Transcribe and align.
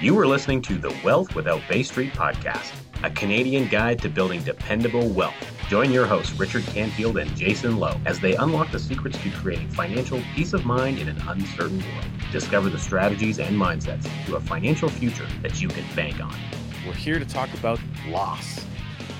You 0.00 0.18
are 0.18 0.26
listening 0.26 0.60
to 0.62 0.76
the 0.76 0.92
Wealth 1.04 1.36
Without 1.36 1.62
Bay 1.68 1.84
Street 1.84 2.12
podcast, 2.14 2.74
a 3.04 3.10
Canadian 3.10 3.68
guide 3.68 4.02
to 4.02 4.08
building 4.08 4.42
dependable 4.42 5.08
wealth. 5.08 5.34
Join 5.68 5.92
your 5.92 6.04
hosts, 6.04 6.36
Richard 6.38 6.64
Canfield 6.64 7.16
and 7.16 7.34
Jason 7.36 7.78
Lowe, 7.78 7.96
as 8.04 8.18
they 8.18 8.34
unlock 8.34 8.72
the 8.72 8.78
secrets 8.80 9.16
to 9.22 9.30
creating 9.30 9.68
financial 9.68 10.20
peace 10.34 10.52
of 10.52 10.66
mind 10.66 10.98
in 10.98 11.08
an 11.08 11.16
uncertain 11.28 11.78
world. 11.78 12.06
Discover 12.32 12.70
the 12.70 12.78
strategies 12.78 13.38
and 13.38 13.56
mindsets 13.56 14.08
to 14.26 14.34
a 14.34 14.40
financial 14.40 14.88
future 14.88 15.28
that 15.42 15.62
you 15.62 15.68
can 15.68 15.84
bank 15.94 16.20
on. 16.20 16.36
We're 16.84 16.92
here 16.92 17.20
to 17.20 17.24
talk 17.24 17.54
about 17.54 17.78
loss. 18.08 18.66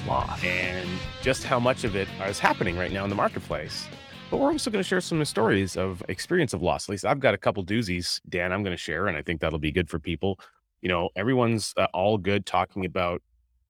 Loss. 0.08 0.42
And 0.42 0.88
just 1.22 1.44
how 1.44 1.60
much 1.60 1.84
of 1.84 1.94
it 1.94 2.08
is 2.26 2.40
happening 2.40 2.76
right 2.76 2.92
now 2.92 3.04
in 3.04 3.10
the 3.10 3.16
marketplace. 3.16 3.86
But 4.28 4.38
we're 4.38 4.50
also 4.50 4.72
going 4.72 4.82
to 4.82 4.88
share 4.88 5.00
some 5.00 5.24
stories 5.24 5.76
of 5.76 6.02
experience 6.08 6.52
of 6.52 6.62
loss. 6.62 6.86
At 6.86 6.90
least 6.90 7.04
I've 7.04 7.20
got 7.20 7.32
a 7.32 7.38
couple 7.38 7.64
doozies, 7.64 8.20
Dan, 8.28 8.52
I'm 8.52 8.64
going 8.64 8.76
to 8.76 8.82
share, 8.82 9.06
and 9.06 9.16
I 9.16 9.22
think 9.22 9.40
that'll 9.40 9.60
be 9.60 9.70
good 9.70 9.88
for 9.88 10.00
people. 10.00 10.40
You 10.84 10.90
know, 10.90 11.08
everyone's 11.16 11.74
uh, 11.76 11.88
all 11.92 12.18
good 12.18 12.46
talking 12.46 12.84
about, 12.84 13.22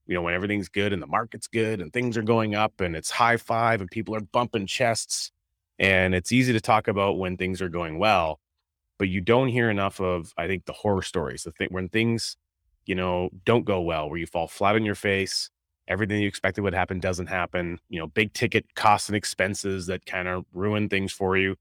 you 0.06 0.14
know, 0.14 0.20
when 0.22 0.34
everything's 0.34 0.68
good 0.68 0.92
and 0.92 1.00
the 1.00 1.06
market's 1.06 1.46
good 1.46 1.80
and 1.80 1.92
things 1.92 2.18
are 2.18 2.22
going 2.22 2.54
up 2.54 2.82
and 2.82 2.94
it's 2.94 3.10
high 3.10 3.38
five 3.38 3.80
and 3.80 3.90
people 3.90 4.14
are 4.14 4.20
bumping 4.20 4.66
chests. 4.66 5.32
And 5.78 6.14
it's 6.14 6.32
easy 6.32 6.52
to 6.52 6.60
talk 6.60 6.88
about 6.88 7.18
when 7.18 7.38
things 7.38 7.62
are 7.62 7.70
going 7.70 7.98
well, 7.98 8.40
but 8.98 9.08
you 9.08 9.22
don't 9.22 9.48
hear 9.48 9.70
enough 9.70 10.00
of, 10.00 10.34
I 10.36 10.46
think, 10.48 10.66
the 10.66 10.74
horror 10.74 11.02
stories, 11.02 11.44
the 11.44 11.52
thing 11.52 11.68
when 11.70 11.88
things, 11.88 12.36
you 12.84 12.94
know, 12.94 13.30
don't 13.46 13.64
go 13.64 13.80
well, 13.80 14.10
where 14.10 14.18
you 14.18 14.26
fall 14.26 14.48
flat 14.48 14.74
on 14.74 14.84
your 14.84 14.94
face, 14.96 15.50
everything 15.88 16.20
you 16.20 16.28
expected 16.28 16.62
would 16.62 16.74
happen 16.74 16.98
doesn't 17.00 17.26
happen 17.26 17.78
you 17.88 17.98
know 17.98 18.06
big 18.06 18.32
ticket 18.32 18.74
costs 18.74 19.08
and 19.08 19.16
expenses 19.16 19.86
that 19.86 20.06
kind 20.06 20.28
of 20.28 20.44
ruin 20.52 20.88
things 20.88 21.12
for 21.12 21.36
you 21.36 21.56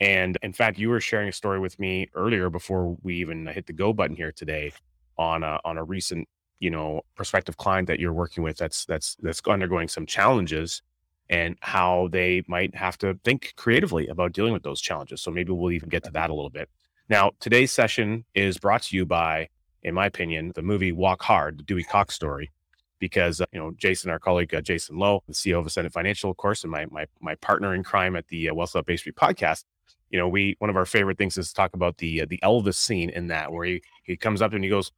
and 0.00 0.38
in 0.42 0.52
fact 0.52 0.78
you 0.78 0.88
were 0.88 1.00
sharing 1.00 1.28
a 1.28 1.32
story 1.32 1.60
with 1.60 1.78
me 1.78 2.08
earlier 2.14 2.50
before 2.50 2.96
we 3.02 3.16
even 3.16 3.46
hit 3.46 3.66
the 3.66 3.72
go 3.72 3.92
button 3.92 4.16
here 4.16 4.32
today 4.32 4.72
on 5.20 5.42
a 5.42 5.60
on 5.64 5.76
a 5.76 5.84
recent 5.84 6.26
you 6.60 6.70
know 6.70 7.02
prospective 7.14 7.58
client 7.58 7.86
that 7.86 8.00
you're 8.00 8.12
working 8.12 8.42
with 8.42 8.56
that's 8.56 8.86
that's 8.86 9.16
that's 9.20 9.40
undergoing 9.46 9.86
some 9.86 10.06
challenges 10.06 10.82
and 11.28 11.56
how 11.60 12.08
they 12.10 12.42
might 12.48 12.74
have 12.74 12.96
to 12.98 13.16
think 13.22 13.52
creatively 13.56 14.08
about 14.08 14.32
dealing 14.32 14.54
with 14.54 14.62
those 14.62 14.80
challenges 14.80 15.20
so 15.20 15.30
maybe 15.30 15.52
we'll 15.52 15.70
even 15.70 15.90
get 15.90 16.02
to 16.02 16.10
that 16.10 16.30
a 16.30 16.34
little 16.34 16.50
bit 16.50 16.70
now 17.10 17.30
today's 17.38 17.70
session 17.70 18.24
is 18.34 18.56
brought 18.56 18.82
to 18.82 18.96
you 18.96 19.04
by 19.04 19.46
in 19.82 19.94
my 19.94 20.06
opinion 20.06 20.52
the 20.54 20.62
movie 20.62 20.90
walk 20.90 21.22
hard 21.22 21.58
the 21.58 21.62
dewey 21.64 21.84
cox 21.84 22.14
story 22.14 22.50
because 22.98 23.40
uh, 23.40 23.46
you 23.52 23.58
know 23.58 23.72
Jason, 23.76 24.10
our 24.10 24.18
colleague 24.18 24.54
uh, 24.54 24.60
Jason 24.60 24.98
Lowe, 24.98 25.22
the 25.26 25.32
CEO 25.32 25.58
of 25.58 25.66
Ascendant 25.66 25.94
Financial, 25.94 26.30
of 26.30 26.36
course, 26.36 26.62
and 26.62 26.70
my 26.70 26.86
my 26.90 27.06
my 27.20 27.34
partner 27.36 27.74
in 27.74 27.82
crime 27.82 28.14
at 28.14 28.28
the 28.28 28.50
uh, 28.50 28.54
Wealth 28.54 28.74
Without 28.74 28.86
Bay 28.86 28.96
Street 28.96 29.16
podcast. 29.16 29.64
You 30.10 30.18
know, 30.18 30.28
we 30.28 30.56
one 30.58 30.70
of 30.70 30.76
our 30.76 30.86
favorite 30.86 31.18
things 31.18 31.38
is 31.38 31.48
to 31.48 31.54
talk 31.54 31.74
about 31.74 31.96
the 31.96 32.22
uh, 32.22 32.26
the 32.28 32.38
Elvis 32.44 32.74
scene 32.74 33.10
in 33.10 33.28
that 33.28 33.50
where 33.50 33.64
he 33.64 33.82
he 34.04 34.16
comes 34.16 34.42
up 34.42 34.52
and 34.52 34.62
he 34.62 34.70
goes, 34.70 34.92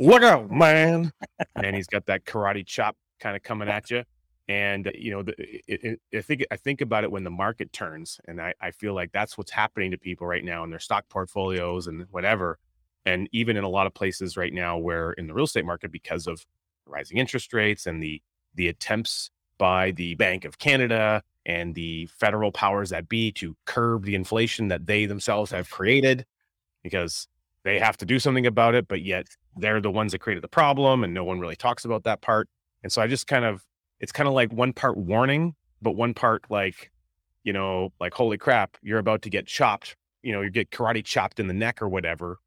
"Look 0.00 0.22
out, 0.22 0.50
man!" 0.50 1.12
and 1.54 1.76
he's 1.76 1.86
got 1.86 2.06
that 2.06 2.24
karate 2.24 2.66
chop 2.66 2.96
kind 3.20 3.36
of 3.36 3.42
coming 3.42 3.68
at 3.68 3.90
you. 3.90 4.02
And 4.48 4.88
uh, 4.88 4.92
you 4.94 5.12
know, 5.12 5.22
the, 5.22 5.34
it, 5.38 6.00
it, 6.12 6.18
I 6.18 6.22
think 6.22 6.44
I 6.50 6.56
think 6.56 6.80
about 6.80 7.04
it 7.04 7.12
when 7.12 7.22
the 7.22 7.30
market 7.30 7.72
turns, 7.72 8.18
and 8.26 8.40
I, 8.40 8.54
I 8.60 8.72
feel 8.72 8.94
like 8.94 9.12
that's 9.12 9.38
what's 9.38 9.52
happening 9.52 9.92
to 9.92 9.98
people 9.98 10.26
right 10.26 10.44
now 10.44 10.64
in 10.64 10.70
their 10.70 10.80
stock 10.80 11.04
portfolios 11.08 11.86
and 11.86 12.06
whatever, 12.10 12.58
and 13.04 13.28
even 13.30 13.56
in 13.56 13.62
a 13.62 13.68
lot 13.68 13.86
of 13.86 13.94
places 13.94 14.36
right 14.36 14.52
now 14.52 14.78
where 14.78 15.12
in 15.12 15.28
the 15.28 15.34
real 15.34 15.44
estate 15.44 15.64
market 15.64 15.92
because 15.92 16.26
of 16.26 16.44
rising 16.86 17.18
interest 17.18 17.52
rates 17.52 17.86
and 17.86 18.02
the 18.02 18.20
the 18.54 18.66
attempts 18.68 19.30
by 19.58 19.90
the 19.92 20.14
Bank 20.16 20.44
of 20.44 20.58
Canada 20.58 21.22
and 21.46 21.74
the 21.74 22.06
federal 22.06 22.50
powers 22.50 22.90
that 22.90 23.08
be 23.08 23.30
to 23.32 23.56
curb 23.66 24.04
the 24.04 24.14
inflation 24.14 24.68
that 24.68 24.86
they 24.86 25.06
themselves 25.06 25.50
have 25.50 25.70
created 25.70 26.24
because 26.82 27.28
they 27.64 27.78
have 27.78 27.96
to 27.96 28.06
do 28.06 28.18
something 28.18 28.46
about 28.46 28.74
it 28.74 28.88
but 28.88 29.02
yet 29.02 29.26
they're 29.56 29.80
the 29.80 29.90
ones 29.90 30.12
that 30.12 30.20
created 30.20 30.42
the 30.42 30.48
problem 30.48 31.04
and 31.04 31.12
no 31.12 31.24
one 31.24 31.40
really 31.40 31.56
talks 31.56 31.84
about 31.84 32.04
that 32.04 32.20
part 32.20 32.48
and 32.82 32.92
so 32.92 33.02
i 33.02 33.06
just 33.06 33.26
kind 33.26 33.44
of 33.44 33.64
it's 34.00 34.12
kind 34.12 34.28
of 34.28 34.34
like 34.34 34.52
one 34.52 34.72
part 34.72 34.96
warning 34.96 35.54
but 35.82 35.92
one 35.92 36.14
part 36.14 36.44
like 36.50 36.90
you 37.44 37.52
know 37.52 37.92
like 38.00 38.14
holy 38.14 38.38
crap 38.38 38.76
you're 38.82 38.98
about 38.98 39.22
to 39.22 39.30
get 39.30 39.46
chopped 39.46 39.96
you 40.22 40.32
know 40.32 40.40
you 40.40 40.50
get 40.50 40.70
karate 40.70 41.04
chopped 41.04 41.40
in 41.40 41.46
the 41.46 41.54
neck 41.54 41.80
or 41.82 41.88
whatever 41.88 42.38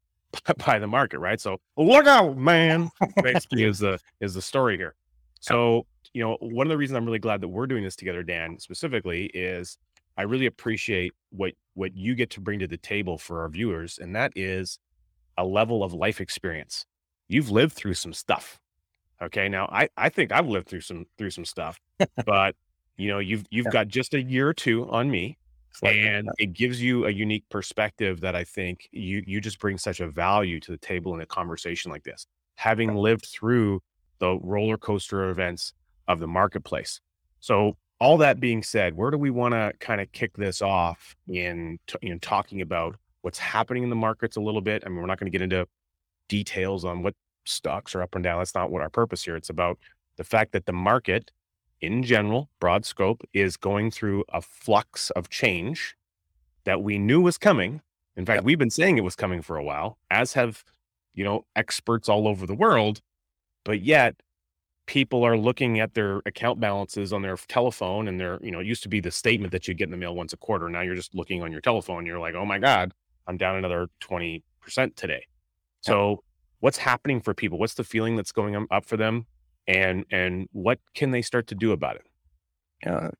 by 0.66 0.78
the 0.78 0.86
market, 0.86 1.18
right? 1.18 1.40
So 1.40 1.60
look 1.76 2.06
out, 2.06 2.36
man. 2.36 2.90
Basically, 3.22 3.64
is 3.64 3.78
the 3.78 3.98
is 4.20 4.34
the 4.34 4.42
story 4.42 4.76
here. 4.76 4.94
So 5.40 5.86
you 6.12 6.22
know, 6.22 6.36
one 6.40 6.66
of 6.66 6.70
the 6.70 6.76
reasons 6.76 6.96
I'm 6.96 7.04
really 7.04 7.18
glad 7.18 7.40
that 7.40 7.48
we're 7.48 7.66
doing 7.66 7.82
this 7.82 7.96
together, 7.96 8.22
Dan, 8.22 8.58
specifically, 8.58 9.26
is 9.34 9.78
I 10.16 10.22
really 10.22 10.46
appreciate 10.46 11.12
what 11.30 11.52
what 11.74 11.94
you 11.96 12.14
get 12.14 12.30
to 12.30 12.40
bring 12.40 12.58
to 12.60 12.66
the 12.66 12.76
table 12.76 13.18
for 13.18 13.42
our 13.42 13.48
viewers, 13.48 13.98
and 13.98 14.14
that 14.16 14.32
is 14.34 14.78
a 15.36 15.44
level 15.44 15.82
of 15.82 15.92
life 15.92 16.20
experience. 16.20 16.84
You've 17.28 17.50
lived 17.50 17.74
through 17.74 17.94
some 17.94 18.12
stuff. 18.12 18.60
Okay, 19.22 19.48
now 19.48 19.66
I 19.72 19.88
I 19.96 20.08
think 20.08 20.32
I've 20.32 20.48
lived 20.48 20.68
through 20.68 20.82
some 20.82 21.06
through 21.18 21.30
some 21.30 21.44
stuff, 21.44 21.80
but 22.26 22.56
you 22.96 23.08
know, 23.08 23.18
you've 23.18 23.44
you've 23.50 23.66
yeah. 23.66 23.72
got 23.72 23.88
just 23.88 24.14
a 24.14 24.22
year 24.22 24.48
or 24.48 24.54
two 24.54 24.88
on 24.90 25.10
me 25.10 25.38
and 25.82 26.28
it 26.38 26.52
gives 26.52 26.80
you 26.80 27.06
a 27.06 27.10
unique 27.10 27.44
perspective 27.48 28.20
that 28.20 28.36
I 28.36 28.44
think 28.44 28.88
you 28.92 29.22
you 29.26 29.40
just 29.40 29.58
bring 29.58 29.78
such 29.78 30.00
a 30.00 30.08
value 30.08 30.60
to 30.60 30.70
the 30.70 30.78
table 30.78 31.14
in 31.14 31.20
a 31.20 31.26
conversation 31.26 31.90
like 31.90 32.04
this, 32.04 32.26
having 32.56 32.94
lived 32.94 33.26
through 33.26 33.82
the 34.18 34.38
roller 34.38 34.78
coaster 34.78 35.28
events 35.30 35.72
of 36.06 36.20
the 36.20 36.26
marketplace. 36.26 37.00
So, 37.40 37.76
all 38.00 38.16
that 38.18 38.40
being 38.40 38.62
said, 38.62 38.94
where 38.94 39.10
do 39.10 39.18
we 39.18 39.30
want 39.30 39.54
to 39.54 39.72
kind 39.80 40.00
of 40.00 40.10
kick 40.12 40.36
this 40.36 40.62
off 40.62 41.16
in 41.28 41.78
t- 41.86 41.98
in 42.02 42.20
talking 42.20 42.60
about 42.60 42.96
what's 43.24 43.38
happening 43.38 43.82
in 43.82 43.88
the 43.88 43.96
markets 43.96 44.36
a 44.36 44.40
little 44.40 44.60
bit? 44.60 44.82
I 44.84 44.90
mean, 44.90 44.98
we're 44.98 45.06
not 45.06 45.18
going 45.18 45.30
to 45.30 45.36
get 45.36 45.42
into 45.42 45.66
details 46.28 46.84
on 46.84 47.02
what 47.02 47.14
stocks 47.46 47.94
are 47.94 48.02
up 48.02 48.14
and 48.14 48.22
down. 48.22 48.38
That's 48.38 48.54
not 48.54 48.70
what 48.70 48.82
our 48.82 48.90
purpose 48.90 49.24
here. 49.24 49.34
It's 49.34 49.48
about 49.48 49.78
the 50.16 50.24
fact 50.24 50.52
that 50.52 50.66
the 50.66 50.72
market 50.72 51.30
in 51.80 52.02
general, 52.02 52.50
broad 52.60 52.84
scope, 52.84 53.22
is 53.32 53.56
going 53.56 53.90
through 53.90 54.24
a 54.28 54.42
flux 54.42 55.10
of 55.10 55.30
change 55.30 55.96
that 56.64 56.82
we 56.82 56.98
knew 56.98 57.20
was 57.20 57.38
coming. 57.38 57.80
In 58.16 58.26
fact, 58.26 58.38
yep. 58.38 58.44
we've 58.44 58.58
been 58.58 58.70
saying 58.70 58.98
it 58.98 59.04
was 59.04 59.16
coming 59.16 59.42
for 59.42 59.56
a 59.56 59.64
while, 59.64 59.98
as 60.10 60.34
have, 60.34 60.62
you 61.14 61.24
know, 61.24 61.46
experts 61.56 62.08
all 62.08 62.28
over 62.28 62.46
the 62.46 62.54
world. 62.54 63.00
But 63.64 63.82
yet, 63.82 64.16
people 64.86 65.24
are 65.24 65.36
looking 65.36 65.80
at 65.80 65.94
their 65.94 66.20
account 66.26 66.60
balances 66.60 67.12
on 67.12 67.22
their 67.22 67.36
telephone 67.36 68.06
and 68.06 68.20
their, 68.20 68.38
you 68.42 68.50
know, 68.50 68.60
it 68.60 68.66
used 68.66 68.82
to 68.82 68.88
be 68.88 69.00
the 69.00 69.10
statement 69.10 69.50
that 69.52 69.66
you 69.66 69.74
get 69.74 69.84
in 69.84 69.90
the 69.90 69.96
mail 69.96 70.14
once 70.14 70.32
a 70.34 70.36
quarter. 70.36 70.68
Now 70.68 70.82
you're 70.82 70.94
just 70.94 71.14
looking 71.14 71.42
on 71.42 71.50
your 71.50 71.62
telephone. 71.62 72.04
You're 72.04 72.18
like, 72.18 72.34
oh 72.34 72.44
my 72.44 72.58
God, 72.58 72.92
I'm 73.26 73.36
down 73.36 73.56
another 73.56 73.88
20% 74.02 74.42
today. 74.96 75.26
So, 75.80 76.10
yep. 76.10 76.18
what's 76.60 76.78
happening 76.78 77.20
for 77.20 77.34
people? 77.34 77.58
What's 77.58 77.74
the 77.74 77.84
feeling 77.84 78.16
that's 78.16 78.32
going 78.32 78.66
up 78.70 78.84
for 78.84 78.96
them? 78.96 79.26
and 79.66 80.04
and 80.10 80.48
what 80.52 80.78
can 80.94 81.10
they 81.10 81.22
start 81.22 81.46
to 81.48 81.54
do 81.54 81.72
about 81.72 81.96
it? 81.96 82.06
Yeah, 82.84 83.10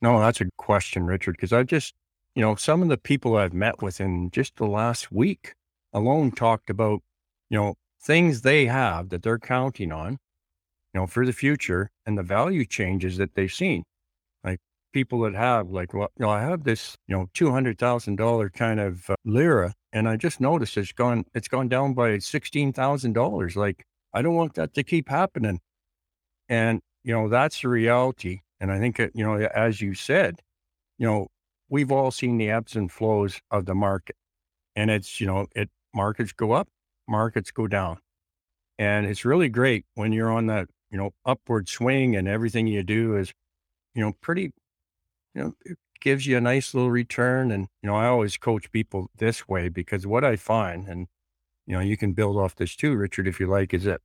no, 0.00 0.20
that's 0.20 0.40
a 0.40 0.46
question, 0.56 1.06
Richard. 1.06 1.32
Because 1.32 1.52
I 1.52 1.62
just, 1.62 1.94
you 2.34 2.42
know, 2.42 2.54
some 2.54 2.82
of 2.82 2.88
the 2.88 2.98
people 2.98 3.36
I've 3.36 3.54
met 3.54 3.82
with 3.82 4.00
in 4.00 4.30
just 4.30 4.56
the 4.56 4.66
last 4.66 5.10
week 5.12 5.54
alone 5.92 6.32
talked 6.32 6.70
about, 6.70 7.00
you 7.48 7.58
know, 7.58 7.74
things 8.02 8.42
they 8.42 8.66
have 8.66 9.08
that 9.10 9.22
they're 9.22 9.38
counting 9.38 9.92
on, 9.92 10.12
you 10.92 11.00
know, 11.00 11.06
for 11.06 11.24
the 11.24 11.32
future 11.32 11.90
and 12.04 12.18
the 12.18 12.22
value 12.22 12.66
changes 12.66 13.16
that 13.16 13.34
they've 13.34 13.52
seen. 13.52 13.84
People 14.94 15.20
that 15.22 15.34
have, 15.34 15.70
like, 15.70 15.92
well, 15.92 16.08
you 16.16 16.24
know, 16.24 16.30
I 16.30 16.40
have 16.40 16.62
this, 16.62 16.96
you 17.08 17.16
know, 17.16 17.26
two 17.34 17.50
hundred 17.50 17.78
thousand 17.78 18.16
dollar 18.16 18.48
kind 18.48 18.78
of 18.78 19.10
uh, 19.10 19.16
LIRA, 19.24 19.74
and 19.92 20.08
I 20.08 20.16
just 20.16 20.40
noticed 20.40 20.76
it's 20.76 20.92
gone, 20.92 21.24
it's 21.34 21.48
gone 21.48 21.68
down 21.68 21.94
by 21.94 22.18
sixteen 22.18 22.72
thousand 22.72 23.12
dollars. 23.14 23.56
Like, 23.56 23.84
I 24.14 24.22
don't 24.22 24.36
want 24.36 24.54
that 24.54 24.72
to 24.74 24.84
keep 24.84 25.08
happening. 25.08 25.58
And, 26.48 26.80
you 27.02 27.12
know, 27.12 27.28
that's 27.28 27.60
the 27.60 27.68
reality. 27.68 28.40
And 28.60 28.70
I 28.70 28.78
think, 28.78 28.98
you 28.98 29.24
know, 29.24 29.34
as 29.34 29.80
you 29.80 29.94
said, 29.94 30.40
you 30.98 31.06
know, 31.06 31.26
we've 31.68 31.90
all 31.90 32.12
seen 32.12 32.38
the 32.38 32.50
ebbs 32.50 32.76
and 32.76 32.90
flows 32.90 33.40
of 33.50 33.66
the 33.66 33.74
market. 33.74 34.14
And 34.76 34.90
it's, 34.90 35.20
you 35.20 35.26
know, 35.26 35.48
it 35.56 35.70
markets 35.92 36.32
go 36.32 36.52
up, 36.52 36.68
markets 37.08 37.50
go 37.50 37.66
down. 37.66 37.98
And 38.78 39.06
it's 39.06 39.24
really 39.24 39.48
great 39.48 39.86
when 39.94 40.12
you're 40.12 40.30
on 40.30 40.46
that, 40.46 40.68
you 40.90 40.98
know, 40.98 41.10
upward 41.26 41.68
swing 41.68 42.14
and 42.14 42.28
everything 42.28 42.68
you 42.68 42.84
do 42.84 43.16
is, 43.16 43.32
you 43.94 44.02
know, 44.02 44.12
pretty, 44.20 44.52
you 45.34 45.42
know, 45.42 45.54
it 45.64 45.78
gives 46.00 46.26
you 46.26 46.36
a 46.36 46.40
nice 46.40 46.74
little 46.74 46.90
return. 46.90 47.50
And, 47.50 47.68
you 47.82 47.88
know, 47.88 47.96
I 47.96 48.06
always 48.06 48.36
coach 48.36 48.70
people 48.72 49.10
this 49.16 49.48
way 49.48 49.68
because 49.68 50.06
what 50.06 50.24
I 50.24 50.36
find, 50.36 50.88
and 50.88 51.08
you 51.66 51.74
know, 51.74 51.80
you 51.80 51.96
can 51.96 52.12
build 52.12 52.36
off 52.36 52.56
this 52.56 52.76
too, 52.76 52.94
Richard, 52.94 53.26
if 53.26 53.40
you 53.40 53.46
like, 53.46 53.72
is 53.74 53.84
that 53.84 54.00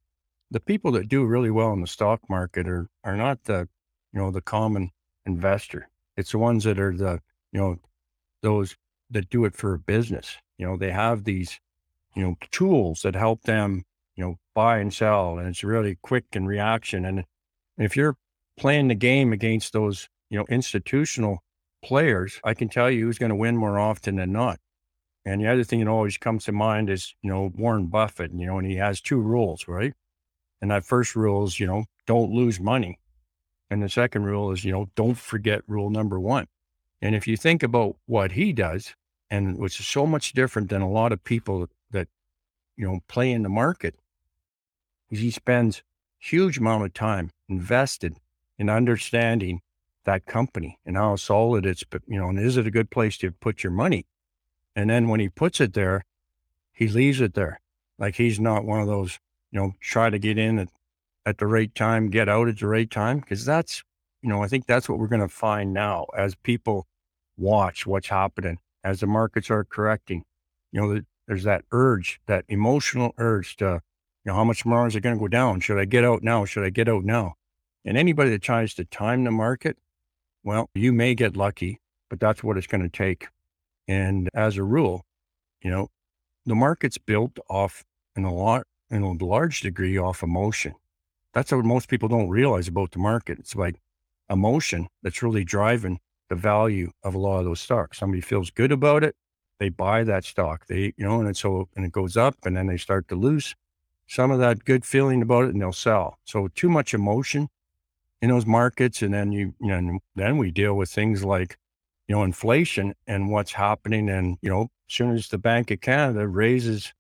the 0.52 0.60
people 0.60 0.92
that 0.94 1.10
do 1.10 1.26
really 1.26 1.52
well 1.52 1.74
in 1.74 1.81
the 1.81 1.88
stock 1.88 2.22
market 2.30 2.68
are 2.68 2.88
are 3.04 3.18
not 3.18 3.44
the, 3.44 3.68
you 4.14 4.20
know, 4.20 4.31
the 4.31 4.42
common 4.42 4.92
investor. 5.26 5.90
It's 6.18 6.31
the 6.31 6.40
ones 6.40 6.64
that 6.64 6.80
are 6.80 6.96
the, 6.96 7.20
you 7.52 7.60
know, 7.60 7.78
those 8.42 8.75
that 9.12 9.30
do 9.30 9.46
it 9.46 9.56
for 9.56 9.74
a 9.74 9.80
business. 9.80 10.38
You 10.58 10.68
know, 10.68 10.78
they 10.78 10.92
have 10.92 11.24
these, 11.24 11.60
you 12.16 12.24
know, 12.24 12.36
tools 12.52 13.02
that 13.04 13.16
help 13.16 13.44
them, 13.44 13.84
you 14.16 14.24
know, 14.24 14.36
buy 14.56 14.80
and 14.80 14.94
sell, 14.94 15.38
and 15.38 15.48
it's 15.48 15.64
really 15.64 15.98
quick 16.02 16.25
in 16.34 16.46
reaction. 16.46 17.06
And 17.06 17.25
if 17.78 17.96
you're 17.96 18.18
playing 18.58 18.88
the 18.90 18.96
game 18.96 19.34
against 19.34 19.74
those, 19.74 20.10
you 20.30 20.38
know, 20.38 20.46
institutional 20.50 21.44
players, 21.84 22.40
I 22.44 22.54
can 22.54 22.70
tell 22.70 22.90
you 22.90 23.06
who's 23.06 23.18
going 23.18 23.30
to 23.30 23.36
win 23.36 23.58
more 23.58 23.80
often 23.80 24.16
than 24.16 24.31
not. 24.31 24.60
And 25.26 25.42
the 25.42 25.48
other 25.48 25.64
thing 25.64 25.80
that 25.80 25.90
always 25.90 26.18
comes 26.18 26.46
to 26.46 26.52
mind 26.52 26.90
is, 26.90 27.14
you 27.22 27.30
know, 27.30 27.52
Warren 27.56 27.88
Buffett, 27.88 28.31
you 28.34 28.46
know, 28.46 28.58
and 28.58 28.68
he 28.68 28.78
has 28.78 29.02
two 29.02 29.20
rules, 29.20 29.68
right? 29.68 29.94
And 30.62 30.72
that 30.72 30.86
first 30.86 31.16
rule 31.16 31.46
is, 31.46 31.60
you 31.60 31.68
know, 31.68 31.86
don't 32.06 32.31
lose 32.31 32.60
money. 32.60 33.00
And 33.70 33.84
the 33.84 33.90
second 33.90 34.24
rule 34.24 34.52
is, 34.52 34.66
you 34.66 34.72
know, 34.72 34.90
don't 34.96 35.18
forget 35.18 35.62
rule 35.68 35.90
number 35.90 36.20
one. 36.20 36.48
And 37.02 37.16
if 37.16 37.28
you 37.28 37.38
think 37.38 37.64
about 37.64 37.96
what 38.08 38.34
he 38.34 38.52
does, 38.52 38.96
and 39.30 39.58
which 39.58 39.80
is 39.80 39.88
so 39.88 40.06
much 40.06 40.34
different 40.34 40.70
than 40.70 40.82
a 40.82 40.90
lot 40.90 41.12
of 41.12 41.24
people 41.24 41.68
that, 41.92 42.08
you 42.75 42.88
know, 42.88 43.00
play 43.08 43.32
in 43.32 43.44
the 43.44 43.50
market, 43.50 43.96
is 45.12 45.20
he 45.20 45.32
spends 45.32 45.84
huge 46.18 46.58
amount 46.58 46.86
of 46.86 46.94
time 46.94 47.30
invested 47.48 48.18
in 48.58 48.70
understanding 48.70 49.62
that 50.10 50.26
company 50.26 50.80
and 50.88 50.98
how 50.98 51.16
solid 51.16 51.68
it's, 51.68 51.84
you 52.08 52.20
know, 52.20 52.30
and 52.30 52.40
is 52.40 52.58
it 52.58 52.66
a 52.66 52.72
good 52.72 52.90
place 52.90 53.16
to 53.20 53.32
put 53.32 53.64
your 53.64 53.72
money? 53.72 54.08
And 54.76 54.90
then 54.90 55.08
when 55.08 55.20
he 55.20 55.30
puts 55.30 55.62
it 55.62 55.74
there, 55.74 56.04
he 56.74 56.88
leaves 56.88 57.22
it 57.22 57.36
there. 57.36 57.62
Like 58.00 58.16
he's 58.16 58.40
not 58.40 58.66
one 58.66 58.82
of 58.82 58.88
those, 58.88 59.20
you 59.52 59.60
know, 59.60 59.74
try 59.80 60.10
to 60.10 60.18
get 60.18 60.40
in 60.40 60.58
at, 60.58 60.70
at 61.28 61.38
the 61.38 61.46
right 61.46 61.74
time, 61.76 62.10
get 62.10 62.28
out 62.28 62.48
at 62.48 62.58
the 62.58 62.68
right 62.68 62.90
time. 62.90 63.22
Cause 63.22 63.46
that's, 63.46 63.84
you 64.24 64.30
know, 64.30 64.42
I 64.42 64.48
think 64.48 64.66
that's 64.66 64.90
what 64.90 64.98
we're 64.98 65.08
going 65.08 65.22
to 65.22 65.30
find 65.30 65.74
now 65.74 66.08
as 66.18 66.34
people 66.34 66.88
watch 67.38 67.86
what's 67.86 68.08
happening, 68.08 68.58
as 68.84 69.02
the 69.02 69.08
markets 69.08 69.52
are 69.52 69.64
correcting. 69.64 70.24
You 70.72 70.82
know, 70.82 71.02
there's 71.28 71.44
that 71.44 71.66
urge, 71.72 72.20
that 72.26 72.46
emotional 72.48 73.14
urge 73.20 73.58
to, 73.58 73.82
you 74.26 74.32
know, 74.32 74.34
how 74.34 74.44
much 74.44 74.66
more 74.66 74.88
is 74.88 74.96
it 74.96 75.02
going 75.02 75.18
to 75.18 75.20
go 75.20 75.28
down? 75.28 75.60
Should 75.60 75.78
I 75.78 75.86
get 75.86 76.04
out 76.04 76.24
now? 76.24 76.46
Should 76.46 76.64
I 76.64 76.72
get 76.72 76.90
out 76.90 77.04
now? 77.04 77.36
And 77.86 77.96
anybody 77.96 78.32
that 78.32 78.42
tries 78.42 78.74
to 78.74 78.86
time 78.86 79.24
the 79.24 79.32
market, 79.32 79.78
well, 80.44 80.69
you 80.74 80.94
may 80.94 81.15
get 81.15 81.36
lucky, 81.38 81.80
but 82.09 82.19
that's 82.19 82.44
what 82.44 82.57
it's 82.57 82.68
going 82.68 82.83
to 82.83 82.89
take. 82.89 83.27
And 83.88 84.30
as 84.33 84.57
a 84.57 84.63
rule, 84.63 85.03
you 85.62 85.71
know, 85.71 85.89
the 86.45 86.56
market's 86.56 86.97
built 86.97 87.38
off 87.50 87.83
in 88.15 88.24
a 88.24 88.33
lot, 88.33 88.65
in 88.89 89.03
a 89.03 89.12
large 89.12 89.62
degree 89.62 89.97
off 89.97 90.24
emotion. 90.24 90.75
That's 91.33 91.51
what 91.51 91.65
most 91.65 91.89
people 91.89 92.09
don't 92.09 92.30
realize 92.30 92.68
about 92.68 92.91
the 92.91 93.00
market. 93.00 93.39
It's 93.39 93.56
like 93.56 93.80
emotion 94.30 94.88
that's 95.03 95.21
really 95.21 95.44
driving 95.44 96.00
the 96.30 96.36
value 96.36 96.91
of 97.03 97.15
a 97.15 97.19
lot 97.19 97.39
of 97.39 97.45
those 97.45 97.59
stocks. 97.59 97.97
Somebody 98.00 98.21
feels 98.21 98.51
good 98.51 98.71
about 98.71 99.03
it, 99.03 99.15
they 99.59 99.69
buy 99.69 100.03
that 100.06 100.24
stock. 100.24 100.65
They, 100.68 100.94
you 100.97 101.06
know, 101.06 101.19
and 101.19 101.38
so 101.38 101.68
and 101.75 101.86
it 101.86 101.91
goes 101.91 102.15
up, 102.18 102.36
and 102.45 102.56
then 102.56 102.68
they 102.68 102.77
start 102.77 103.07
to 103.09 103.15
lose 103.15 103.56
some 104.07 104.31
of 104.31 104.39
that 104.39 104.65
good 104.65 104.86
feeling 104.86 105.21
about 105.21 105.45
it, 105.45 105.50
and 105.51 105.62
they'll 105.62 105.74
sell. 105.74 106.18
So 106.24 106.47
too 106.47 106.69
much 106.69 106.94
emotion 106.94 107.50
in 108.21 108.30
those 108.30 108.45
markets, 108.45 109.01
and 109.01 109.13
then 109.13 109.31
you, 109.31 109.54
you 109.60 109.68
know, 109.68 110.00
then 110.16 110.38
we 110.38 110.51
deal 110.51 110.75
with 110.75 110.89
things 110.89 111.24
like 111.24 111.57
you 112.10 112.16
know, 112.16 112.24
inflation 112.24 112.95
and 113.06 113.30
what's 113.30 113.54
happening. 113.54 114.10
And, 114.10 114.38
you 114.42 114.50
know, 114.50 114.63
as 114.63 114.95
soon 114.95 115.16
as 115.16 115.27
the 115.27 115.38
Bank 115.38 115.69
of 115.69 115.80
Canada 115.80 116.27
raises 116.27 116.92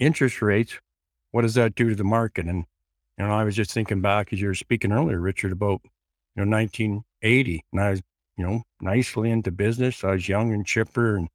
interest 0.00 0.40
rates, 0.40 0.80
what 1.32 1.42
does 1.42 1.54
that 1.54 1.74
do 1.74 1.90
to 1.90 1.94
the 1.94 2.02
market? 2.02 2.46
And, 2.46 2.64
you 3.18 3.26
know, 3.26 3.30
I 3.30 3.44
was 3.44 3.54
just 3.54 3.72
thinking 3.72 4.00
back 4.00 4.32
as 4.32 4.40
you 4.40 4.48
were 4.48 4.54
speaking 4.54 4.90
earlier, 4.90 5.20
Richard, 5.20 5.52
about, 5.52 5.82
you 6.34 6.44
know, 6.44 6.50
1980. 6.50 7.62
And 7.72 7.80
I 7.80 7.90
was, 7.90 8.02
you 8.38 8.46
know, 8.46 8.62
nicely 8.80 9.30
into 9.30 9.50
business. 9.50 10.02
I 10.02 10.12
was 10.12 10.26
young 10.26 10.54
and 10.54 10.66
chipper 10.66 11.16
and, 11.16 11.28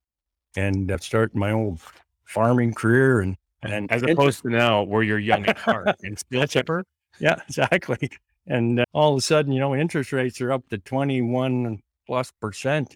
and 0.55 0.91
uh, 0.91 0.97
starting 0.97 1.39
my 1.39 1.51
old 1.51 1.81
farming 2.25 2.73
career. 2.73 3.21
And, 3.21 3.37
and 3.61 3.91
as 3.91 4.01
opposed 4.01 4.41
to 4.41 4.49
now 4.49 4.81
where 4.81 5.03
you're 5.03 5.19
young 5.19 5.45
at 5.45 5.59
heart 5.59 5.95
and 6.03 6.17
still 6.17 6.47
chipper. 6.47 6.83
Yeah, 7.19 7.35
exactly. 7.47 8.09
And 8.47 8.79
uh, 8.79 8.85
all 8.93 9.13
of 9.13 9.19
a 9.19 9.21
sudden, 9.21 9.51
you 9.51 9.59
know, 9.59 9.75
interest 9.75 10.11
rates 10.11 10.41
are 10.41 10.51
up 10.51 10.67
to 10.69 10.77
21 10.77 11.79
plus 12.07 12.31
percent. 12.41 12.95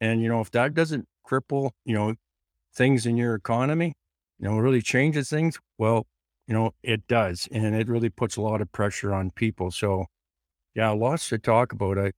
And, 0.00 0.22
you 0.22 0.28
know, 0.28 0.40
if 0.40 0.50
that 0.52 0.74
doesn't 0.74 1.06
cripple, 1.26 1.70
you 1.84 1.94
know, 1.94 2.14
things 2.74 3.06
in 3.06 3.16
your 3.16 3.34
economy, 3.34 3.94
you 4.38 4.48
know, 4.48 4.58
really 4.58 4.82
changes 4.82 5.28
things, 5.30 5.58
well, 5.78 6.06
you 6.48 6.54
know, 6.54 6.72
it 6.82 7.06
does. 7.06 7.48
And 7.52 7.74
it 7.74 7.88
really 7.88 8.08
puts 8.08 8.36
a 8.36 8.40
lot 8.42 8.60
of 8.60 8.72
pressure 8.72 9.14
on 9.14 9.30
people. 9.30 9.70
So, 9.70 10.06
yeah, 10.74 10.90
lots 10.90 11.28
to 11.28 11.38
talk 11.38 11.72
about. 11.72 11.98
I, 11.98 12.06
you 12.06 12.12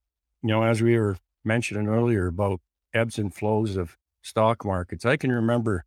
know, 0.48 0.62
as 0.62 0.80
we 0.80 0.98
were 0.98 1.18
mentioning 1.44 1.88
earlier 1.88 2.26
about 2.28 2.60
ebbs 2.94 3.18
and 3.18 3.34
flows 3.34 3.76
of 3.76 3.96
stock 4.22 4.64
markets, 4.64 5.04
I 5.04 5.16
can 5.16 5.30
remember 5.32 5.84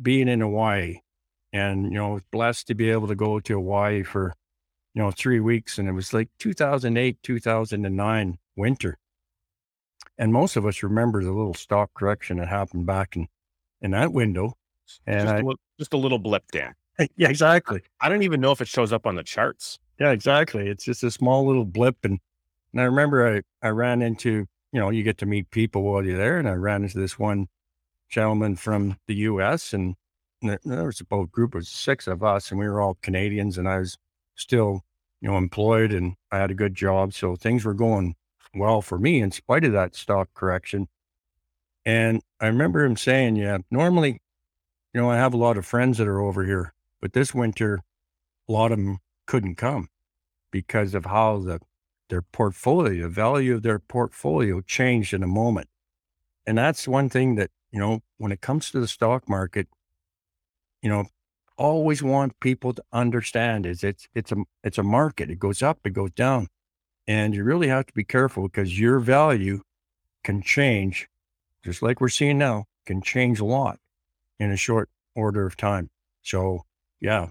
being 0.00 0.28
in 0.28 0.40
Hawaii 0.40 0.98
and, 1.52 1.84
you 1.84 1.98
know, 1.98 2.20
blessed 2.30 2.66
to 2.68 2.74
be 2.74 2.90
able 2.90 3.08
to 3.08 3.14
go 3.14 3.40
to 3.40 3.54
Hawaii 3.54 4.02
for, 4.02 4.34
you 4.94 5.02
know, 5.02 5.10
three 5.10 5.40
weeks. 5.40 5.78
And 5.78 5.88
it 5.88 5.92
was 5.92 6.12
like 6.12 6.28
2008, 6.38 7.22
2009 7.22 8.38
winter. 8.56 8.98
And 10.18 10.32
most 10.32 10.56
of 10.56 10.66
us 10.66 10.82
remember 10.82 11.22
the 11.22 11.32
little 11.32 11.54
stock 11.54 11.90
correction 11.94 12.38
that 12.38 12.48
happened 12.48 12.86
back 12.86 13.16
in, 13.16 13.28
in 13.80 13.92
that 13.92 14.12
window. 14.12 14.54
And 15.06 15.22
just, 15.22 15.34
I, 15.34 15.38
a 15.38 15.42
little, 15.42 15.60
just 15.78 15.92
a 15.94 15.96
little 15.96 16.18
blip, 16.18 16.44
Dan. 16.52 16.74
Eh, 16.98 17.06
yeah, 17.16 17.28
exactly. 17.28 17.80
I 18.00 18.08
don't 18.08 18.22
even 18.22 18.40
know 18.40 18.52
if 18.52 18.60
it 18.60 18.68
shows 18.68 18.92
up 18.92 19.06
on 19.06 19.14
the 19.14 19.22
charts. 19.22 19.78
Yeah, 19.98 20.10
exactly. 20.10 20.68
It's 20.68 20.84
just 20.84 21.02
a 21.04 21.10
small 21.10 21.46
little 21.46 21.64
blip. 21.64 21.96
And, 22.04 22.18
and 22.72 22.82
I 22.82 22.84
remember 22.84 23.42
I, 23.62 23.66
I 23.66 23.70
ran 23.70 24.02
into, 24.02 24.46
you 24.72 24.80
know, 24.80 24.90
you 24.90 25.02
get 25.02 25.18
to 25.18 25.26
meet 25.26 25.50
people 25.50 25.82
while 25.82 26.04
you're 26.04 26.18
there. 26.18 26.38
And 26.38 26.48
I 26.48 26.54
ran 26.54 26.82
into 26.82 26.98
this 26.98 27.18
one 27.18 27.48
gentleman 28.10 28.56
from 28.56 28.98
the 29.06 29.14
US 29.14 29.72
and 29.72 29.94
there 30.42 30.84
was 30.84 31.00
about 31.00 31.22
a 31.22 31.26
group 31.26 31.54
of 31.54 31.66
six 31.66 32.06
of 32.06 32.22
us 32.22 32.50
and 32.50 32.58
we 32.58 32.68
were 32.68 32.80
all 32.80 32.98
Canadians 33.02 33.56
and 33.56 33.68
I 33.68 33.78
was 33.78 33.96
still, 34.40 34.82
you 35.20 35.28
know, 35.28 35.36
employed 35.36 35.92
and 35.92 36.14
I 36.32 36.38
had 36.38 36.50
a 36.50 36.54
good 36.54 36.74
job. 36.74 37.12
So 37.12 37.36
things 37.36 37.64
were 37.64 37.74
going 37.74 38.16
well 38.54 38.82
for 38.82 38.98
me 38.98 39.20
in 39.20 39.30
spite 39.30 39.64
of 39.64 39.72
that 39.72 39.94
stock 39.94 40.28
correction. 40.34 40.88
And 41.84 42.22
I 42.40 42.46
remember 42.46 42.84
him 42.84 42.96
saying, 42.96 43.36
yeah, 43.36 43.58
normally, 43.70 44.20
you 44.92 45.00
know, 45.00 45.10
I 45.10 45.16
have 45.16 45.34
a 45.34 45.38
lot 45.38 45.56
of 45.56 45.66
friends 45.66 45.98
that 45.98 46.08
are 46.08 46.20
over 46.20 46.44
here, 46.44 46.74
but 47.00 47.12
this 47.12 47.34
winter, 47.34 47.82
a 48.48 48.52
lot 48.52 48.72
of 48.72 48.78
them 48.78 48.98
couldn't 49.26 49.56
come 49.56 49.88
because 50.50 50.94
of 50.94 51.06
how 51.06 51.38
the 51.38 51.60
their 52.08 52.22
portfolio, 52.22 53.04
the 53.04 53.08
value 53.08 53.54
of 53.54 53.62
their 53.62 53.78
portfolio 53.78 54.60
changed 54.60 55.14
in 55.14 55.22
a 55.22 55.28
moment. 55.28 55.68
And 56.44 56.58
that's 56.58 56.88
one 56.88 57.08
thing 57.08 57.36
that, 57.36 57.50
you 57.70 57.78
know, 57.78 58.00
when 58.18 58.32
it 58.32 58.40
comes 58.40 58.70
to 58.72 58.80
the 58.80 58.88
stock 58.88 59.28
market, 59.28 59.68
you 60.82 60.90
know, 60.90 61.06
always 61.60 62.02
want 62.02 62.40
people 62.40 62.72
to 62.72 62.82
understand 62.92 63.66
is 63.66 63.84
it's 63.84 64.08
it's 64.14 64.32
a 64.32 64.36
it's 64.64 64.78
a 64.78 64.82
market. 64.82 65.30
It 65.30 65.38
goes 65.38 65.62
up, 65.62 65.78
it 65.84 65.92
goes 65.92 66.10
down. 66.12 66.48
And 67.06 67.34
you 67.34 67.44
really 67.44 67.68
have 67.68 67.86
to 67.86 67.92
be 67.92 68.04
careful 68.04 68.44
because 68.44 68.78
your 68.78 68.98
value 69.00 69.62
can 70.24 70.42
change, 70.42 71.08
just 71.64 71.82
like 71.82 72.00
we're 72.00 72.08
seeing 72.08 72.38
now, 72.38 72.64
can 72.86 73.02
change 73.02 73.40
a 73.40 73.44
lot 73.44 73.78
in 74.38 74.50
a 74.50 74.56
short 74.56 74.88
order 75.14 75.46
of 75.46 75.56
time. 75.56 75.90
So, 76.22 76.62
yeah, 77.00 77.30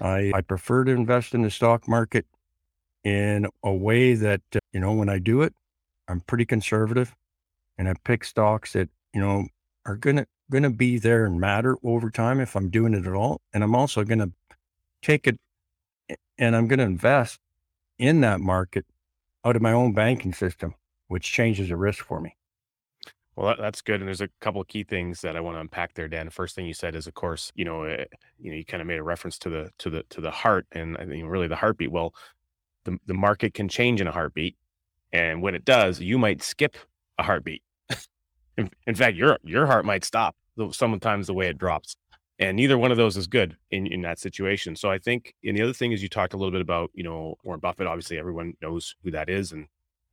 I, 0.00 0.32
I 0.34 0.40
prefer 0.42 0.84
to 0.84 0.92
invest 0.92 1.34
in 1.34 1.42
the 1.42 1.50
stock 1.50 1.88
market 1.88 2.26
in 3.04 3.46
a 3.64 3.72
way 3.72 4.14
that, 4.14 4.42
uh, 4.54 4.58
you 4.72 4.80
know, 4.80 4.92
when 4.92 5.08
I 5.08 5.18
do 5.18 5.42
it, 5.42 5.54
I'm 6.08 6.20
pretty 6.20 6.44
conservative 6.44 7.14
and 7.78 7.88
I 7.88 7.94
pick 8.04 8.24
stocks 8.24 8.74
that, 8.74 8.90
you 9.14 9.20
know, 9.20 9.46
are 9.86 9.96
going 9.96 10.16
to, 10.16 10.26
going 10.50 10.64
to 10.64 10.70
be 10.70 10.98
there 10.98 11.24
and 11.24 11.40
matter 11.40 11.76
over 11.82 12.10
time 12.10 12.40
if 12.40 12.56
I'm 12.56 12.70
doing 12.70 12.94
it 12.94 13.06
at 13.06 13.14
all. 13.14 13.40
And 13.54 13.64
I'm 13.64 13.74
also 13.74 14.04
going 14.04 14.18
to 14.18 14.32
take 15.02 15.26
it 15.26 15.38
and 16.38 16.56
I'm 16.56 16.66
going 16.68 16.78
to 16.78 16.84
invest 16.84 17.38
in 17.98 18.22
that 18.22 18.40
market 18.40 18.86
out 19.44 19.56
of 19.56 19.62
my 19.62 19.72
own 19.72 19.92
banking 19.92 20.32
system, 20.32 20.74
which 21.08 21.30
changes 21.30 21.68
the 21.68 21.76
risk 21.76 22.04
for 22.04 22.20
me. 22.20 22.36
Well, 23.36 23.54
that's 23.58 23.80
good. 23.80 24.00
And 24.00 24.08
there's 24.08 24.20
a 24.20 24.28
couple 24.40 24.60
of 24.60 24.68
key 24.68 24.84
things 24.84 25.20
that 25.20 25.36
I 25.36 25.40
want 25.40 25.56
to 25.56 25.60
unpack 25.60 25.94
there, 25.94 26.08
Dan. 26.08 26.26
The 26.26 26.32
first 26.32 26.54
thing 26.54 26.66
you 26.66 26.74
said 26.74 26.94
is, 26.94 27.06
of 27.06 27.14
course, 27.14 27.52
you 27.54 27.64
know, 27.64 27.84
uh, 27.84 28.04
you 28.38 28.50
know, 28.50 28.56
you 28.56 28.64
kind 28.64 28.80
of 28.80 28.86
made 28.86 28.98
a 28.98 29.02
reference 29.02 29.38
to 29.40 29.50
the 29.50 29.70
to 29.78 29.88
the 29.88 30.02
to 30.10 30.20
the 30.20 30.30
heart, 30.30 30.66
and 30.72 30.96
I 30.98 31.06
think 31.06 31.24
really 31.26 31.48
the 31.48 31.56
heartbeat. 31.56 31.90
Well, 31.90 32.14
the 32.84 32.98
the 33.06 33.14
market 33.14 33.54
can 33.54 33.68
change 33.68 34.00
in 34.00 34.06
a 34.06 34.12
heartbeat, 34.12 34.56
and 35.12 35.40
when 35.40 35.54
it 35.54 35.64
does, 35.64 36.00
you 36.00 36.18
might 36.18 36.42
skip 36.42 36.76
a 37.18 37.22
heartbeat. 37.22 37.62
in, 38.58 38.68
in 38.86 38.94
fact, 38.94 39.16
your 39.16 39.38
your 39.42 39.66
heart 39.66 39.84
might 39.84 40.04
stop 40.04 40.36
sometimes 40.72 41.26
the 41.26 41.34
way 41.34 41.48
it 41.48 41.58
drops 41.58 41.96
and 42.40 42.56
neither 42.56 42.78
one 42.78 42.90
of 42.90 42.96
those 42.96 43.18
is 43.18 43.26
good 43.26 43.54
in, 43.70 43.86
in 43.86 44.00
that 44.00 44.18
situation. 44.18 44.74
So 44.74 44.90
I 44.90 44.98
think, 44.98 45.34
and 45.44 45.56
the 45.56 45.62
other 45.62 45.74
thing 45.74 45.92
is 45.92 46.02
you 46.02 46.08
talked 46.08 46.32
a 46.32 46.38
little 46.38 46.50
bit 46.50 46.62
about, 46.62 46.90
you 46.94 47.04
know, 47.04 47.36
Warren 47.44 47.60
Buffett, 47.60 47.86
obviously 47.86 48.18
everyone 48.18 48.54
knows 48.62 48.96
who 49.04 49.10
that 49.10 49.28
is. 49.28 49.52
And 49.52 49.66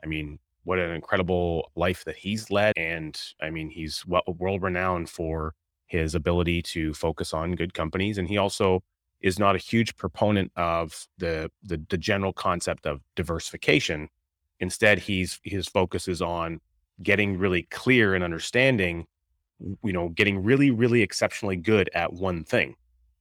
I 0.04 0.08
mean, 0.08 0.38
what 0.66 0.78
an 0.78 0.92
incredible 0.92 1.72
life 1.78 2.04
that 2.04 2.18
he's 2.18 2.52
led. 2.52 2.74
And 2.76 3.18
I 3.42 3.50
mean, 3.50 3.70
he's 3.70 4.06
world 4.06 4.62
renowned 4.62 5.10
for 5.10 5.56
his 5.86 6.16
ability 6.16 6.62
to 6.64 6.94
focus 6.94 7.34
on 7.34 7.56
good 7.56 7.74
companies. 7.74 8.18
And 8.18 8.28
he 8.28 8.38
also 8.38 8.84
is 9.22 9.40
not 9.40 9.56
a 9.56 9.60
huge 9.60 9.96
proponent 9.96 10.52
of 10.58 11.08
the, 11.18 11.50
the, 11.64 11.82
the 11.88 11.98
general 11.98 12.34
concept 12.34 12.86
of 12.86 13.00
diversification. 13.16 14.10
Instead, 14.60 15.00
he's, 15.00 15.40
his 15.44 15.70
focus 15.70 16.10
is 16.10 16.22
on 16.22 16.60
getting 17.02 17.38
really 17.38 17.64
clear 17.72 18.16
and 18.16 18.24
understanding 18.24 19.06
you 19.84 19.94
know, 19.94 20.10
getting 20.10 20.44
really, 20.44 20.72
really 20.72 21.02
exceptionally 21.02 21.56
good 21.56 21.90
at 21.94 22.14
one 22.14 22.44
thing. 22.44 22.76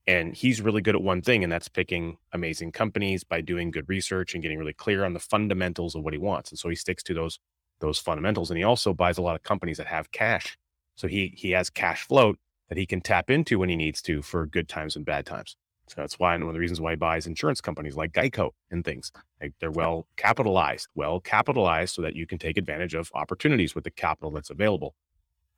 And 0.06 0.36
he's 0.36 0.60
really 0.60 0.82
good 0.82 0.94
at 0.94 1.02
one 1.02 1.20
thing, 1.22 1.42
and 1.42 1.52
that's 1.52 1.68
picking 1.68 2.18
amazing 2.32 2.70
companies 2.72 3.24
by 3.24 3.40
doing 3.40 3.70
good 3.72 3.88
research 3.88 4.34
and 4.34 4.42
getting 4.42 4.58
really 4.58 4.72
clear 4.74 5.04
on 5.04 5.14
the 5.14 5.20
fundamentals 5.20 5.96
of 5.96 6.02
what 6.04 6.12
he 6.14 6.18
wants. 6.18 6.50
And 6.50 6.58
so 6.58 6.68
he 6.68 6.76
sticks 6.76 7.02
to 7.04 7.14
those 7.14 7.38
those 7.80 7.98
fundamentals. 7.98 8.50
And 8.50 8.58
he 8.58 8.64
also 8.64 8.94
buys 8.94 9.18
a 9.18 9.22
lot 9.22 9.36
of 9.36 9.42
companies 9.42 9.76
that 9.78 9.86
have 9.88 10.10
cash 10.12 10.56
So 10.96 11.08
he 11.08 11.34
he 11.36 11.50
has 11.52 11.70
cash 11.70 12.06
float 12.06 12.38
that 12.68 12.78
he 12.78 12.86
can 12.86 13.00
tap 13.00 13.30
into 13.30 13.58
when 13.58 13.68
he 13.68 13.76
needs 13.76 14.02
to 14.02 14.22
for 14.22 14.46
good 14.46 14.68
times 14.68 14.96
and 14.96 15.04
bad 15.04 15.26
times. 15.26 15.56
So 15.88 16.00
that's 16.00 16.18
why 16.18 16.32
one 16.36 16.42
of 16.48 16.54
the 16.54 16.60
reasons 16.60 16.80
why 16.80 16.92
he 16.92 16.96
buys 16.96 17.26
insurance 17.26 17.60
companies 17.60 17.96
like 17.96 18.12
Geico 18.12 18.50
and 18.70 18.84
things. 18.84 19.12
Like 19.40 19.54
they're 19.60 19.70
well 19.70 20.08
capitalized, 20.16 20.88
well 20.94 21.20
capitalized 21.20 21.94
so 21.94 22.02
that 22.02 22.16
you 22.16 22.26
can 22.26 22.38
take 22.38 22.56
advantage 22.58 22.94
of 22.94 23.10
opportunities 23.14 23.74
with 23.74 23.84
the 23.84 23.90
capital 23.90 24.30
that's 24.32 24.50
available. 24.50 24.94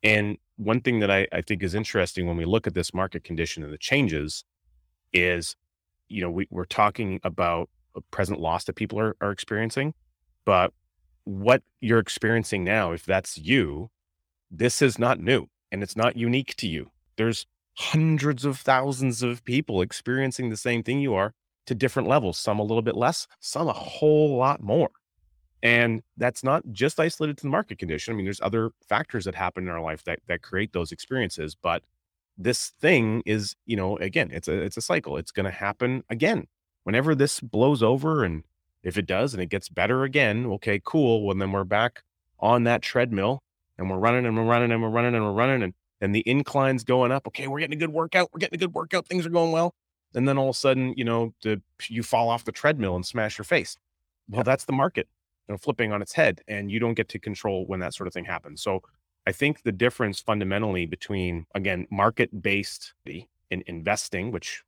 And 0.03 0.37
one 0.57 0.81
thing 0.81 0.99
that 0.99 1.11
I, 1.11 1.27
I 1.31 1.41
think 1.41 1.63
is 1.63 1.75
interesting 1.75 2.27
when 2.27 2.37
we 2.37 2.45
look 2.45 2.67
at 2.67 2.73
this 2.73 2.93
market 2.93 3.23
condition 3.23 3.63
and 3.63 3.73
the 3.73 3.77
changes 3.77 4.43
is, 5.13 5.55
you 6.07 6.21
know, 6.21 6.29
we, 6.29 6.47
we're 6.49 6.65
talking 6.65 7.19
about 7.23 7.69
a 7.95 8.01
present 8.01 8.39
loss 8.39 8.65
that 8.65 8.75
people 8.75 8.99
are, 8.99 9.15
are 9.21 9.31
experiencing, 9.31 9.93
but 10.45 10.73
what 11.23 11.63
you're 11.81 11.99
experiencing 11.99 12.63
now, 12.63 12.91
if 12.91 13.05
that's 13.05 13.37
you, 13.37 13.89
this 14.49 14.81
is 14.81 14.97
not 14.97 15.19
new 15.19 15.47
and 15.71 15.83
it's 15.83 15.95
not 15.95 16.15
unique 16.15 16.55
to 16.57 16.67
you. 16.67 16.91
There's 17.17 17.45
hundreds 17.75 18.45
of 18.45 18.59
thousands 18.59 19.23
of 19.23 19.43
people 19.43 19.81
experiencing 19.81 20.49
the 20.49 20.57
same 20.57 20.83
thing 20.83 20.99
you 20.99 21.13
are 21.13 21.33
to 21.65 21.75
different 21.75 22.07
levels, 22.07 22.37
some 22.37 22.59
a 22.59 22.63
little 22.63 22.81
bit 22.81 22.95
less, 22.95 23.27
some 23.39 23.67
a 23.67 23.73
whole 23.73 24.35
lot 24.37 24.61
more. 24.61 24.89
And 25.61 26.01
that's 26.17 26.43
not 26.43 26.63
just 26.71 26.99
isolated 26.99 27.37
to 27.37 27.43
the 27.43 27.49
market 27.49 27.79
condition. 27.79 28.13
I 28.13 28.17
mean, 28.17 28.25
there's 28.25 28.39
other 28.41 28.71
factors 28.87 29.25
that 29.25 29.35
happen 29.35 29.65
in 29.65 29.69
our 29.69 29.81
life 29.81 30.03
that 30.05 30.19
that 30.27 30.41
create 30.41 30.71
those 30.73 30.91
experiences, 30.91 31.55
but 31.55 31.83
this 32.37 32.69
thing 32.79 33.21
is, 33.25 33.55
you 33.65 33.75
know, 33.75 33.97
again, 33.97 34.29
it's 34.31 34.47
a 34.47 34.53
it's 34.53 34.77
a 34.77 34.81
cycle. 34.81 35.17
It's 35.17 35.31
going 35.31 35.45
to 35.45 35.51
happen 35.51 36.03
again. 36.09 36.47
Whenever 36.83 37.13
this 37.13 37.41
blows 37.41 37.83
over 37.83 38.23
and 38.23 38.43
if 38.81 38.97
it 38.97 39.05
does 39.05 39.33
and 39.33 39.43
it 39.43 39.49
gets 39.49 39.67
better 39.67 40.03
again, 40.03 40.45
okay, 40.45 40.81
cool. 40.83 41.25
Well, 41.25 41.35
then 41.35 41.51
we're 41.51 41.65
back 41.65 42.03
on 42.39 42.63
that 42.63 42.81
treadmill 42.81 43.43
and 43.77 43.89
we're 43.89 43.97
running 43.97 44.25
and 44.25 44.37
we're 44.37 44.45
running 44.45 44.71
and 44.71 44.81
we're 44.81 44.89
running 44.89 45.13
and 45.13 45.23
we're 45.23 45.33
running 45.33 45.61
and 45.61 45.73
and 46.01 46.15
the 46.15 46.23
incline's 46.25 46.85
going 46.85 47.11
up. 47.11 47.27
Okay, 47.27 47.47
we're 47.47 47.59
getting 47.59 47.75
a 47.75 47.79
good 47.79 47.91
workout. 47.91 48.29
We're 48.33 48.39
getting 48.39 48.55
a 48.55 48.59
good 48.59 48.73
workout. 48.73 49.05
Things 49.05 49.25
are 49.25 49.29
going 49.29 49.51
well. 49.51 49.75
And 50.15 50.27
then 50.27 50.37
all 50.37 50.49
of 50.49 50.55
a 50.55 50.57
sudden, 50.57 50.93
you 50.95 51.03
know, 51.03 51.33
the, 51.43 51.61
you 51.87 52.03
fall 52.03 52.29
off 52.29 52.45
the 52.45 52.53
treadmill 52.53 52.95
and 52.95 53.05
smash 53.05 53.37
your 53.37 53.45
face. 53.45 53.77
Well, 54.29 54.43
that's 54.43 54.65
the 54.65 54.73
market, 54.73 55.07
know, 55.53 55.57
flipping 55.57 55.91
on 55.91 56.01
its 56.01 56.13
head, 56.13 56.41
and 56.47 56.71
you 56.71 56.79
don't 56.79 56.93
get 56.93 57.09
to 57.09 57.19
control 57.19 57.65
when 57.65 57.79
that 57.79 57.93
sort 57.93 58.07
of 58.07 58.13
thing 58.13 58.25
happens. 58.25 58.61
So, 58.61 58.81
I 59.27 59.31
think 59.31 59.61
the 59.63 59.71
difference 59.71 60.19
fundamentally 60.19 60.85
between 60.85 61.45
again 61.53 61.87
market 61.91 62.41
based 62.41 62.93
in 63.05 63.63
investing, 63.67 64.31
which 64.31 64.63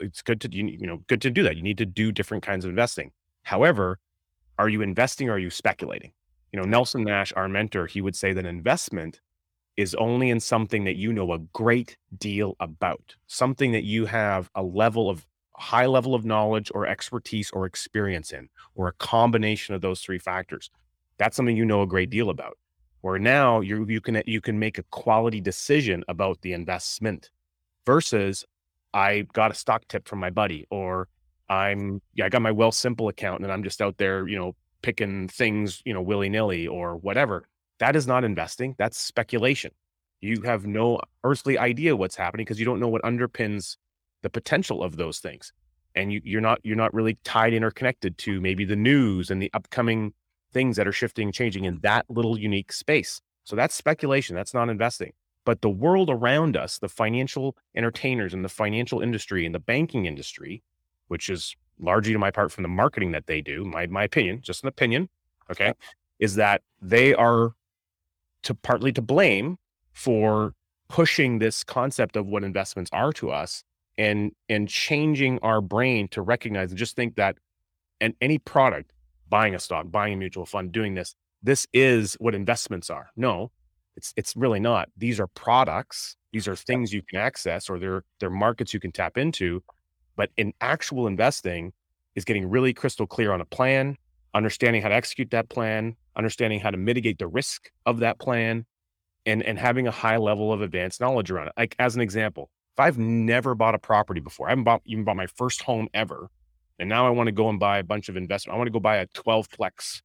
it's 0.00 0.22
good 0.22 0.40
to 0.42 0.48
you, 0.52 0.86
know 0.86 1.02
good 1.06 1.22
to 1.22 1.30
do 1.30 1.42
that. 1.42 1.56
You 1.56 1.62
need 1.62 1.78
to 1.78 1.86
do 1.86 2.12
different 2.12 2.44
kinds 2.44 2.64
of 2.64 2.70
investing. 2.70 3.12
However, 3.42 3.98
are 4.58 4.68
you 4.68 4.82
investing 4.82 5.28
or 5.28 5.32
are 5.32 5.38
you 5.38 5.50
speculating? 5.50 6.12
You 6.52 6.60
know, 6.60 6.66
Nelson 6.66 7.04
Nash, 7.04 7.32
our 7.34 7.48
mentor, 7.48 7.86
he 7.86 8.00
would 8.00 8.16
say 8.16 8.32
that 8.32 8.46
investment 8.46 9.20
is 9.76 9.94
only 9.96 10.30
in 10.30 10.40
something 10.40 10.84
that 10.84 10.96
you 10.96 11.12
know 11.12 11.32
a 11.32 11.38
great 11.38 11.96
deal 12.16 12.56
about, 12.60 13.14
something 13.26 13.72
that 13.72 13.84
you 13.84 14.06
have 14.06 14.50
a 14.54 14.62
level 14.62 15.10
of 15.10 15.26
high 15.58 15.86
level 15.86 16.14
of 16.14 16.24
knowledge 16.24 16.70
or 16.74 16.86
expertise 16.86 17.50
or 17.50 17.66
experience 17.66 18.32
in, 18.32 18.48
or 18.74 18.88
a 18.88 18.92
combination 18.92 19.74
of 19.74 19.80
those 19.80 20.00
three 20.00 20.18
factors. 20.18 20.70
That's 21.18 21.36
something 21.36 21.56
you 21.56 21.64
know 21.64 21.82
a 21.82 21.86
great 21.86 22.10
deal 22.10 22.30
about. 22.30 22.58
Where 23.00 23.18
now 23.18 23.60
you 23.60 23.86
you 23.88 24.00
can 24.00 24.22
you 24.26 24.40
can 24.40 24.58
make 24.58 24.78
a 24.78 24.82
quality 24.84 25.40
decision 25.40 26.04
about 26.08 26.40
the 26.40 26.52
investment 26.52 27.30
versus 27.84 28.44
I 28.92 29.26
got 29.32 29.50
a 29.50 29.54
stock 29.54 29.86
tip 29.88 30.08
from 30.08 30.18
my 30.18 30.30
buddy 30.30 30.66
or 30.70 31.08
I'm 31.48 32.02
yeah, 32.14 32.26
I 32.26 32.28
got 32.28 32.42
my 32.42 32.50
Wealthsimple 32.50 33.08
account 33.08 33.42
and 33.42 33.52
I'm 33.52 33.62
just 33.62 33.80
out 33.80 33.96
there, 33.98 34.26
you 34.26 34.36
know, 34.36 34.56
picking 34.82 35.28
things, 35.28 35.82
you 35.84 35.94
know, 35.94 36.02
willy-nilly 36.02 36.66
or 36.66 36.96
whatever. 36.96 37.48
That 37.78 37.94
is 37.94 38.06
not 38.06 38.24
investing. 38.24 38.74
That's 38.78 38.98
speculation. 38.98 39.70
You 40.20 40.42
have 40.42 40.66
no 40.66 41.00
earthly 41.24 41.58
idea 41.58 41.94
what's 41.94 42.16
happening 42.16 42.44
because 42.44 42.58
you 42.58 42.64
don't 42.64 42.80
know 42.80 42.88
what 42.88 43.02
underpins 43.02 43.76
the 44.26 44.30
potential 44.30 44.82
of 44.82 44.96
those 44.96 45.20
things. 45.20 45.52
And 45.94 46.12
you, 46.12 46.20
you're 46.24 46.40
not 46.40 46.58
you're 46.64 46.76
not 46.76 46.92
really 46.92 47.16
tied 47.22 47.54
in 47.54 47.62
or 47.62 47.70
connected 47.70 48.18
to 48.18 48.40
maybe 48.40 48.64
the 48.64 48.74
news 48.74 49.30
and 49.30 49.40
the 49.40 49.50
upcoming 49.54 50.12
things 50.52 50.76
that 50.76 50.88
are 50.88 50.92
shifting, 50.92 51.28
and 51.28 51.34
changing 51.34 51.64
in 51.64 51.78
that 51.82 52.04
little 52.08 52.36
unique 52.36 52.72
space. 52.72 53.20
So 53.44 53.54
that's 53.54 53.74
speculation. 53.74 54.34
That's 54.34 54.52
not 54.52 54.68
investing. 54.68 55.12
But 55.44 55.62
the 55.62 55.70
world 55.70 56.10
around 56.10 56.56
us, 56.56 56.78
the 56.78 56.88
financial 56.88 57.56
entertainers 57.76 58.34
and 58.34 58.44
the 58.44 58.48
financial 58.48 59.00
industry 59.00 59.46
and 59.46 59.54
the 59.54 59.60
banking 59.60 60.06
industry, 60.06 60.60
which 61.06 61.30
is 61.30 61.54
largely 61.78 62.12
to 62.12 62.18
my 62.18 62.32
part 62.32 62.50
from 62.50 62.62
the 62.62 62.68
marketing 62.68 63.12
that 63.12 63.28
they 63.28 63.40
do, 63.40 63.64
my 63.64 63.86
my 63.86 64.02
opinion, 64.02 64.40
just 64.42 64.64
an 64.64 64.68
opinion, 64.68 65.08
okay, 65.52 65.72
is 66.18 66.34
that 66.34 66.62
they 66.82 67.14
are 67.14 67.52
to 68.42 68.54
partly 68.54 68.92
to 68.92 69.02
blame 69.02 69.56
for 69.92 70.52
pushing 70.88 71.38
this 71.38 71.64
concept 71.64 72.16
of 72.16 72.26
what 72.26 72.44
investments 72.44 72.90
are 72.92 73.12
to 73.12 73.30
us 73.30 73.62
and 73.98 74.32
and 74.48 74.68
changing 74.68 75.38
our 75.42 75.60
brain 75.60 76.08
to 76.08 76.22
recognize 76.22 76.70
and 76.70 76.78
just 76.78 76.96
think 76.96 77.16
that 77.16 77.36
and 78.00 78.14
any 78.20 78.38
product 78.38 78.92
buying 79.28 79.54
a 79.54 79.58
stock 79.58 79.90
buying 79.90 80.14
a 80.14 80.16
mutual 80.16 80.46
fund 80.46 80.72
doing 80.72 80.94
this 80.94 81.14
this 81.42 81.66
is 81.72 82.14
what 82.14 82.34
investments 82.34 82.90
are. 82.90 83.10
No 83.16 83.50
it's 83.96 84.12
it's 84.16 84.36
really 84.36 84.60
not. 84.60 84.88
These 84.96 85.18
are 85.18 85.26
products. 85.26 86.16
These 86.32 86.46
are 86.46 86.54
things 86.54 86.92
you 86.92 87.02
can 87.02 87.18
access 87.18 87.70
or 87.70 87.78
they're 87.78 88.04
they're 88.20 88.30
markets 88.30 88.74
you 88.74 88.80
can 88.80 88.92
tap 88.92 89.16
into 89.16 89.62
but 90.16 90.30
in 90.36 90.52
actual 90.60 91.06
investing 91.06 91.72
is 92.14 92.24
getting 92.24 92.48
really 92.48 92.72
crystal 92.72 93.06
clear 93.06 93.32
on 93.32 93.40
a 93.40 93.44
plan 93.44 93.96
understanding 94.34 94.82
how 94.82 94.88
to 94.88 94.94
execute 94.94 95.30
that 95.30 95.48
plan 95.48 95.96
understanding 96.16 96.60
how 96.60 96.70
to 96.70 96.76
mitigate 96.76 97.18
the 97.18 97.26
risk 97.26 97.70
of 97.86 98.00
that 98.00 98.18
plan 98.18 98.66
and 99.26 99.42
and 99.42 99.58
having 99.58 99.86
a 99.86 99.90
high 99.90 100.16
level 100.16 100.52
of 100.52 100.62
advanced 100.62 101.00
knowledge 101.00 101.30
around 101.30 101.48
it. 101.48 101.52
Like 101.56 101.74
as 101.78 101.96
an 101.96 102.00
example, 102.00 102.50
if 102.76 102.80
I've 102.80 102.98
never 102.98 103.54
bought 103.54 103.74
a 103.74 103.78
property 103.78 104.20
before, 104.20 104.48
I 104.48 104.50
haven't 104.50 104.64
bought 104.64 104.82
even 104.84 105.02
bought 105.04 105.16
my 105.16 105.26
first 105.26 105.62
home 105.62 105.88
ever, 105.94 106.28
and 106.78 106.90
now 106.90 107.06
I 107.06 107.10
want 107.10 107.28
to 107.28 107.32
go 107.32 107.48
and 107.48 107.58
buy 107.58 107.78
a 107.78 107.82
bunch 107.82 108.10
of 108.10 108.18
investment. 108.18 108.54
I 108.54 108.58
want 108.58 108.66
to 108.66 108.72
go 108.72 108.80
buy 108.80 108.96
a 108.96 109.06
12 109.06 109.48
plex, 109.48 110.02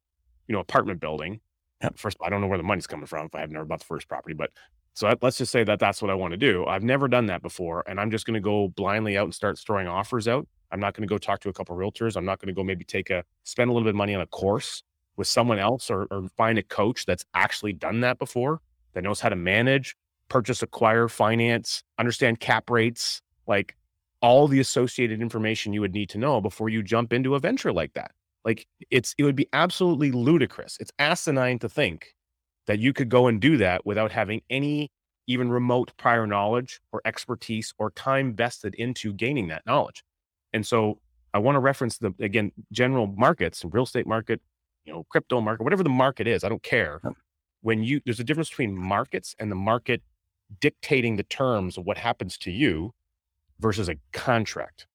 you 0.48 0.54
know, 0.54 0.60
apartment 0.62 1.02
building. 1.02 1.42
First, 1.96 2.16
I 2.24 2.30
don't 2.30 2.40
know 2.40 2.48
where 2.48 2.58
the 2.58 2.64
money's 2.64 2.88
coming 2.88 3.08
from 3.08 3.26
if 3.26 3.36
I 3.36 3.42
have 3.42 3.52
never 3.52 3.66
bought 3.66 3.80
the 3.80 3.86
first 3.86 4.08
property, 4.08 4.36
but 4.36 4.52
so 4.94 5.14
let's 5.22 5.38
just 5.38 5.52
say 5.52 5.64
that 5.66 5.80
that's 5.80 6.02
what 6.02 6.12
I 6.12 6.14
want 6.14 6.32
to 6.32 6.38
do. 6.38 6.66
I've 6.66 6.84
never 6.84 7.10
done 7.10 7.26
that 7.26 7.42
before, 7.42 7.84
and 7.88 8.00
I'm 8.00 8.10
just 8.10 8.26
going 8.26 8.36
to 8.36 8.40
go 8.40 8.70
blindly 8.70 9.18
out 9.18 9.26
and 9.26 9.34
start 9.34 9.60
throwing 9.60 9.88
offers 9.88 10.30
out. 10.30 10.48
I'm 10.72 10.80
not 10.80 10.94
going 10.94 11.08
to 11.08 11.12
go 11.12 11.18
talk 11.18 11.42
to 11.42 11.50
a 11.50 11.54
couple 11.54 11.76
realtors. 11.76 12.16
I'm 12.16 12.24
not 12.24 12.40
going 12.40 12.48
to 12.48 12.54
go 12.54 12.64
maybe 12.64 12.86
take 12.86 13.10
a 13.10 13.26
spend 13.44 13.70
a 13.70 13.74
little 13.74 13.86
bit 13.86 13.92
of 13.92 13.96
money 13.96 14.16
on 14.16 14.22
a 14.22 14.28
course 14.28 14.84
with 15.18 15.28
someone 15.28 15.60
else 15.60 15.90
or, 15.90 16.08
or 16.10 16.30
find 16.38 16.58
a 16.58 16.64
coach 16.64 17.06
that's 17.06 17.26
actually 17.34 17.74
done 17.74 18.00
that 18.02 18.18
before, 18.18 18.62
that 18.94 19.04
knows 19.04 19.20
how 19.20 19.28
to 19.28 19.36
manage, 19.36 19.98
purchase, 20.32 20.64
acquire, 20.64 21.10
finance, 21.10 21.84
understand 22.00 22.40
cap 22.40 22.70
rates, 22.70 23.22
like 23.48 23.76
all 24.22 24.48
the 24.48 24.62
associated 24.62 25.22
information 25.22 25.74
you 25.74 25.82
would 25.82 25.94
need 25.94 26.10
to 26.10 26.18
know 26.18 26.40
before 26.40 26.70
you 26.70 26.82
jump 26.82 27.12
into 27.12 27.36
a 27.36 27.40
venture 27.40 27.74
like 27.74 27.92
that. 27.94 28.12
Like 28.46 28.66
it's 28.90 29.14
it 29.18 29.24
would 29.24 29.36
be 29.36 29.48
absolutely 29.52 30.12
ludicrous. 30.12 30.78
It's 30.80 30.92
asinine 31.00 31.60
to 31.60 31.68
think 31.68 32.16
that 32.68 32.80
you 32.80 32.94
could 32.94 33.10
go 33.10 33.28
and 33.28 33.42
do 33.42 33.58
that 33.58 33.86
without 33.86 34.12
having 34.12 34.42
any 34.50 34.90
even 35.28 35.52
remote 35.52 35.92
prior 35.98 36.26
knowledge 36.26 36.80
or 36.94 37.02
expertise 37.04 37.74
or 37.78 37.92
time 37.92 38.34
vested 38.34 38.74
into 38.76 39.14
gaining 39.14 39.50
that 39.50 39.66
knowledge. 39.66 40.02
And 40.54 40.66
so 40.66 41.00
I 41.34 41.40
want 41.40 41.58
to 41.58 41.60
reference 41.60 41.98
the 41.98 42.14
again 42.22 42.54
general 42.72 43.08
markets, 43.08 43.66
real 43.70 43.84
estate 43.84 44.08
market, 44.08 44.40
you 44.86 44.94
know, 44.94 45.04
crypto 45.10 45.42
market, 45.42 45.64
whatever 45.64 45.84
the 45.84 45.90
market 45.90 46.26
is, 46.26 46.46
I 46.46 46.50
don't 46.50 46.64
care. 46.64 47.02
When 47.64 47.84
you 47.84 48.00
there's 48.06 48.22
a 48.22 48.24
difference 48.24 48.50
between 48.50 48.74
markets 48.74 49.36
and 49.38 49.52
the 49.52 49.56
market 49.56 50.02
dictating 50.60 51.16
the 51.16 51.24
terms 51.24 51.78
of 51.78 51.86
what 51.86 51.98
happens 51.98 52.38
to 52.40 52.52
you 52.52 52.94
versus 53.60 53.90
a 53.90 53.96
contract. 54.12 54.88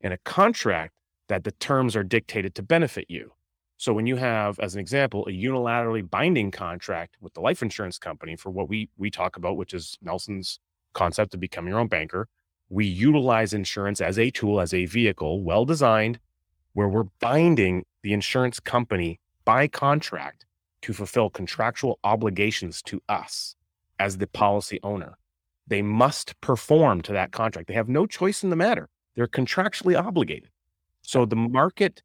In 0.00 0.12
a 0.12 0.18
contract, 0.18 0.94
that 1.28 1.44
the 1.44 1.52
terms 1.52 1.94
are 1.94 2.02
dictated 2.02 2.54
to 2.54 2.62
benefit 2.62 3.06
you. 3.08 3.32
So 3.76 3.92
when 3.92 4.06
you 4.06 4.16
have, 4.16 4.58
as 4.58 4.74
an 4.74 4.80
example, 4.80 5.24
a 5.28 5.30
unilaterally 5.30 6.08
binding 6.08 6.50
contract 6.50 7.16
with 7.20 7.34
the 7.34 7.40
life 7.40 7.62
insurance 7.62 7.98
company 7.98 8.34
for 8.34 8.50
what 8.50 8.68
we 8.68 8.88
we 8.96 9.10
talk 9.10 9.36
about, 9.36 9.56
which 9.56 9.72
is 9.72 9.98
Nelson's 10.02 10.58
concept 10.94 11.34
of 11.34 11.40
becoming 11.40 11.70
your 11.70 11.78
own 11.78 11.86
banker, 11.86 12.28
we 12.70 12.86
utilize 12.86 13.52
insurance 13.52 14.00
as 14.00 14.18
a 14.18 14.30
tool, 14.30 14.60
as 14.60 14.74
a 14.74 14.86
vehicle, 14.86 15.42
well 15.42 15.64
designed, 15.64 16.18
where 16.72 16.88
we're 16.88 17.04
binding 17.20 17.84
the 18.02 18.12
insurance 18.12 18.58
company 18.58 19.20
by 19.44 19.68
contract 19.68 20.44
to 20.82 20.92
fulfill 20.92 21.30
contractual 21.30 21.98
obligations 22.02 22.82
to 22.82 23.00
us 23.08 23.54
as 23.98 24.18
the 24.18 24.26
policy 24.26 24.80
owner. 24.82 25.18
They 25.66 25.82
must 25.82 26.40
perform 26.40 27.02
to 27.02 27.12
that 27.12 27.32
contract. 27.32 27.68
They 27.68 27.74
have 27.74 27.88
no 27.88 28.06
choice 28.06 28.42
in 28.42 28.50
the 28.50 28.56
matter. 28.56 28.88
They're 29.14 29.26
contractually 29.26 30.00
obligated. 30.00 30.50
So 31.02 31.26
the 31.26 31.36
market 31.36 32.02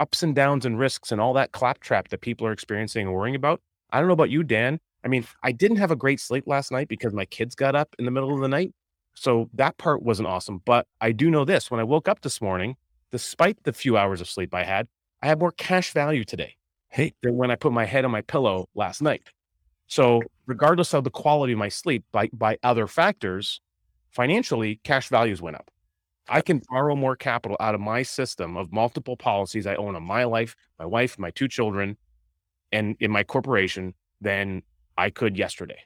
ups 0.00 0.22
and 0.22 0.34
downs 0.34 0.64
and 0.64 0.78
risks 0.78 1.10
and 1.10 1.20
all 1.20 1.32
that 1.34 1.52
claptrap 1.52 2.08
that 2.08 2.20
people 2.20 2.46
are 2.46 2.52
experiencing 2.52 3.06
and 3.06 3.14
worrying 3.14 3.34
about. 3.34 3.60
I 3.90 3.98
don't 3.98 4.08
know 4.08 4.14
about 4.14 4.30
you, 4.30 4.42
Dan. 4.42 4.78
I 5.04 5.08
mean, 5.08 5.26
I 5.42 5.52
didn't 5.52 5.78
have 5.78 5.90
a 5.90 5.96
great 5.96 6.20
sleep 6.20 6.44
last 6.46 6.70
night 6.70 6.88
because 6.88 7.12
my 7.12 7.24
kids 7.24 7.54
got 7.54 7.74
up 7.74 7.94
in 7.98 8.04
the 8.04 8.10
middle 8.10 8.34
of 8.34 8.40
the 8.40 8.48
night. 8.48 8.72
So 9.14 9.48
that 9.54 9.78
part 9.78 10.02
wasn't 10.02 10.28
awesome. 10.28 10.62
But 10.64 10.86
I 11.00 11.12
do 11.12 11.30
know 11.30 11.44
this 11.44 11.70
when 11.70 11.80
I 11.80 11.84
woke 11.84 12.08
up 12.08 12.20
this 12.20 12.40
morning, 12.40 12.76
despite 13.10 13.62
the 13.64 13.72
few 13.72 13.96
hours 13.96 14.20
of 14.20 14.28
sleep 14.28 14.54
I 14.54 14.64
had, 14.64 14.86
I 15.22 15.26
have 15.26 15.40
more 15.40 15.52
cash 15.52 15.92
value 15.92 16.24
today. 16.24 16.56
Hey, 16.90 17.14
than 17.22 17.36
when 17.36 17.50
I 17.50 17.56
put 17.56 17.72
my 17.72 17.84
head 17.84 18.04
on 18.04 18.10
my 18.10 18.22
pillow 18.22 18.68
last 18.74 19.02
night. 19.02 19.22
So 19.88 20.22
regardless 20.46 20.94
of 20.94 21.04
the 21.04 21.10
quality 21.10 21.54
of 21.54 21.58
my 21.58 21.68
sleep 21.68 22.04
by 22.12 22.28
by 22.32 22.58
other 22.62 22.86
factors, 22.86 23.60
financially, 24.10 24.80
cash 24.84 25.08
values 25.08 25.42
went 25.42 25.56
up. 25.56 25.70
I 26.28 26.42
can 26.42 26.60
borrow 26.68 26.94
more 26.94 27.16
capital 27.16 27.56
out 27.58 27.74
of 27.74 27.80
my 27.80 28.02
system 28.02 28.56
of 28.58 28.70
multiple 28.70 29.16
policies 29.16 29.66
I 29.66 29.76
own 29.76 29.96
on 29.96 30.02
my 30.02 30.24
life, 30.24 30.54
my 30.78 30.84
wife, 30.84 31.18
my 31.18 31.30
two 31.30 31.48
children, 31.48 31.96
and 32.70 32.96
in 33.00 33.10
my 33.10 33.24
corporation 33.24 33.94
than 34.20 34.62
I 34.98 35.08
could 35.08 35.38
yesterday. 35.38 35.78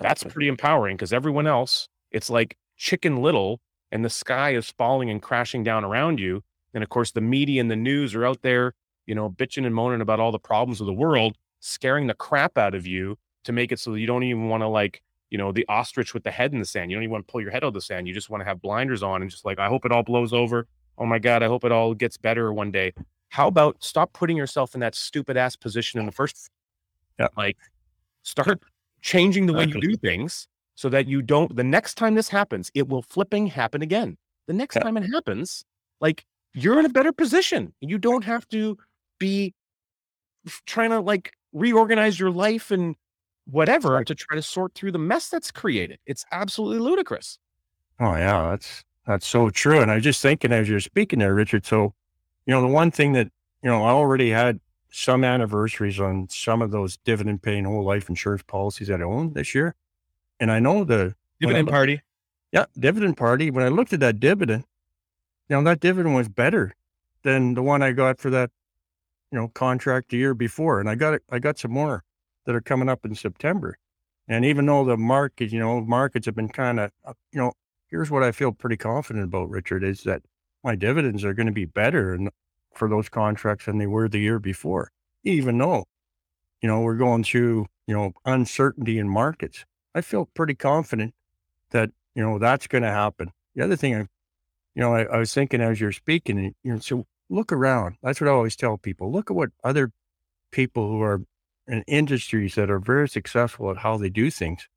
That's 0.00 0.24
pretty 0.24 0.48
empowering 0.48 0.96
because 0.96 1.12
everyone 1.12 1.46
else, 1.46 1.88
it's 2.10 2.28
like 2.28 2.56
chicken 2.76 3.22
little 3.22 3.60
and 3.92 4.04
the 4.04 4.10
sky 4.10 4.54
is 4.54 4.70
falling 4.70 5.08
and 5.08 5.22
crashing 5.22 5.62
down 5.62 5.84
around 5.84 6.18
you. 6.18 6.42
And 6.74 6.82
of 6.82 6.90
course, 6.90 7.12
the 7.12 7.20
media 7.20 7.60
and 7.60 7.70
the 7.70 7.76
news 7.76 8.12
are 8.16 8.26
out 8.26 8.42
there, 8.42 8.74
you 9.06 9.14
know, 9.14 9.30
bitching 9.30 9.64
and 9.64 9.74
moaning 9.74 10.00
about 10.00 10.18
all 10.18 10.32
the 10.32 10.38
problems 10.40 10.80
of 10.80 10.86
the 10.86 10.92
world, 10.92 11.36
scaring 11.60 12.08
the 12.08 12.14
crap 12.14 12.58
out 12.58 12.74
of 12.74 12.88
you 12.88 13.16
to 13.46 13.52
make 13.52 13.72
it 13.72 13.80
so 13.80 13.92
that 13.92 14.00
you 14.00 14.06
don't 14.06 14.22
even 14.22 14.48
want 14.48 14.62
to 14.62 14.68
like 14.68 15.02
you 15.30 15.38
know, 15.38 15.50
the 15.50 15.66
ostrich 15.68 16.14
with 16.14 16.22
the 16.22 16.30
head 16.30 16.52
in 16.52 16.60
the 16.60 16.64
sand. 16.64 16.90
You 16.90 16.96
don't 16.96 17.02
even 17.02 17.12
want 17.12 17.26
to 17.26 17.32
pull 17.32 17.40
your 17.40 17.50
head 17.50 17.64
out 17.64 17.68
of 17.68 17.74
the 17.74 17.80
sand. 17.80 18.06
You 18.06 18.14
just 18.14 18.30
want 18.30 18.42
to 18.42 18.44
have 18.44 18.62
blinders 18.62 19.02
on 19.02 19.22
and 19.22 19.30
just 19.30 19.44
like, 19.44 19.58
I 19.58 19.66
hope 19.66 19.84
it 19.84 19.90
all 19.90 20.04
blows 20.04 20.32
over. 20.32 20.68
Oh 20.98 21.04
my 21.04 21.18
God, 21.18 21.42
I 21.42 21.46
hope 21.46 21.64
it 21.64 21.72
all 21.72 21.94
gets 21.94 22.16
better 22.16 22.52
one 22.52 22.70
day. 22.70 22.92
How 23.30 23.48
about 23.48 23.82
stop 23.82 24.12
putting 24.12 24.36
yourself 24.36 24.74
in 24.74 24.80
that 24.80 24.94
stupid 24.94 25.36
ass 25.36 25.56
position 25.56 25.98
in 25.98 26.06
the 26.06 26.12
first? 26.12 26.48
Yeah. 27.18 27.26
Like 27.36 27.56
start 28.22 28.62
changing 29.02 29.46
the 29.46 29.52
way 29.52 29.64
you 29.64 29.80
do 29.80 29.96
things 29.96 30.46
so 30.76 30.88
that 30.90 31.08
you 31.08 31.22
don't, 31.22 31.54
the 31.56 31.64
next 31.64 31.94
time 31.94 32.14
this 32.14 32.28
happens, 32.28 32.70
it 32.74 32.88
will 32.88 33.02
flipping 33.02 33.48
happen 33.48 33.82
again. 33.82 34.16
The 34.46 34.52
next 34.52 34.76
Yeah. 34.76 34.82
time 34.82 34.96
it 34.96 35.10
happens, 35.12 35.64
like 36.00 36.24
you're 36.54 36.78
in 36.78 36.86
a 36.86 36.90
better 36.90 37.12
position. 37.12 37.74
You 37.80 37.98
don't 37.98 38.24
have 38.24 38.46
to 38.50 38.78
be 39.18 39.54
trying 40.66 40.90
to 40.90 41.00
like 41.00 41.32
reorganize 41.52 42.20
your 42.20 42.30
life 42.30 42.70
and 42.70 42.94
whatever 43.46 44.02
to 44.04 44.14
try 44.14 44.36
to 44.36 44.42
sort 44.42 44.74
through 44.74 44.92
the 44.92 44.98
mess 44.98 45.28
that's 45.28 45.50
created. 45.50 45.98
It's 46.06 46.24
absolutely 46.32 46.78
ludicrous. 46.80 47.38
Oh 47.98 48.14
yeah, 48.14 48.50
that's 48.50 48.84
that's 49.06 49.26
so 49.26 49.50
true. 49.50 49.80
And 49.80 49.90
I 49.90 49.96
was 49.96 50.04
just 50.04 50.20
thinking 50.20 50.52
as 50.52 50.68
you're 50.68 50.80
speaking 50.80 51.20
there, 51.20 51.34
Richard. 51.34 51.64
So, 51.64 51.94
you 52.44 52.52
know, 52.52 52.60
the 52.60 52.66
one 52.66 52.90
thing 52.90 53.12
that 53.12 53.30
you 53.62 53.70
know, 53.70 53.84
I 53.84 53.90
already 53.90 54.30
had 54.30 54.60
some 54.90 55.24
anniversaries 55.24 56.00
on 56.00 56.28
some 56.30 56.62
of 56.62 56.70
those 56.70 56.96
dividend 56.98 57.42
paying 57.42 57.64
whole 57.64 57.84
life 57.84 58.08
insurance 58.08 58.42
policies 58.42 58.88
that 58.88 59.00
I 59.00 59.04
own 59.04 59.32
this 59.32 59.54
year, 59.54 59.74
and 60.40 60.50
I 60.50 60.58
know 60.58 60.84
the 60.84 61.14
Dividend 61.40 61.68
party. 61.68 62.00
yeah 62.52 62.64
dividend 62.78 63.16
party. 63.16 63.50
When 63.50 63.64
I 63.64 63.68
looked 63.68 63.92
at 63.92 64.00
that 64.00 64.20
dividend, 64.20 64.64
you 65.48 65.56
know, 65.56 65.62
that 65.64 65.80
dividend 65.80 66.14
was 66.14 66.28
better 66.28 66.74
than 67.22 67.54
the 67.54 67.62
one 67.62 67.82
I 67.82 67.92
got 67.92 68.18
for 68.18 68.30
that, 68.30 68.50
you 69.30 69.38
know, 69.38 69.48
contract 69.48 70.10
the 70.10 70.16
year 70.16 70.34
before, 70.34 70.80
and 70.80 70.88
I 70.88 70.94
got 70.94 71.14
it. 71.14 71.22
I 71.30 71.38
got 71.38 71.58
some 71.58 71.72
more 71.72 72.04
that 72.46 72.54
are 72.54 72.60
coming 72.60 72.88
up 72.88 73.04
in 73.04 73.14
September. 73.14 73.76
And 74.28 74.44
even 74.44 74.66
though 74.66 74.84
the 74.84 74.96
market, 74.96 75.52
you 75.52 75.58
know, 75.58 75.80
markets 75.80 76.26
have 76.26 76.34
been 76.34 76.48
kind 76.48 76.80
of, 76.80 76.90
uh, 77.04 77.12
you 77.32 77.38
know, 77.38 77.52
here's 77.88 78.10
what 78.10 78.22
I 78.22 78.32
feel 78.32 78.52
pretty 78.52 78.76
confident 78.76 79.24
about, 79.24 79.50
Richard, 79.50 79.84
is 79.84 80.02
that 80.02 80.22
my 80.64 80.74
dividends 80.74 81.24
are 81.24 81.34
going 81.34 81.46
to 81.46 81.52
be 81.52 81.64
better 81.64 82.14
and 82.14 82.30
for 82.74 82.88
those 82.88 83.08
contracts 83.08 83.66
than 83.66 83.78
they 83.78 83.86
were 83.86 84.08
the 84.08 84.18
year 84.18 84.38
before, 84.38 84.90
even 85.24 85.58
though, 85.58 85.84
you 86.60 86.68
know, 86.68 86.80
we're 86.80 86.96
going 86.96 87.24
through, 87.24 87.66
you 87.86 87.94
know, 87.94 88.12
uncertainty 88.24 88.98
in 88.98 89.08
markets. 89.08 89.64
I 89.94 90.00
feel 90.00 90.26
pretty 90.34 90.54
confident 90.54 91.14
that, 91.70 91.90
you 92.14 92.22
know, 92.22 92.38
that's 92.38 92.66
going 92.66 92.82
to 92.82 92.90
happen. 92.90 93.32
The 93.54 93.64
other 93.64 93.76
thing 93.76 93.94
I, 93.94 93.98
you 94.74 94.82
know, 94.82 94.94
I, 94.94 95.04
I 95.04 95.18
was 95.18 95.32
thinking 95.32 95.60
as 95.60 95.80
you're 95.80 95.92
speaking, 95.92 96.54
you 96.62 96.72
know, 96.72 96.78
so 96.80 97.06
look 97.30 97.52
around. 97.52 97.96
That's 98.02 98.20
what 98.20 98.28
I 98.28 98.32
always 98.32 98.56
tell 98.56 98.76
people. 98.76 99.10
Look 99.10 99.30
at 99.30 99.36
what 99.36 99.50
other 99.64 99.90
people 100.50 100.88
who 100.88 101.00
are 101.00 101.22
in 101.68 101.82
industries 101.86 102.54
that 102.54 102.70
are 102.70 102.78
very 102.78 103.08
successful 103.08 103.70
at 103.70 103.78
how 103.78 103.96
they 103.96 104.08
do 104.08 104.30
things. 104.30 104.68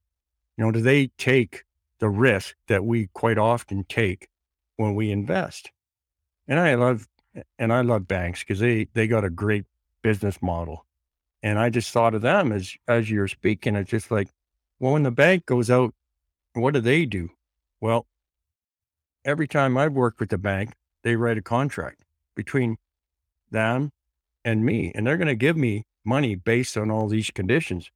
You 0.57 0.65
know, 0.65 0.71
do 0.71 0.81
they 0.81 1.07
take 1.17 1.63
the 1.99 2.09
risk 2.09 2.55
that 2.67 2.85
we 2.85 3.07
quite 3.13 3.37
often 3.37 3.85
take 3.85 4.27
when 4.77 4.95
we 4.95 5.11
invest? 5.11 5.71
And 6.47 6.59
I 6.59 6.75
love, 6.75 7.07
and 7.57 7.71
I 7.71 7.81
love 7.81 8.07
banks 8.07 8.39
because 8.39 8.59
they 8.59 8.87
they 8.93 9.07
got 9.07 9.23
a 9.23 9.29
great 9.29 9.65
business 10.01 10.41
model. 10.41 10.85
And 11.43 11.57
I 11.57 11.69
just 11.69 11.91
thought 11.91 12.15
of 12.15 12.21
them 12.21 12.51
as 12.51 12.75
as 12.87 13.09
you're 13.09 13.27
speaking. 13.27 13.75
It's 13.75 13.89
just 13.89 14.11
like, 14.11 14.29
well, 14.79 14.93
when 14.93 15.03
the 15.03 15.11
bank 15.11 15.45
goes 15.45 15.69
out, 15.69 15.93
what 16.53 16.73
do 16.73 16.81
they 16.81 17.05
do? 17.05 17.29
Well, 17.81 18.07
every 19.23 19.47
time 19.47 19.77
I've 19.77 19.93
worked 19.93 20.19
with 20.19 20.29
the 20.29 20.37
bank, 20.37 20.73
they 21.03 21.15
write 21.15 21.37
a 21.37 21.41
contract 21.41 22.03
between 22.35 22.77
them 23.51 23.91
and 24.43 24.65
me, 24.65 24.91
and 24.95 25.05
they're 25.05 25.17
going 25.17 25.27
to 25.27 25.35
give 25.35 25.57
me 25.57 25.85
money 26.05 26.35
based 26.35 26.77
on 26.77 26.91
all 26.91 27.07
these 27.07 27.31
conditions. 27.31 27.91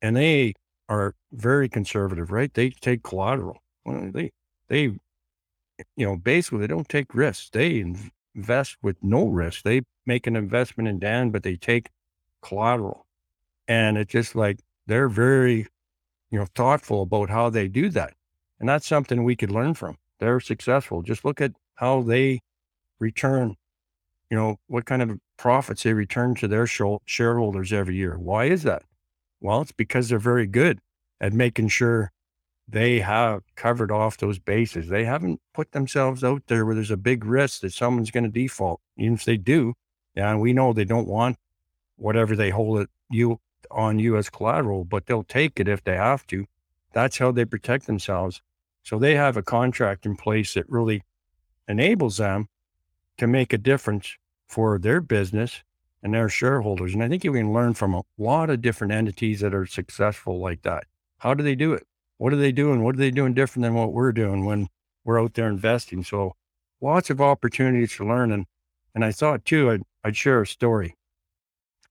And 0.00 0.16
they 0.16 0.54
are 0.88 1.14
very 1.32 1.68
conservative, 1.68 2.30
right? 2.30 2.52
They 2.52 2.70
take 2.70 3.02
collateral. 3.02 3.62
Well, 3.84 4.10
they, 4.12 4.32
they, 4.68 4.82
you 4.82 6.06
know, 6.06 6.16
basically 6.16 6.60
they 6.60 6.66
don't 6.66 6.88
take 6.88 7.14
risks. 7.14 7.50
They 7.50 7.84
invest 8.34 8.76
with 8.82 8.96
no 9.02 9.26
risk. 9.26 9.62
They 9.62 9.82
make 10.06 10.26
an 10.26 10.36
investment 10.36 10.88
in 10.88 10.98
Dan, 10.98 11.30
but 11.30 11.42
they 11.42 11.56
take 11.56 11.88
collateral. 12.42 13.06
And 13.68 13.96
it's 13.96 14.12
just 14.12 14.34
like 14.34 14.60
they're 14.86 15.08
very, 15.08 15.66
you 16.30 16.38
know, 16.38 16.46
thoughtful 16.54 17.02
about 17.02 17.30
how 17.30 17.48
they 17.50 17.68
do 17.68 17.88
that. 17.90 18.14
And 18.58 18.68
that's 18.68 18.86
something 18.86 19.24
we 19.24 19.36
could 19.36 19.50
learn 19.50 19.74
from. 19.74 19.96
They're 20.20 20.40
successful. 20.40 21.02
Just 21.02 21.24
look 21.24 21.40
at 21.40 21.52
how 21.76 22.02
they 22.02 22.40
return, 23.00 23.56
you 24.32 24.38
know, 24.38 24.56
what 24.66 24.86
kind 24.86 25.02
of 25.02 25.18
profits 25.36 25.82
they 25.82 25.92
return 25.92 26.34
to 26.34 26.48
their 26.48 26.66
shareholders 26.66 27.70
every 27.70 27.96
year. 27.96 28.16
Why 28.18 28.46
is 28.46 28.62
that? 28.62 28.82
Well, 29.42 29.60
it's 29.60 29.72
because 29.72 30.08
they're 30.08 30.18
very 30.18 30.46
good 30.46 30.78
at 31.20 31.34
making 31.34 31.68
sure 31.68 32.12
they 32.66 33.00
have 33.00 33.42
covered 33.56 33.92
off 33.92 34.16
those 34.16 34.38
bases. 34.38 34.88
They 34.88 35.04
haven't 35.04 35.42
put 35.52 35.72
themselves 35.72 36.24
out 36.24 36.44
there 36.46 36.64
where 36.64 36.74
there's 36.74 36.90
a 36.90 36.96
big 36.96 37.26
risk 37.26 37.60
that 37.60 37.74
someone's 37.74 38.10
going 38.10 38.24
to 38.24 38.30
default. 38.30 38.80
Even 38.96 39.12
if 39.12 39.26
they 39.26 39.36
do, 39.36 39.74
and 40.16 40.40
we 40.40 40.54
know 40.54 40.72
they 40.72 40.86
don't 40.86 41.08
want 41.08 41.36
whatever 41.96 42.34
they 42.34 42.48
hold 42.48 42.80
it 42.80 42.88
you 43.10 43.38
on 43.70 43.98
you 43.98 44.16
as 44.16 44.30
collateral, 44.30 44.86
but 44.86 45.04
they'll 45.04 45.24
take 45.24 45.60
it 45.60 45.68
if 45.68 45.84
they 45.84 45.96
have 45.96 46.26
to. 46.28 46.46
That's 46.94 47.18
how 47.18 47.32
they 47.32 47.44
protect 47.44 47.86
themselves. 47.86 48.40
So 48.82 48.98
they 48.98 49.14
have 49.14 49.36
a 49.36 49.42
contract 49.42 50.06
in 50.06 50.16
place 50.16 50.54
that 50.54 50.70
really 50.70 51.02
enables 51.68 52.16
them 52.16 52.48
to 53.18 53.26
make 53.26 53.52
a 53.52 53.58
difference 53.58 54.16
for 54.52 54.78
their 54.78 55.00
business 55.00 55.62
and 56.02 56.12
their 56.12 56.28
shareholders. 56.28 56.92
And 56.92 57.02
I 57.02 57.08
think 57.08 57.24
you 57.24 57.32
can 57.32 57.54
learn 57.54 57.72
from 57.72 57.94
a 57.94 58.02
lot 58.18 58.50
of 58.50 58.60
different 58.60 58.92
entities 58.92 59.40
that 59.40 59.54
are 59.54 59.64
successful 59.64 60.38
like 60.38 60.60
that. 60.62 60.84
How 61.18 61.32
do 61.32 61.42
they 61.42 61.54
do 61.54 61.72
it? 61.72 61.86
What 62.18 62.34
are 62.34 62.36
they 62.36 62.52
doing? 62.52 62.84
What 62.84 62.94
are 62.94 62.98
they 62.98 63.10
doing 63.10 63.32
different 63.32 63.62
than 63.62 63.74
what 63.74 63.94
we're 63.94 64.12
doing 64.12 64.44
when 64.44 64.68
we're 65.04 65.22
out 65.22 65.32
there 65.34 65.48
investing? 65.48 66.04
So 66.04 66.34
lots 66.82 67.08
of 67.08 67.18
opportunities 67.18 67.96
to 67.96 68.06
learn. 68.06 68.30
And, 68.30 68.44
and 68.94 69.06
I 69.06 69.10
thought 69.10 69.46
too, 69.46 69.70
I'd, 69.70 69.82
I'd 70.04 70.16
share 70.16 70.42
a 70.42 70.46
story 70.46 70.96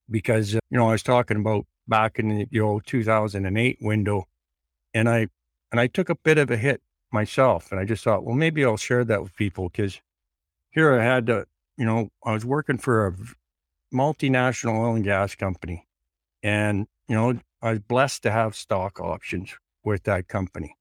because, 0.08 0.56
uh, 0.56 0.60
you 0.70 0.78
know, 0.78 0.90
I 0.90 0.92
was 0.92 1.04
talking 1.04 1.38
about 1.38 1.66
back 1.88 2.20
in 2.20 2.30
the, 2.30 2.48
you 2.52 2.62
know, 2.62 2.80
2008 2.86 3.80
window 3.82 4.26
and 4.94 5.10
I, 5.10 5.30
and 5.72 5.80
I 5.80 5.88
took 5.88 6.10
a 6.10 6.16
bit 6.16 6.38
of 6.38 6.52
a 6.52 6.58
hit 6.58 6.82
myself. 7.12 7.72
And 7.72 7.80
I 7.80 7.86
just 7.86 8.04
thought, 8.04 8.24
well, 8.24 8.36
maybe 8.36 8.64
I'll 8.64 8.78
share 8.78 9.04
that 9.06 9.24
with 9.24 9.36
people 9.36 9.70
because 9.70 10.00
here 10.70 10.94
I 10.94 11.04
had 11.04 11.26
to, 11.26 11.48
you 11.82 11.88
know, 11.88 12.12
I 12.24 12.34
was 12.34 12.46
working 12.46 12.78
for 12.78 13.08
a 13.08 13.16
multinational 13.92 14.80
oil 14.80 14.94
and 14.94 15.04
gas 15.04 15.34
company. 15.34 15.88
And, 16.44 16.86
you 17.08 17.16
know, 17.16 17.40
I 17.60 17.72
was 17.72 17.80
blessed 17.80 18.22
to 18.22 18.32
have 18.32 18.56
stock 18.56 19.00
options 19.00 19.56
with 19.84 20.04
that 20.04 20.28
company. 20.28 20.76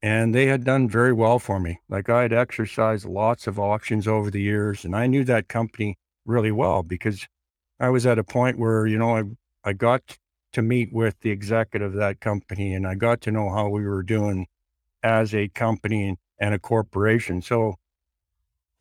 And 0.00 0.34
they 0.34 0.46
had 0.46 0.64
done 0.64 0.88
very 0.88 1.12
well 1.12 1.38
for 1.38 1.60
me. 1.60 1.80
Like 1.90 2.08
I 2.08 2.22
had 2.22 2.32
exercised 2.32 3.04
lots 3.04 3.46
of 3.46 3.58
options 3.58 4.08
over 4.08 4.30
the 4.30 4.40
years, 4.40 4.82
and 4.82 4.96
I 4.96 5.06
knew 5.06 5.24
that 5.24 5.46
company 5.46 5.98
really 6.24 6.52
well 6.52 6.82
because 6.82 7.26
I 7.78 7.90
was 7.90 8.06
at 8.06 8.18
a 8.18 8.24
point 8.24 8.58
where, 8.58 8.86
you 8.86 8.96
know, 8.96 9.18
I, 9.18 9.24
I 9.62 9.74
got 9.74 10.16
to 10.54 10.62
meet 10.62 10.90
with 10.90 11.20
the 11.20 11.32
executive 11.32 11.92
of 11.92 11.98
that 11.98 12.20
company 12.20 12.72
and 12.72 12.86
I 12.86 12.94
got 12.94 13.20
to 13.22 13.30
know 13.30 13.50
how 13.50 13.68
we 13.68 13.84
were 13.84 14.02
doing 14.02 14.46
as 15.02 15.34
a 15.34 15.48
company 15.48 16.16
and 16.38 16.54
a 16.54 16.58
corporation. 16.58 17.42
So 17.42 17.74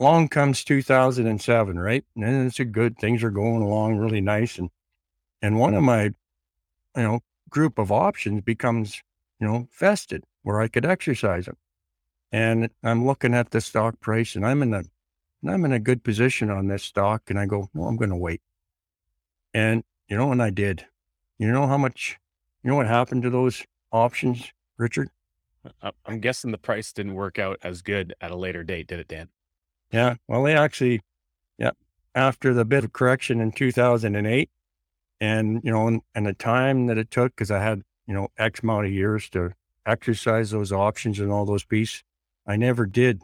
along 0.03 0.27
comes 0.27 0.65
2007, 0.65 1.79
right? 1.79 2.03
And 2.17 2.47
it's 2.47 2.59
a 2.59 2.65
good, 2.65 2.97
things 2.99 3.23
are 3.23 3.31
going 3.31 3.61
along 3.61 3.95
really 3.95 4.19
nice. 4.19 4.57
And, 4.57 4.69
and 5.41 5.57
one 5.57 5.73
of 5.73 5.81
my, 5.81 6.03
you 6.03 6.13
know, 6.97 7.21
group 7.49 7.79
of 7.79 7.89
options 7.89 8.41
becomes, 8.41 9.01
you 9.39 9.47
know, 9.47 9.69
vested 9.79 10.25
where 10.41 10.59
I 10.59 10.67
could 10.67 10.85
exercise 10.85 11.45
them. 11.45 11.55
And 12.33 12.69
I'm 12.83 13.05
looking 13.05 13.33
at 13.33 13.51
the 13.51 13.61
stock 13.61 14.01
price 14.01 14.35
and 14.35 14.45
I'm 14.45 14.61
in 14.61 14.73
a, 14.73 14.83
I'm 15.47 15.63
in 15.63 15.71
a 15.71 15.79
good 15.79 16.03
position 16.03 16.49
on 16.49 16.67
this 16.67 16.83
stock. 16.83 17.29
And 17.29 17.39
I 17.39 17.45
go, 17.45 17.69
well, 17.73 17.87
I'm 17.87 17.95
going 17.95 18.09
to 18.09 18.17
wait. 18.17 18.41
And, 19.53 19.85
you 20.09 20.17
know, 20.17 20.33
and 20.33 20.43
I 20.43 20.49
did. 20.49 20.85
You 21.39 21.49
know 21.49 21.65
how 21.65 21.77
much, 21.77 22.17
you 22.61 22.69
know 22.69 22.75
what 22.75 22.87
happened 22.87 23.23
to 23.23 23.29
those 23.29 23.63
options, 23.89 24.51
Richard? 24.77 25.07
Uh, 25.81 25.91
I'm 26.05 26.19
guessing 26.19 26.51
the 26.51 26.57
price 26.57 26.91
didn't 26.91 27.13
work 27.13 27.39
out 27.39 27.57
as 27.63 27.81
good 27.81 28.13
at 28.19 28.31
a 28.31 28.35
later 28.35 28.65
date, 28.65 28.87
did 28.87 28.99
it, 28.99 29.07
Dan? 29.07 29.29
Yeah. 29.93 30.15
Well, 30.27 30.43
they 30.43 30.55
actually, 30.55 31.01
yeah, 31.59 31.71
after 32.15 32.53
the 32.53 32.65
bit 32.65 32.85
of 32.85 32.93
correction 32.93 33.41
in 33.41 33.53
2008 33.53 34.51
And, 35.21 35.61
you 35.63 35.71
know, 35.71 35.87
and, 35.87 36.01
and 36.15 36.27
the 36.27 36.33
time 36.33 36.87
that 36.87 36.99
it 36.99 37.11
took, 37.11 37.33
because 37.35 37.51
I 37.51 37.61
had, 37.63 37.83
you 38.07 38.15
know, 38.15 38.29
X 38.37 38.61
amount 38.63 38.87
of 38.87 38.93
years 38.93 39.29
to 39.31 39.53
exercise 39.85 40.51
those 40.51 40.71
options 40.73 41.19
and 41.19 41.31
all 41.31 41.45
those 41.45 41.65
pieces, 41.65 42.03
I 42.47 42.57
never 42.57 42.85
did 42.87 43.21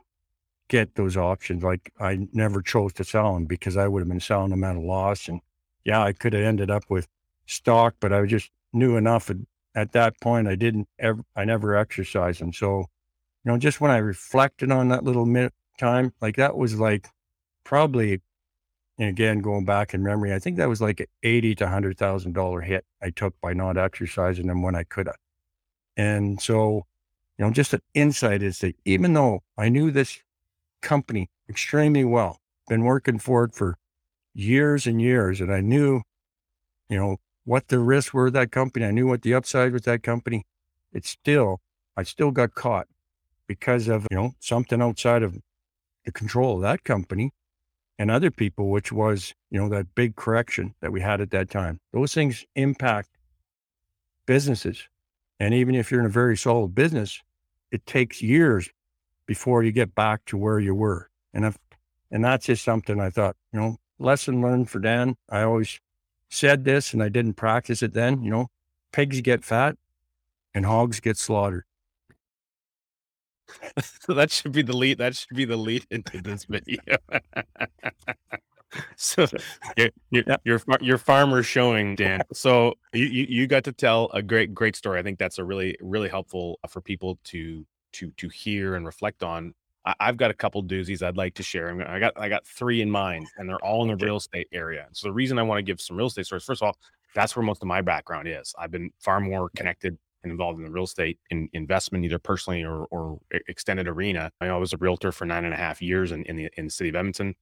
get 0.69 0.95
those 0.95 1.17
options. 1.17 1.63
Like 1.63 1.91
I 1.99 2.27
never 2.34 2.62
chose 2.63 2.93
to 2.95 3.05
sell 3.05 3.36
them 3.36 3.45
because 3.45 3.77
I 3.77 3.88
would 3.88 4.01
have 4.01 4.10
been 4.10 4.21
selling 4.21 4.51
them 4.51 4.65
at 4.65 4.77
a 4.77 4.82
loss. 4.82 5.29
And 5.29 5.41
yeah, 5.86 6.03
I 6.03 6.13
could 6.13 6.34
have 6.34 6.43
ended 6.43 6.71
up 6.71 6.86
with 6.89 7.08
stock, 7.47 7.95
but 8.01 8.13
I 8.13 8.25
just 8.27 8.51
knew 8.73 8.97
enough 8.97 9.29
at, 9.32 9.38
at 9.75 9.93
that 9.93 10.19
point. 10.21 10.47
I 10.49 10.55
didn't 10.55 10.89
ever, 10.99 11.23
I 11.36 11.45
never 11.45 11.75
exercised 11.75 12.41
them. 12.41 12.53
So, 12.53 12.88
you 13.45 13.51
know, 13.51 13.58
just 13.58 13.82
when 13.82 13.91
I 13.91 13.97
reflected 13.97 14.71
on 14.71 14.89
that 14.89 15.03
little 15.03 15.25
minute 15.25 15.53
time, 15.80 16.13
like 16.22 16.36
that 16.36 16.56
was 16.56 16.80
like 16.80 17.08
probably, 17.63 18.22
again, 19.00 19.39
going 19.39 19.65
back 19.65 19.94
in 19.94 20.04
memory, 20.04 20.34
I 20.34 20.39
think 20.39 20.58
that 20.58 20.70
was 20.70 20.82
like 20.82 21.00
an 21.00 21.08
eighty 21.24 21.56
to 21.56 21.68
hundred 21.68 21.98
thousand 21.98 22.34
dollar 22.34 22.62
hit 22.62 22.86
I 23.02 23.10
took 23.10 23.34
by 23.42 23.54
not 23.54 23.78
exercising 23.78 24.48
them 24.48 24.62
when 24.62 24.76
I 24.76 24.84
could 24.84 25.08
have. 25.08 25.15
And 25.98 26.42
so, 26.42 26.86
you 27.38 27.46
know, 27.46 27.52
just 27.52 27.74
an 27.74 27.82
insight 27.94 28.44
is 28.44 28.60
that 28.60 28.76
even 28.86 29.13
though 29.13 29.42
I 29.58 29.70
knew 29.70 29.89
this 29.92 30.20
company 30.82 31.30
extremely 31.50 32.06
well, 32.06 32.39
been 32.68 32.84
working 32.84 33.20
for 33.20 33.46
it 33.46 33.56
for 33.56 33.78
years 34.34 34.86
and 34.86 35.02
years, 35.02 35.42
and 35.42 35.52
I 35.52 35.62
knew, 35.62 36.02
you 36.89 36.98
know, 36.98 37.18
what 37.46 37.70
the 37.70 37.80
risks 37.80 38.13
were 38.13 38.30
that 38.30 38.52
company. 38.52 38.86
I 38.86 38.92
knew 38.92 39.08
what 39.08 39.24
the 39.24 39.34
upside 39.34 39.74
was 39.74 39.82
that 39.84 40.04
company. 40.04 40.46
It's 40.94 41.10
still, 41.10 41.62
I 41.98 42.04
still 42.04 42.32
got 42.32 42.54
caught 42.54 42.88
because 43.48 43.88
of, 43.88 44.06
you 44.12 44.18
know, 44.18 44.34
something 44.39 44.82
outside 44.82 45.24
of 45.24 45.39
the 46.06 46.12
control 46.12 46.56
of 46.56 46.62
that 46.62 46.84
company 46.84 47.32
and 47.98 48.10
other 48.10 48.32
people, 48.32 48.70
which 48.70 48.92
was, 48.92 49.34
you 49.52 49.60
know, 49.60 49.70
that 49.70 49.94
big 49.96 50.16
correction 50.16 50.74
that 50.82 50.92
we 50.92 51.02
had 51.02 51.22
at 51.22 51.32
that 51.32 51.50
time. 51.50 51.80
Those 51.92 52.14
things 52.14 52.46
impact 52.56 53.10
businesses. 54.26 54.88
And 55.40 55.54
even 55.54 55.76
if 55.76 55.92
you're 55.92 56.00
in 56.00 56.06
a 56.06 56.10
very 56.10 56.38
solid 56.38 56.74
business, 56.76 57.22
it 57.72 57.86
takes 57.86 58.22
years 58.22 58.70
before 59.26 59.64
you 59.64 59.72
get 59.72 59.94
back 59.96 60.26
to 60.26 60.38
where 60.38 60.60
you 60.60 60.74
were. 60.74 61.10
And 61.34 61.46
if, 61.46 61.58
and 62.10 62.24
that's 62.24 62.46
just 62.46 62.64
something 62.64 63.00
I 63.00 63.10
thought, 63.10 63.36
you 63.54 63.60
know, 63.60 63.78
lesson 64.00 64.42
learned 64.42 64.70
for 64.70 64.80
Dan. 64.80 65.16
I 65.30 65.44
always 65.44 65.80
said 66.30 66.64
this 66.64 66.94
and 66.94 67.04
I 67.04 67.10
didn't 67.10 67.34
practice 67.34 67.84
it 67.84 67.94
then, 67.94 68.24
you 68.24 68.32
know, 68.32 68.48
pigs 68.92 69.22
get 69.22 69.44
fat 69.44 69.76
and 70.54 70.66
hogs 70.66 71.00
get 71.00 71.18
slaughtered. 71.18 71.66
so 74.02 74.14
that 74.14 74.32
should 74.32 74.52
be 74.52 74.62
the 74.62 74.76
lead. 74.76 74.98
That 74.98 75.16
should 75.16 75.36
be 75.36 75.46
the 75.46 75.58
lead 75.58 75.86
into 75.92 76.22
this 76.22 76.46
video. 76.46 76.78
so 78.96 79.28
your 80.12 80.24
your, 80.44 80.62
your 80.82 80.98
farmer 80.98 81.44
showing 81.44 81.96
Dan. 81.96 82.22
So 82.34 82.74
you, 82.94 83.06
you 83.06 83.26
you 83.30 83.48
got 83.48 83.64
to 83.66 83.72
tell 83.72 84.10
a 84.14 84.22
great 84.22 84.54
great 84.54 84.76
story. 84.76 85.00
I 85.00 85.04
think 85.04 85.20
that's 85.20 85.40
a 85.40 85.44
really 85.44 85.78
really 85.82 86.10
helpful 86.10 86.60
uh, 86.64 86.68
for 86.68 86.82
people 86.82 87.18
to 87.26 87.66
to 87.94 88.12
to 88.12 88.30
hear 88.30 88.76
and 88.76 88.86
reflect 88.86 89.24
on. 89.24 89.54
I, 89.86 89.96
have 90.02 90.18
got 90.18 90.30
a 90.30 90.36
couple 90.36 90.62
doozies 90.64 91.02
I'd 91.02 91.18
like 91.18 91.34
to 91.36 91.44
share. 91.44 91.70
I 91.90 92.00
got 92.00 92.14
I 92.18 92.30
got 92.30 92.46
three 92.46 92.82
in 92.82 92.92
mind, 92.92 93.28
and 93.38 93.50
they're 93.50 93.64
all 93.64 93.82
in 93.82 93.88
the 93.98 94.06
real 94.06 94.18
estate 94.18 94.48
area. 94.52 94.88
So 94.92 95.08
the 95.08 95.14
reason 95.14 95.40
I 95.40 95.44
want 95.44 95.58
to 95.58 95.64
give 95.64 95.82
some 95.82 95.98
real 95.98 96.08
estate 96.08 96.26
stories, 96.26 96.44
first 96.44 96.62
of 96.62 96.68
all, 96.68 96.78
that's 97.16 97.36
where 97.36 97.44
most 97.44 97.64
of 97.64 97.68
my 97.68 97.82
background 97.82 98.28
is. 98.28 98.54
I've 98.60 98.72
been 98.72 98.92
far 99.00 99.20
more 99.20 99.50
connected 99.56 99.98
and 100.23 100.32
involved 100.32 100.60
in 100.60 100.65
the 100.65 100.71
real 100.71 100.84
estate 100.84 101.19
in 101.29 101.49
investment, 101.53 102.05
either 102.05 102.19
personally 102.19 102.63
or, 102.63 102.86
or 102.86 103.19
extended 103.47 103.88
arena. 103.88 104.32
I 104.41 104.51
was 104.58 104.73
a 104.73 104.77
realtor 104.77 105.12
for 105.12 105.25
nine 105.25 105.45
and 105.45 105.53
a 105.53 105.58
half 105.58 105.82
years 105.82 106.12
in, 106.12 106.23
in 106.23 106.36
the 106.36 106.49
in 106.58 106.65
the 106.65 106.71
city 106.71 106.89
of 106.89 106.95
Edmonton. 106.95 107.36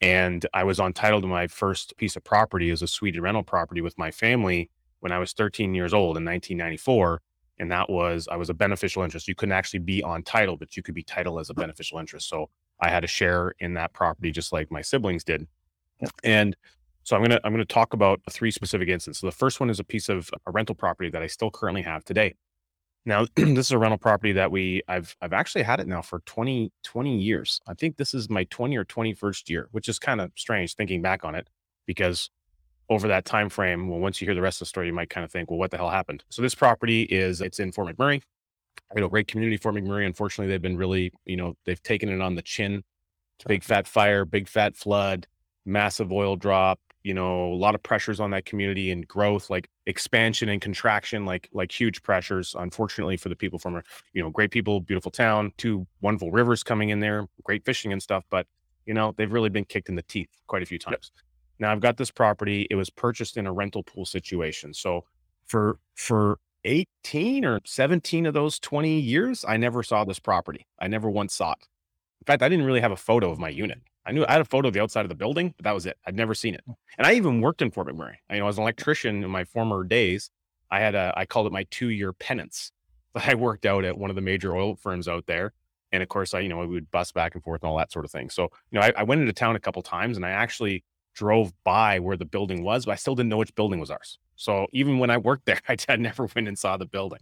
And 0.00 0.46
I 0.54 0.64
was 0.64 0.80
on 0.80 0.92
title 0.92 1.20
to 1.20 1.26
my 1.26 1.46
first 1.46 1.96
piece 1.98 2.16
of 2.16 2.24
property 2.24 2.70
as 2.70 2.80
a 2.82 2.86
suite 2.86 3.20
rental 3.20 3.42
property 3.42 3.82
with 3.82 3.98
my 3.98 4.10
family 4.10 4.70
when 5.00 5.12
I 5.12 5.18
was 5.18 5.32
13 5.32 5.74
years 5.74 5.92
old 5.92 6.16
in 6.16 6.24
1994 6.24 7.20
and 7.60 7.70
that 7.70 7.90
was 7.90 8.26
I 8.30 8.36
was 8.36 8.48
a 8.48 8.54
beneficial 8.54 9.02
interest. 9.02 9.28
You 9.28 9.34
couldn't 9.34 9.52
actually 9.52 9.80
be 9.80 10.02
on 10.02 10.22
title, 10.22 10.56
but 10.56 10.76
you 10.76 10.82
could 10.82 10.94
be 10.94 11.02
title 11.02 11.38
as 11.38 11.50
a 11.50 11.54
beneficial 11.54 11.98
interest. 11.98 12.28
So 12.28 12.48
I 12.80 12.88
had 12.88 13.04
a 13.04 13.06
share 13.06 13.54
in 13.58 13.74
that 13.74 13.92
property 13.92 14.32
just 14.32 14.50
like 14.50 14.70
my 14.70 14.80
siblings 14.80 15.22
did. 15.22 15.46
And 16.24 16.56
so 17.10 17.16
I'm 17.16 17.22
gonna 17.22 17.40
I'm 17.42 17.52
gonna 17.52 17.64
talk 17.64 17.92
about 17.92 18.20
three 18.30 18.52
specific 18.52 18.88
instances. 18.88 19.20
So 19.20 19.26
the 19.26 19.32
first 19.32 19.58
one 19.58 19.68
is 19.68 19.80
a 19.80 19.84
piece 19.84 20.08
of 20.08 20.30
a 20.46 20.52
rental 20.52 20.76
property 20.76 21.10
that 21.10 21.20
I 21.20 21.26
still 21.26 21.50
currently 21.50 21.82
have 21.82 22.04
today. 22.04 22.36
Now 23.04 23.26
this 23.34 23.66
is 23.66 23.72
a 23.72 23.78
rental 23.78 23.98
property 23.98 24.32
that 24.34 24.52
we 24.52 24.82
I've 24.86 25.16
I've 25.20 25.32
actually 25.32 25.64
had 25.64 25.80
it 25.80 25.88
now 25.88 26.02
for 26.02 26.20
20 26.20 26.70
20 26.84 27.18
years. 27.18 27.60
I 27.66 27.74
think 27.74 27.96
this 27.96 28.14
is 28.14 28.30
my 28.30 28.44
20 28.44 28.76
or 28.76 28.84
21st 28.84 29.48
year, 29.48 29.68
which 29.72 29.88
is 29.88 29.98
kind 29.98 30.20
of 30.20 30.30
strange 30.36 30.76
thinking 30.76 31.02
back 31.02 31.24
on 31.24 31.34
it 31.34 31.48
because 31.84 32.30
over 32.88 33.08
that 33.08 33.24
time 33.24 33.48
frame, 33.48 33.88
well, 33.88 33.98
once 33.98 34.20
you 34.20 34.26
hear 34.28 34.36
the 34.36 34.40
rest 34.40 34.58
of 34.58 34.66
the 34.66 34.66
story, 34.66 34.86
you 34.86 34.92
might 34.92 35.10
kind 35.10 35.24
of 35.24 35.32
think, 35.32 35.50
well, 35.50 35.58
what 35.58 35.72
the 35.72 35.78
hell 35.78 35.90
happened? 35.90 36.22
So 36.28 36.42
this 36.42 36.54
property 36.54 37.02
is 37.02 37.40
it's 37.40 37.58
in 37.58 37.72
Fort 37.72 37.88
McMurray. 37.88 38.22
You 38.94 39.00
know, 39.00 39.08
great 39.08 39.26
community 39.26 39.56
Fort 39.56 39.74
McMurray. 39.74 40.06
Unfortunately, 40.06 40.48
they've 40.48 40.62
been 40.62 40.76
really, 40.76 41.12
you 41.24 41.36
know, 41.36 41.56
they've 41.66 41.82
taken 41.82 42.08
it 42.08 42.20
on 42.20 42.36
the 42.36 42.42
chin. 42.42 42.84
Big 43.48 43.64
fat 43.64 43.88
fire, 43.88 44.24
big 44.24 44.46
fat 44.46 44.76
flood, 44.76 45.26
massive 45.64 46.12
oil 46.12 46.36
drop, 46.36 46.78
you 47.02 47.14
know, 47.14 47.52
a 47.52 47.54
lot 47.54 47.74
of 47.74 47.82
pressures 47.82 48.20
on 48.20 48.30
that 48.30 48.44
community 48.44 48.90
and 48.90 49.06
growth, 49.08 49.48
like 49.50 49.68
expansion 49.86 50.48
and 50.48 50.60
contraction, 50.60 51.24
like 51.24 51.48
like 51.52 51.72
huge 51.72 52.02
pressures. 52.02 52.54
Unfortunately 52.58 53.16
for 53.16 53.28
the 53.28 53.36
people 53.36 53.58
from 53.58 53.76
a, 53.76 53.82
you 54.12 54.22
know, 54.22 54.30
great 54.30 54.50
people, 54.50 54.80
beautiful 54.80 55.10
town, 55.10 55.52
two 55.56 55.86
wonderful 56.00 56.30
rivers 56.30 56.62
coming 56.62 56.90
in 56.90 57.00
there, 57.00 57.26
great 57.44 57.64
fishing 57.64 57.92
and 57.92 58.02
stuff. 58.02 58.24
But 58.30 58.46
you 58.86 58.94
know, 58.94 59.14
they've 59.16 59.32
really 59.32 59.50
been 59.50 59.64
kicked 59.64 59.88
in 59.88 59.94
the 59.94 60.02
teeth 60.02 60.30
quite 60.46 60.62
a 60.62 60.66
few 60.66 60.78
times. 60.78 61.10
Now 61.58 61.72
I've 61.72 61.80
got 61.80 61.96
this 61.96 62.10
property. 62.10 62.66
It 62.70 62.74
was 62.74 62.90
purchased 62.90 63.36
in 63.36 63.46
a 63.46 63.52
rental 63.52 63.82
pool 63.82 64.04
situation. 64.04 64.74
So 64.74 65.04
for 65.46 65.78
for 65.94 66.38
18 66.64 67.44
or 67.44 67.60
17 67.64 68.26
of 68.26 68.34
those 68.34 68.58
20 68.58 69.00
years, 69.00 69.44
I 69.48 69.56
never 69.56 69.82
saw 69.82 70.04
this 70.04 70.18
property. 70.18 70.66
I 70.78 70.88
never 70.88 71.08
once 71.08 71.34
saw 71.34 71.52
it. 71.52 71.66
In 72.20 72.26
fact, 72.26 72.42
I 72.42 72.48
didn't 72.48 72.66
really 72.66 72.80
have 72.80 72.92
a 72.92 72.96
photo 72.96 73.30
of 73.30 73.38
my 73.38 73.48
unit. 73.48 73.80
I 74.06 74.12
knew 74.12 74.24
I 74.26 74.32
had 74.32 74.40
a 74.40 74.46
photo 74.46 74.68
of 74.68 74.74
the 74.74 74.80
outside 74.80 75.04
of 75.04 75.08
the 75.08 75.14
building, 75.14 75.54
but 75.56 75.64
that 75.64 75.74
was 75.74 75.86
it. 75.86 75.96
I'd 76.06 76.16
never 76.16 76.34
seen 76.34 76.54
it. 76.54 76.62
Hmm. 76.66 76.72
And 76.98 77.06
I 77.06 77.14
even 77.14 77.40
worked 77.40 77.62
in 77.62 77.70
Fort 77.70 77.88
McMurray. 77.88 78.16
I, 78.28 78.34
you 78.34 78.40
know, 78.40 78.48
as 78.48 78.56
an 78.56 78.62
electrician 78.62 79.22
in 79.22 79.30
my 79.30 79.44
former 79.44 79.84
days, 79.84 80.30
I 80.70 80.80
had 80.80 80.94
a 80.94 81.12
I 81.16 81.26
called 81.26 81.46
it 81.46 81.52
my 81.52 81.64
two-year 81.70 82.12
penance. 82.12 82.72
I 83.14 83.34
worked 83.34 83.66
out 83.66 83.84
at 83.84 83.98
one 83.98 84.10
of 84.10 84.16
the 84.16 84.22
major 84.22 84.56
oil 84.56 84.76
firms 84.76 85.08
out 85.08 85.26
there. 85.26 85.52
And 85.92 86.02
of 86.02 86.08
course, 86.08 86.34
I, 86.34 86.40
you 86.40 86.48
know, 86.48 86.58
we 86.58 86.66
would 86.66 86.90
bus 86.90 87.10
back 87.10 87.34
and 87.34 87.42
forth 87.42 87.62
and 87.62 87.70
all 87.70 87.76
that 87.78 87.90
sort 87.90 88.04
of 88.04 88.12
thing. 88.12 88.30
So, 88.30 88.44
you 88.70 88.78
know, 88.78 88.82
I, 88.82 88.92
I 88.98 89.02
went 89.02 89.20
into 89.20 89.32
town 89.32 89.56
a 89.56 89.60
couple 89.60 89.82
times 89.82 90.16
and 90.16 90.24
I 90.24 90.30
actually 90.30 90.84
drove 91.14 91.52
by 91.64 91.98
where 91.98 92.16
the 92.16 92.24
building 92.24 92.62
was, 92.62 92.84
but 92.84 92.92
I 92.92 92.94
still 92.94 93.16
didn't 93.16 93.28
know 93.28 93.38
which 93.38 93.54
building 93.56 93.80
was 93.80 93.90
ours. 93.90 94.18
So 94.36 94.68
even 94.72 95.00
when 95.00 95.10
I 95.10 95.18
worked 95.18 95.46
there, 95.46 95.60
I, 95.68 95.76
I 95.88 95.96
never 95.96 96.28
went 96.34 96.48
and 96.48 96.58
saw 96.58 96.76
the 96.76 96.86
building. 96.86 97.20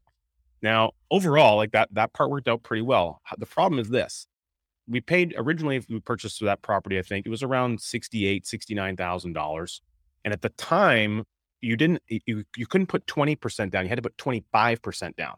Now, 0.60 0.92
overall, 1.10 1.56
like 1.56 1.72
that 1.72 1.88
that 1.92 2.12
part 2.12 2.30
worked 2.30 2.48
out 2.48 2.62
pretty 2.62 2.82
well. 2.82 3.22
The 3.36 3.46
problem 3.46 3.78
is 3.78 3.88
this. 3.88 4.26
We 4.88 5.00
paid 5.00 5.34
originally 5.36 5.76
if 5.76 5.88
we 5.88 6.00
purchased 6.00 6.40
that 6.40 6.62
property, 6.62 6.98
I 6.98 7.02
think 7.02 7.26
it 7.26 7.30
was 7.30 7.42
around 7.42 7.80
sixty-eight, 7.80 8.46
sixty-nine 8.46 8.96
thousand 8.96 9.34
dollars. 9.34 9.82
And 10.24 10.32
at 10.32 10.42
the 10.42 10.48
time, 10.50 11.24
you 11.60 11.76
didn't 11.76 12.02
you 12.08 12.44
you 12.56 12.66
couldn't 12.66 12.86
put 12.86 13.06
20% 13.06 13.70
down. 13.70 13.84
You 13.84 13.88
had 13.88 13.96
to 13.96 14.02
put 14.02 14.16
25% 14.16 15.16
down. 15.16 15.34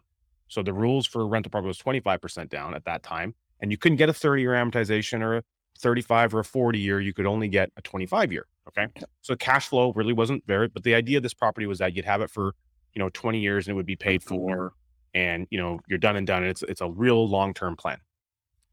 So 0.47 0.61
the 0.61 0.73
rules 0.73 1.07
for 1.07 1.25
rental 1.27 1.49
property 1.49 1.67
was 1.67 1.79
25% 1.79 2.49
down 2.49 2.75
at 2.75 2.85
that 2.85 3.03
time. 3.03 3.35
And 3.61 3.71
you 3.71 3.77
couldn't 3.77 3.97
get 3.97 4.09
a 4.09 4.13
30-year 4.13 4.51
amortization 4.51 5.21
or 5.21 5.37
a 5.37 5.43
35 5.79 6.35
or 6.35 6.39
a 6.39 6.45
40 6.45 6.79
year, 6.79 6.99
you 6.99 7.13
could 7.13 7.25
only 7.25 7.47
get 7.47 7.71
a 7.77 7.81
25 7.81 8.31
year. 8.31 8.45
Okay. 8.67 8.87
So 9.21 9.35
cash 9.35 9.67
flow 9.67 9.91
really 9.93 10.13
wasn't 10.13 10.45
very, 10.45 10.67
but 10.67 10.83
the 10.83 10.93
idea 10.93 11.17
of 11.17 11.23
this 11.23 11.33
property 11.33 11.65
was 11.65 11.79
that 11.79 11.95
you'd 11.95 12.05
have 12.05 12.21
it 12.21 12.29
for, 12.29 12.53
you 12.93 12.99
know, 12.99 13.09
20 13.09 13.39
years 13.39 13.67
and 13.67 13.73
it 13.73 13.75
would 13.75 13.85
be 13.85 13.95
paid 13.95 14.23
for 14.23 14.73
and, 15.13 15.47
you 15.49 15.57
know, 15.57 15.79
you're 15.87 15.99
done 15.99 16.15
and 16.15 16.27
done. 16.27 16.43
And 16.43 16.51
it's, 16.51 16.63
it's 16.63 16.81
a 16.81 16.89
real 16.89 17.27
long-term 17.27 17.75
plan. 17.75 17.97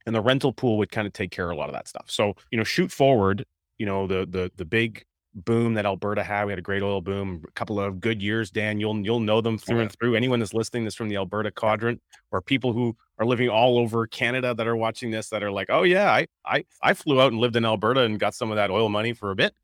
And 0.09 0.17
the 0.17 0.23
rental 0.23 0.53
pool 0.53 0.79
would 0.79 0.91
kind 0.91 1.07
of 1.07 1.13
take 1.13 1.31
care 1.31 1.51
of 1.51 1.57
a 1.57 1.61
lot 1.61 1.69
of 1.69 1.75
that 1.75 1.87
stuff. 1.87 2.07
So, 2.07 2.35
you 2.51 2.57
know, 2.57 2.65
shoot 2.65 2.91
forward, 2.91 3.45
you 3.77 3.87
know, 3.87 4.07
the, 4.07 4.27
the, 4.29 4.51
the 4.57 4.65
big 4.65 5.05
boom 5.35 5.75
that 5.75 5.87
Alberta 5.87 6.23
had. 6.23 6.45
We 6.45 6.53
had 6.53 6.59
a 6.59 6.63
great 6.63 6.83
oil 6.83 7.01
boom, 7.01 7.45
a 7.47 7.51
couple 7.53 7.81
of 7.81 8.01
good 8.01 8.23
years. 8.23 8.51
Dan, 8.51 8.81
you'll 8.81 8.99
you'll 9.01 9.21
know 9.21 9.41
them 9.41 9.55
oh, 9.55 9.59
through 9.59 9.81
and 9.81 9.93
through. 9.93 10.17
Anyone 10.17 10.41
that's 10.41 10.55
listening 10.55 10.85
this 10.85 10.95
from 10.95 11.09
the 11.09 11.17
Alberta 11.17 11.51
quadrant, 11.51 12.01
or 12.33 12.41
people 12.41 12.73
who 12.73 12.97
are 13.19 13.27
living 13.27 13.49
all 13.49 13.79
over 13.79 14.07
Canada 14.07 14.55
that 14.55 14.67
are 14.67 14.77
watching 14.77 15.11
this 15.11 15.29
that 15.29 15.43
are 15.43 15.51
like, 15.51 15.69
oh 15.71 15.83
yeah, 15.83 16.11
I 16.11 16.27
I 16.45 16.65
I 16.83 16.95
flew 16.95 17.21
out 17.21 17.33
and 17.33 17.41
lived 17.41 17.57
in 17.57 17.65
Alberta 17.65 18.03
and 18.03 18.19
got 18.19 18.35
some 18.35 18.51
of 18.51 18.57
that 18.57 18.71
oil 18.71 18.89
money 18.89 19.13
for 19.13 19.31
a 19.31 19.37
bit, 19.37 19.55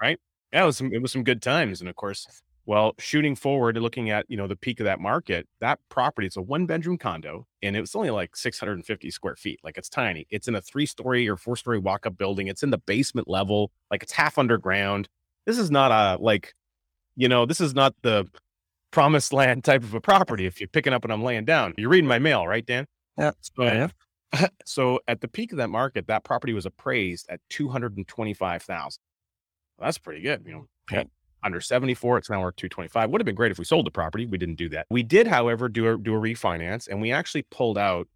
right? 0.00 0.18
Yeah, 0.52 0.64
it 0.64 0.66
was 0.66 0.76
some 0.76 0.92
it 0.92 1.02
was 1.02 1.12
some 1.12 1.24
good 1.24 1.42
times. 1.42 1.80
And 1.80 1.88
of 1.88 1.96
course, 1.96 2.26
well, 2.66 2.94
shooting 2.98 3.36
forward 3.36 3.76
and 3.76 3.82
looking 3.82 4.10
at 4.10 4.26
you 4.28 4.36
know 4.36 4.46
the 4.46 4.56
peak 4.56 4.80
of 4.80 4.84
that 4.84 5.00
market, 5.00 5.46
that 5.60 5.78
property, 5.88 6.26
it's 6.26 6.36
a 6.36 6.42
one 6.42 6.66
bedroom 6.66 6.98
condo, 6.98 7.46
and 7.62 7.76
it 7.76 7.80
was 7.80 7.94
only 7.94 8.10
like 8.10 8.36
650 8.36 9.10
square 9.10 9.36
feet. 9.36 9.60
Like 9.62 9.78
it's 9.78 9.88
tiny. 9.88 10.26
It's 10.30 10.48
in 10.48 10.54
a 10.54 10.60
three 10.60 10.86
story 10.86 11.28
or 11.28 11.36
four 11.36 11.56
story 11.56 11.78
walk 11.78 12.06
up 12.06 12.16
building. 12.16 12.48
It's 12.48 12.62
in 12.62 12.70
the 12.70 12.78
basement 12.78 13.28
level, 13.28 13.70
like 13.90 14.02
it's 14.02 14.12
half 14.12 14.38
underground 14.38 15.08
this 15.46 15.58
is 15.58 15.70
not 15.70 15.92
a 15.92 16.22
like, 16.22 16.54
you 17.16 17.28
know, 17.28 17.46
this 17.46 17.60
is 17.60 17.74
not 17.74 17.94
the 18.02 18.26
promised 18.90 19.32
land 19.32 19.64
type 19.64 19.82
of 19.82 19.94
a 19.94 20.00
property. 20.00 20.46
If 20.46 20.60
you're 20.60 20.68
picking 20.68 20.92
up 20.92 21.04
and 21.04 21.12
I'm 21.12 21.22
laying 21.22 21.44
down, 21.44 21.74
you're 21.76 21.90
reading 21.90 22.08
my 22.08 22.18
mail, 22.18 22.46
right, 22.46 22.64
Dan? 22.64 22.86
Yeah. 23.18 23.32
So, 23.40 23.88
so 24.64 25.00
at 25.06 25.20
the 25.20 25.28
peak 25.28 25.52
of 25.52 25.58
that 25.58 25.70
market, 25.70 26.06
that 26.08 26.24
property 26.24 26.52
was 26.52 26.66
appraised 26.66 27.26
at 27.28 27.40
225,000. 27.50 29.00
Well, 29.78 29.86
that's 29.86 29.98
pretty 29.98 30.22
good. 30.22 30.44
You 30.46 30.52
know, 30.52 31.04
under 31.44 31.60
74. 31.60 32.18
It's 32.18 32.30
now 32.30 32.40
worth 32.40 32.56
225. 32.56 33.10
Would 33.10 33.20
have 33.20 33.26
been 33.26 33.34
great 33.34 33.52
if 33.52 33.58
we 33.58 33.64
sold 33.64 33.86
the 33.86 33.90
property. 33.90 34.26
We 34.26 34.38
didn't 34.38 34.56
do 34.56 34.68
that. 34.70 34.86
We 34.90 35.02
did, 35.02 35.26
however, 35.26 35.68
do 35.68 35.92
a 35.92 35.98
do 35.98 36.14
a 36.14 36.18
refinance 36.18 36.88
and 36.88 37.00
we 37.00 37.12
actually 37.12 37.42
pulled 37.42 37.78
out 37.78 38.08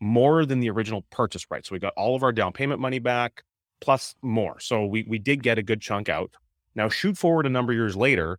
more 0.00 0.46
than 0.46 0.60
the 0.60 0.70
original 0.70 1.02
purchase 1.10 1.44
price. 1.44 1.68
So 1.68 1.74
we 1.74 1.78
got 1.78 1.92
all 1.96 2.16
of 2.16 2.22
our 2.22 2.32
down 2.32 2.52
payment 2.52 2.80
money 2.80 2.98
back 2.98 3.44
plus 3.80 4.14
more. 4.22 4.58
So 4.60 4.86
we 4.86 5.04
we 5.06 5.18
did 5.18 5.42
get 5.42 5.58
a 5.58 5.62
good 5.62 5.80
chunk 5.80 6.08
out. 6.08 6.30
Now 6.74 6.88
shoot 6.88 7.16
forward 7.16 7.46
a 7.46 7.50
number 7.50 7.72
of 7.72 7.76
years 7.76 7.96
later, 7.96 8.38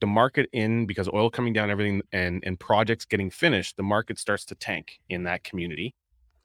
the 0.00 0.06
market 0.06 0.48
in 0.52 0.86
because 0.86 1.08
oil 1.08 1.30
coming 1.30 1.52
down, 1.52 1.70
everything 1.70 2.02
and 2.12 2.42
and 2.44 2.60
projects 2.60 3.04
getting 3.04 3.30
finished, 3.30 3.76
the 3.76 3.82
market 3.82 4.18
starts 4.18 4.44
to 4.46 4.54
tank 4.54 5.00
in 5.08 5.24
that 5.24 5.42
community. 5.44 5.94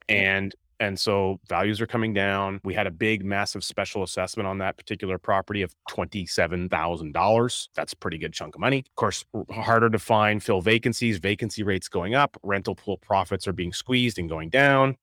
And 0.08 0.56
and 0.80 1.00
so 1.00 1.40
values 1.48 1.80
are 1.80 1.88
coming 1.88 2.14
down. 2.14 2.60
We 2.64 2.74
had 2.74 2.88
a 2.88 2.92
big, 2.92 3.24
massive 3.24 3.64
special 3.64 4.04
assessment 4.04 4.48
on 4.48 4.58
that 4.60 4.78
particular 4.78 5.18
property 5.18 5.62
of 5.62 5.74
$27,000. 5.90 7.68
That's 7.76 7.94
a 7.94 7.98
pretty 7.98 8.18
good 8.18 8.34
chunk 8.34 8.56
of 8.56 8.62
money. 8.62 8.80
Of 8.80 8.96
course, 8.96 9.26
harder 9.52 9.90
to 9.90 10.00
find, 10.00 10.44
fill 10.44 10.62
vacancies, 10.62 11.18
vacancy 11.18 11.64
rates 11.64 11.88
going 11.88 12.14
up, 12.14 12.38
rental 12.44 12.76
pool 12.76 12.98
profits 12.98 13.48
are 13.48 13.54
being 13.54 13.74
squeezed 13.74 14.20
and 14.20 14.30
going 14.30 14.50
down, 14.50 14.98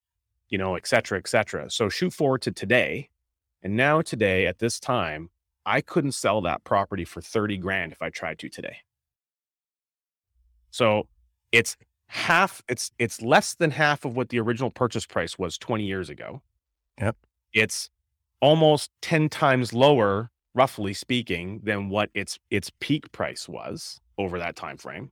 you 0.48 0.58
know, 0.58 0.76
et 0.76 0.86
cetera, 0.86 1.18
et 1.18 1.28
cetera. 1.28 1.70
So 1.70 1.88
shoot 1.88 2.12
forward 2.12 2.42
to 2.42 2.52
today. 2.52 3.08
And 3.62 3.76
now, 3.76 4.02
today, 4.02 4.46
at 4.46 4.58
this 4.58 4.80
time, 4.80 5.30
I 5.64 5.80
couldn't 5.80 6.12
sell 6.12 6.40
that 6.42 6.64
property 6.64 7.04
for 7.04 7.20
30 7.20 7.58
grand 7.58 7.92
if 7.92 8.02
I 8.02 8.10
tried 8.10 8.40
to 8.40 8.48
today. 8.48 8.78
So 10.72 11.06
it's 11.52 11.76
half 12.12 12.62
it's 12.68 12.90
it's 12.98 13.22
less 13.22 13.54
than 13.54 13.70
half 13.70 14.04
of 14.04 14.14
what 14.14 14.28
the 14.28 14.38
original 14.38 14.70
purchase 14.70 15.06
price 15.06 15.38
was 15.38 15.56
20 15.56 15.84
years 15.84 16.10
ago. 16.10 16.42
Yep. 17.00 17.16
It's 17.54 17.88
almost 18.40 18.90
10 19.00 19.30
times 19.30 19.72
lower 19.72 20.30
roughly 20.54 20.92
speaking 20.92 21.60
than 21.64 21.88
what 21.88 22.10
its 22.12 22.38
its 22.50 22.70
peak 22.80 23.10
price 23.12 23.48
was 23.48 23.98
over 24.18 24.38
that 24.38 24.56
time 24.56 24.76
frame. 24.76 25.10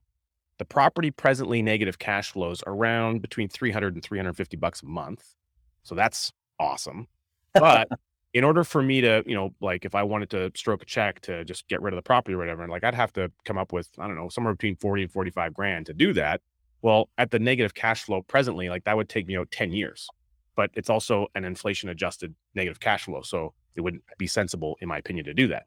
The 0.59 0.65
property 0.65 1.09
presently 1.09 1.63
negative 1.63 1.97
cash 1.97 2.33
flows 2.33 2.63
around 2.67 3.23
between 3.23 3.49
300 3.49 3.95
and 3.95 4.03
350 4.03 4.57
bucks 4.57 4.83
a 4.83 4.85
month. 4.85 5.33
So 5.81 5.95
that's 5.95 6.31
awesome. 6.59 7.07
But 7.55 7.89
in 8.35 8.43
order 8.43 8.63
for 8.63 8.83
me 8.83 9.01
to, 9.01 9.23
you 9.25 9.33
know, 9.33 9.55
like 9.59 9.85
if 9.85 9.95
I 9.95 10.03
wanted 10.03 10.29
to 10.29 10.51
stroke 10.55 10.83
a 10.83 10.85
check 10.85 11.19
to 11.21 11.43
just 11.45 11.67
get 11.67 11.81
rid 11.81 11.95
of 11.95 11.97
the 11.97 12.03
property 12.03 12.35
or 12.35 12.37
whatever, 12.37 12.67
like 12.67 12.83
I'd 12.83 12.93
have 12.93 13.11
to 13.13 13.31
come 13.43 13.57
up 13.57 13.73
with, 13.73 13.89
I 13.97 14.05
don't 14.05 14.15
know, 14.15 14.29
somewhere 14.29 14.53
between 14.53 14.75
40 14.75 15.01
and 15.01 15.11
45 15.11 15.51
grand 15.51 15.87
to 15.87 15.95
do 15.95 16.13
that. 16.13 16.41
Well, 16.81 17.09
at 17.17 17.31
the 17.31 17.39
negative 17.39 17.73
cash 17.73 18.03
flow 18.03 18.21
presently, 18.23 18.69
like 18.69 18.83
that 18.85 18.97
would 18.97 19.09
take 19.09 19.27
me 19.27 19.33
you 19.33 19.39
know 19.39 19.45
10 19.45 19.71
years, 19.71 20.07
but 20.55 20.71
it's 20.73 20.89
also 20.89 21.27
an 21.35 21.45
inflation 21.45 21.89
adjusted 21.89 22.33
negative 22.55 22.79
cash 22.79 23.05
flow. 23.05 23.21
So 23.21 23.53
it 23.75 23.81
wouldn't 23.81 24.03
be 24.17 24.27
sensible, 24.27 24.77
in 24.81 24.87
my 24.87 24.97
opinion, 24.97 25.25
to 25.25 25.33
do 25.33 25.47
that. 25.47 25.65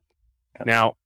Now, 0.64 0.96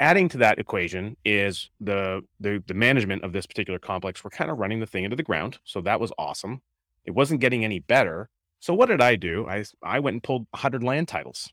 adding 0.00 0.28
to 0.30 0.38
that 0.38 0.58
equation 0.58 1.16
is 1.24 1.70
the, 1.80 2.22
the 2.40 2.62
the 2.66 2.74
management 2.74 3.22
of 3.22 3.32
this 3.32 3.46
particular 3.46 3.78
complex. 3.78 4.24
We're 4.24 4.30
kind 4.30 4.50
of 4.50 4.58
running 4.58 4.80
the 4.80 4.86
thing 4.86 5.04
into 5.04 5.16
the 5.16 5.22
ground. 5.22 5.58
So 5.64 5.80
that 5.82 6.00
was 6.00 6.12
awesome. 6.18 6.62
It 7.04 7.12
wasn't 7.12 7.40
getting 7.40 7.64
any 7.64 7.78
better. 7.78 8.28
So 8.60 8.74
what 8.74 8.88
did 8.88 9.00
I 9.00 9.16
do? 9.16 9.46
I 9.48 9.64
I 9.82 10.00
went 10.00 10.14
and 10.14 10.22
pulled 10.22 10.46
100 10.50 10.82
land 10.82 11.08
titles 11.08 11.50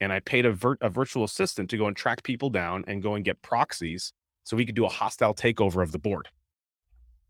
and 0.00 0.12
I 0.12 0.20
paid 0.20 0.46
a, 0.46 0.52
vir- 0.52 0.78
a 0.80 0.90
virtual 0.90 1.24
assistant 1.24 1.70
to 1.70 1.76
go 1.76 1.86
and 1.86 1.96
track 1.96 2.22
people 2.22 2.50
down 2.50 2.84
and 2.86 3.02
go 3.02 3.14
and 3.14 3.24
get 3.24 3.42
proxies 3.42 4.12
so 4.44 4.56
we 4.56 4.66
could 4.66 4.74
do 4.74 4.84
a 4.84 4.90
hostile 4.90 5.34
takeover 5.34 5.82
of 5.82 5.92
the 5.92 5.98
board. 5.98 6.28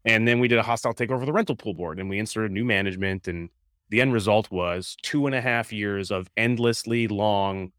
And 0.07 0.27
then 0.27 0.39
we 0.39 0.49
did 0.49 0.59
a 0.59 0.63
hostile 0.63 0.95
takeover 0.95 1.21
of 1.21 1.27
the 1.27 1.33
rental 1.33 1.57
pool 1.57 1.75
board 1.75 1.99
and 1.99 2.09
we 2.09 2.19
inserted 2.19 2.53
new 2.53 2.65
management. 2.65 3.27
And 3.29 3.51
the 3.91 4.01
end 4.01 4.13
result 4.13 4.51
was 4.51 4.97
two 5.03 5.27
and 5.27 5.35
a 5.35 5.41
half 5.41 5.73
years 5.73 6.11
of 6.11 6.31
endlessly 6.37 7.09
long 7.09 7.73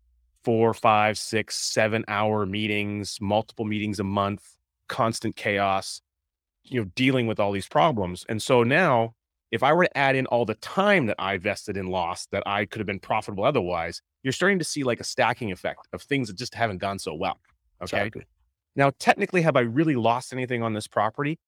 four, 0.43 0.73
five, 0.73 1.17
six, 1.17 1.57
seven 1.57 2.05
hour 2.07 2.45
meetings, 2.45 3.17
multiple 3.19 3.65
meetings 3.65 3.99
a 3.99 4.03
month, 4.03 4.57
constant 4.87 5.35
chaos, 5.35 6.01
you 6.63 6.79
know, 6.79 6.89
dealing 6.95 7.27
with 7.27 7.39
all 7.39 7.51
these 7.51 7.67
problems. 7.67 8.25
And 8.29 8.41
so 8.41 8.63
now, 8.63 9.13
if 9.51 9.63
I 9.63 9.71
were 9.71 9.85
to 9.85 9.97
add 9.97 10.15
in 10.15 10.25
all 10.25 10.45
the 10.45 10.55
time 10.55 11.05
that 11.05 11.15
I 11.19 11.37
vested 11.37 11.77
in 11.77 11.87
lost 11.87 12.31
that 12.31 12.43
I 12.45 12.65
could 12.65 12.79
have 12.79 12.87
been 12.87 12.99
profitable 12.99 13.45
otherwise, 13.45 14.01
you're 14.23 14.33
starting 14.33 14.59
to 14.59 14.65
see 14.65 14.83
like 14.83 14.99
a 14.99 15.05
stacking 15.05 15.51
effect 15.51 15.87
of 15.93 16.01
things 16.01 16.27
that 16.27 16.37
just 16.37 16.53
haven't 16.53 16.79
gone 16.79 16.99
so 16.99 17.13
well. 17.13 17.39
Okay. 17.81 17.97
Exactly. 17.97 18.23
Now, 18.75 18.91
technically, 18.99 19.41
have 19.41 19.55
I 19.55 19.61
really 19.61 19.95
lost 19.95 20.33
anything 20.33 20.63
on 20.63 20.73
this 20.73 20.87
property? 20.87 21.39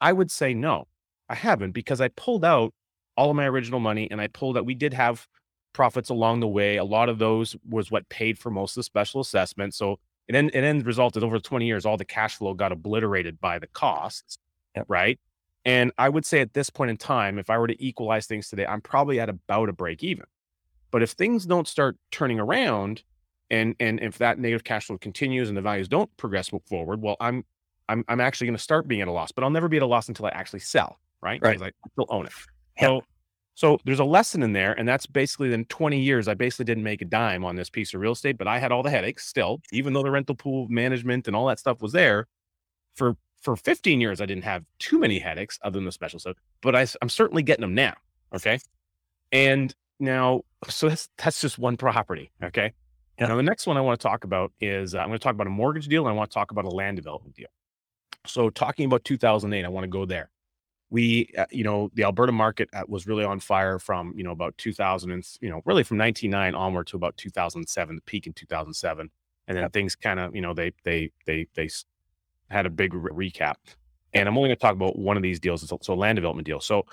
I 0.00 0.12
would 0.12 0.30
say 0.30 0.54
no, 0.54 0.86
I 1.28 1.34
haven't 1.34 1.72
because 1.72 2.00
I 2.00 2.08
pulled 2.08 2.44
out 2.44 2.72
all 3.16 3.30
of 3.30 3.36
my 3.36 3.46
original 3.46 3.80
money 3.80 4.08
and 4.10 4.20
I 4.20 4.28
pulled 4.28 4.58
out, 4.58 4.66
we 4.66 4.74
did 4.74 4.92
have 4.94 5.26
profits 5.72 6.10
along 6.10 6.40
the 6.40 6.48
way. 6.48 6.76
A 6.76 6.84
lot 6.84 7.08
of 7.08 7.18
those 7.18 7.56
was 7.68 7.90
what 7.90 8.08
paid 8.08 8.38
for 8.38 8.50
most 8.50 8.72
of 8.72 8.80
the 8.80 8.84
special 8.84 9.20
assessment. 9.20 9.74
So 9.74 9.98
it 10.28 10.34
end, 10.34 10.50
it 10.54 10.64
end 10.64 10.86
resulted 10.86 11.22
over 11.22 11.38
20 11.38 11.66
years, 11.66 11.86
all 11.86 11.96
the 11.96 12.04
cash 12.04 12.36
flow 12.36 12.54
got 12.54 12.72
obliterated 12.72 13.40
by 13.40 13.58
the 13.58 13.66
costs. 13.68 14.38
Yep. 14.74 14.86
Right. 14.88 15.18
And 15.64 15.92
I 15.98 16.08
would 16.08 16.24
say 16.24 16.40
at 16.40 16.54
this 16.54 16.70
point 16.70 16.90
in 16.90 16.96
time, 16.96 17.38
if 17.38 17.50
I 17.50 17.58
were 17.58 17.66
to 17.66 17.84
equalize 17.84 18.26
things 18.26 18.48
today, 18.48 18.66
I'm 18.66 18.80
probably 18.80 19.18
at 19.18 19.28
about 19.28 19.68
a 19.68 19.72
break 19.72 20.04
even. 20.04 20.26
But 20.90 21.02
if 21.02 21.10
things 21.10 21.44
don't 21.44 21.66
start 21.66 21.96
turning 22.10 22.38
around 22.38 23.02
and 23.50 23.74
and 23.80 24.00
if 24.00 24.18
that 24.18 24.38
negative 24.38 24.64
cash 24.64 24.86
flow 24.86 24.98
continues 24.98 25.48
and 25.48 25.56
the 25.56 25.62
values 25.62 25.88
don't 25.88 26.14
progress 26.16 26.50
forward, 26.68 27.02
well, 27.02 27.16
I'm 27.20 27.44
I'm 27.88 28.04
I'm 28.08 28.20
actually 28.20 28.48
going 28.48 28.56
to 28.56 28.62
start 28.62 28.88
being 28.88 29.00
at 29.00 29.08
a 29.08 29.12
loss, 29.12 29.32
but 29.32 29.44
I'll 29.44 29.50
never 29.50 29.68
be 29.68 29.76
at 29.76 29.82
a 29.82 29.86
loss 29.86 30.08
until 30.08 30.26
I 30.26 30.30
actually 30.30 30.60
sell, 30.60 30.98
right? 31.22 31.40
Right. 31.42 31.58
Because 31.58 31.72
I 31.72 31.88
still 31.92 32.06
own 32.08 32.26
it. 32.26 32.32
So 32.80 33.02
so 33.56 33.78
there's 33.86 34.00
a 34.00 34.04
lesson 34.04 34.42
in 34.42 34.52
there, 34.52 34.74
and 34.74 34.86
that's 34.86 35.06
basically 35.06 35.48
then 35.48 35.64
20 35.64 35.98
years, 35.98 36.28
I 36.28 36.34
basically 36.34 36.66
didn't 36.66 36.84
make 36.84 37.00
a 37.00 37.06
dime 37.06 37.42
on 37.42 37.56
this 37.56 37.70
piece 37.70 37.94
of 37.94 38.02
real 38.02 38.12
estate, 38.12 38.36
but 38.36 38.46
I 38.46 38.58
had 38.58 38.70
all 38.70 38.82
the 38.82 38.90
headaches 38.90 39.26
still, 39.26 39.62
even 39.72 39.94
though 39.94 40.02
the 40.02 40.10
rental 40.10 40.34
pool 40.34 40.66
management 40.68 41.26
and 41.26 41.34
all 41.34 41.46
that 41.46 41.58
stuff 41.58 41.80
was 41.80 41.92
there. 41.92 42.26
For 42.94 43.16
for 43.40 43.56
15 43.56 44.00
years, 44.00 44.20
I 44.20 44.26
didn't 44.26 44.44
have 44.44 44.64
too 44.78 44.98
many 44.98 45.18
headaches 45.18 45.58
other 45.62 45.78
than 45.78 45.86
the 45.86 45.92
special 45.92 46.18
stuff, 46.18 46.36
but 46.60 46.76
I, 46.76 46.86
I'm 47.00 47.08
certainly 47.08 47.42
getting 47.42 47.62
them 47.62 47.74
now. 47.74 47.94
Okay. 48.34 48.58
And 49.32 49.74
now, 50.00 50.42
so 50.68 50.90
that's 50.90 51.08
that's 51.16 51.40
just 51.40 51.58
one 51.58 51.78
property. 51.78 52.30
Okay. 52.44 52.74
Yeah. 53.18 53.28
Now 53.28 53.36
the 53.36 53.42
next 53.42 53.66
one 53.66 53.78
I 53.78 53.80
want 53.80 53.98
to 53.98 54.06
talk 54.06 54.24
about 54.24 54.52
is 54.60 54.94
uh, 54.94 54.98
I'm 54.98 55.08
going 55.08 55.18
to 55.18 55.22
talk 55.22 55.34
about 55.34 55.46
a 55.46 55.50
mortgage 55.50 55.88
deal 55.88 56.02
and 56.02 56.12
I 56.12 56.14
want 56.14 56.30
to 56.30 56.34
talk 56.34 56.50
about 56.50 56.66
a 56.66 56.70
land 56.70 56.96
development 56.96 57.34
deal. 57.34 57.48
So 58.26 58.50
talking 58.50 58.86
about 58.86 59.04
2008, 59.04 59.64
I 59.64 59.68
want 59.68 59.84
to 59.84 59.88
go 59.88 60.04
there. 60.04 60.30
We, 60.88 61.30
uh, 61.36 61.46
you 61.50 61.64
know, 61.64 61.90
the 61.94 62.04
Alberta 62.04 62.32
market 62.32 62.68
uh, 62.72 62.84
was 62.86 63.06
really 63.06 63.24
on 63.24 63.40
fire 63.40 63.78
from, 63.78 64.12
you 64.16 64.22
know, 64.22 64.30
about 64.30 64.56
2000 64.58 65.10
and, 65.10 65.26
you 65.40 65.50
know, 65.50 65.60
really 65.64 65.82
from 65.82 65.98
1999 65.98 66.54
onward 66.54 66.86
to 66.88 66.96
about 66.96 67.16
2007, 67.16 67.96
the 67.96 68.02
peak 68.02 68.26
in 68.26 68.32
2007. 68.32 69.10
And 69.48 69.56
then 69.56 69.64
yep. 69.64 69.72
things 69.72 69.96
kind 69.96 70.20
of, 70.20 70.34
you 70.34 70.42
know, 70.42 70.54
they, 70.54 70.72
they, 70.84 71.10
they, 71.26 71.48
they 71.54 71.68
had 72.50 72.66
a 72.66 72.70
big 72.70 72.94
re- 72.94 73.30
recap. 73.30 73.56
And 74.12 74.28
I'm 74.28 74.36
only 74.36 74.48
going 74.48 74.56
to 74.56 74.60
talk 74.60 74.74
about 74.74 74.98
one 74.98 75.16
of 75.16 75.22
these 75.22 75.40
deals. 75.40 75.68
So, 75.68 75.78
so 75.82 75.94
land 75.94 76.16
development 76.16 76.46
deal. 76.46 76.60
So 76.60 76.86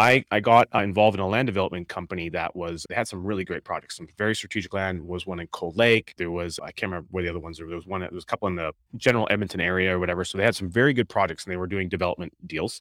I, 0.00 0.24
I 0.30 0.40
got 0.40 0.66
uh, 0.74 0.78
involved 0.78 1.14
in 1.14 1.20
a 1.20 1.28
land 1.28 1.44
development 1.44 1.88
company 1.88 2.30
that 2.30 2.56
was 2.56 2.86
they 2.88 2.94
had 2.94 3.06
some 3.06 3.22
really 3.22 3.44
great 3.44 3.64
projects. 3.64 3.98
Some 3.98 4.08
very 4.16 4.34
strategic 4.34 4.72
land 4.72 5.06
was 5.06 5.26
one 5.26 5.40
in 5.40 5.46
Cold 5.48 5.76
Lake. 5.76 6.14
There 6.16 6.30
was 6.30 6.58
I 6.58 6.72
can't 6.72 6.90
remember 6.90 7.08
where 7.10 7.22
the 7.22 7.28
other 7.28 7.38
ones 7.38 7.60
were. 7.60 7.66
There 7.66 7.76
was 7.76 7.86
one. 7.86 8.00
There 8.00 8.08
was 8.10 8.22
a 8.22 8.26
couple 8.26 8.48
in 8.48 8.54
the 8.54 8.72
general 8.96 9.28
Edmonton 9.30 9.60
area 9.60 9.94
or 9.94 9.98
whatever. 9.98 10.24
So 10.24 10.38
they 10.38 10.44
had 10.44 10.56
some 10.56 10.70
very 10.70 10.94
good 10.94 11.10
projects 11.10 11.44
and 11.44 11.52
they 11.52 11.58
were 11.58 11.66
doing 11.66 11.90
development 11.90 12.32
deals 12.46 12.80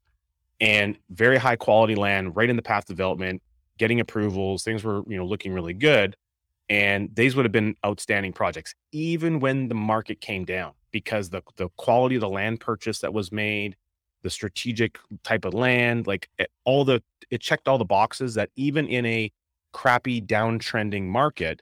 and 0.62 0.98
very 1.10 1.38
high 1.38 1.58
quality 1.58 1.96
land 1.96 2.38
right 2.38 2.50
in 2.50 2.56
the 2.56 2.62
path 2.62 2.86
development, 2.86 3.42
getting 3.78 4.00
approvals. 4.00 4.64
Things 4.64 4.86
were 4.86 5.04
you 5.06 5.18
know 5.18 5.26
looking 5.26 5.52
really 5.52 5.74
good, 5.74 6.16
and 6.70 7.10
these 7.16 7.36
would 7.36 7.44
have 7.44 7.52
been 7.52 7.76
outstanding 7.86 8.32
projects 8.32 8.76
even 8.94 9.42
when 9.42 9.68
the 9.68 9.76
market 9.76 10.22
came 10.22 10.46
down 10.46 10.72
because 10.92 11.32
the 11.32 11.42
the 11.58 11.68
quality 11.76 12.16
of 12.16 12.22
the 12.22 12.30
land 12.30 12.62
purchase 12.62 13.00
that 13.00 13.14
was 13.14 13.30
made 13.30 13.76
the 14.24 14.30
strategic 14.30 14.98
type 15.24 15.46
of 15.46 15.54
land, 15.54 16.08
like 16.08 16.30
it, 16.38 16.44
eh, 16.44 16.46
all 16.66 16.86
the 16.86 17.02
it 17.30 17.42
checked 17.42 17.68
all 17.68 17.78
the 17.78 17.86
boxes 17.86 18.34
that 18.36 18.50
even 18.56 18.88
in 18.88 19.06
a 19.06 19.32
crappy 19.72 20.22
downtrending 20.22 21.04
market, 21.04 21.62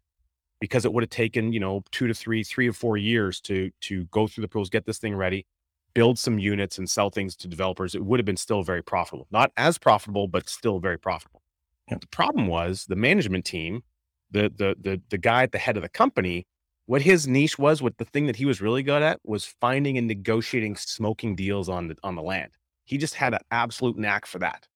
because 0.60 0.86
it 0.86 0.94
would 0.94 1.04
have 1.04 1.10
taken 1.10 1.54
you 1.54 1.60
know 1.60 1.84
two 1.92 2.08
to 2.08 2.14
three, 2.14 2.44
three 2.44 2.68
or 2.68 2.74
four 2.74 2.98
years 2.98 3.42
to 3.42 3.72
to 3.82 4.06
go 4.06 4.28
through 4.28 4.44
the 4.44 4.48
pools, 4.48 4.70
get 4.70 4.86
this 4.86 4.98
thing 4.98 5.16
ready, 5.16 5.46
build 5.94 6.20
some 6.20 6.40
units, 6.40 6.78
and 6.78 6.90
sell 6.90 7.10
things 7.10 7.36
to 7.36 7.48
developers, 7.48 7.96
it 7.96 8.04
would 8.04 8.20
have 8.20 8.26
been 8.26 8.38
still 8.38 8.64
very 8.64 8.84
profitable. 8.84 9.28
Not 9.32 9.52
as 9.58 9.78
profitable, 9.78 10.28
but 10.28 10.50
still 10.50 10.80
very 10.80 11.00
profitable. 11.00 11.42
Yeah. 11.90 11.98
The 12.00 12.08
problem 12.08 12.48
was 12.48 12.86
the 12.88 12.96
management 12.96 13.46
team, 13.46 13.84
the 14.32 14.52
the 14.56 14.76
the 14.80 15.02
the 15.10 15.18
guy 15.18 15.44
at 15.44 15.52
the 15.52 15.58
head 15.58 15.78
of 15.78 15.84
the 15.84 15.90
company 15.90 16.48
what 16.88 17.02
his 17.02 17.28
niche 17.28 17.60
was, 17.60 17.82
what 17.82 17.98
the 17.98 18.06
thing 18.06 18.26
that 18.26 18.38
he 18.38 18.46
was 18.46 18.62
really 18.62 18.82
good 18.82 19.04
at 19.04 19.20
was 19.24 19.46
finding 19.46 19.98
and 19.98 20.08
negotiating 20.08 20.76
smoking 20.78 21.36
deals 21.36 21.70
on 21.70 21.90
the 21.90 21.98
on 22.02 22.16
the 22.16 22.22
land. 22.22 22.52
He 22.86 22.98
just 22.98 23.14
had 23.14 23.34
an 23.34 23.42
absolute 23.52 23.98
knack 23.98 24.26
for 24.26 24.40
that. 24.40 24.68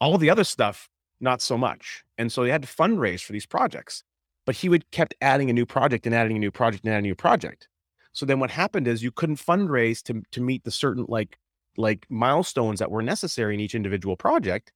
All 0.00 0.18
the 0.18 0.30
other 0.30 0.44
stuff, 0.44 0.88
not 1.20 1.40
so 1.40 1.56
much. 1.56 2.04
And 2.18 2.30
so 2.30 2.44
they 2.44 2.50
had 2.50 2.62
to 2.62 2.68
fundraise 2.68 3.24
for 3.24 3.32
these 3.32 3.46
projects. 3.46 4.04
But 4.44 4.56
he 4.56 4.68
would 4.68 4.90
kept 4.90 5.14
adding 5.20 5.48
a 5.48 5.52
new 5.52 5.64
project 5.64 6.04
and 6.04 6.14
adding 6.14 6.36
a 6.36 6.40
new 6.40 6.50
project 6.50 6.84
and 6.84 6.92
adding 6.92 7.06
a 7.06 7.08
new 7.08 7.14
project. 7.14 7.68
So 8.12 8.26
then 8.26 8.38
what 8.38 8.50
happened 8.50 8.86
is 8.86 9.02
you 9.02 9.10
couldn't 9.10 9.36
fundraise 9.36 10.02
to 10.04 10.22
to 10.32 10.40
meet 10.42 10.64
the 10.64 10.70
certain 10.70 11.06
like 11.08 11.38
like 11.78 12.06
milestones 12.10 12.78
that 12.80 12.90
were 12.90 13.02
necessary 13.02 13.54
in 13.54 13.60
each 13.60 13.74
individual 13.74 14.16
project. 14.16 14.70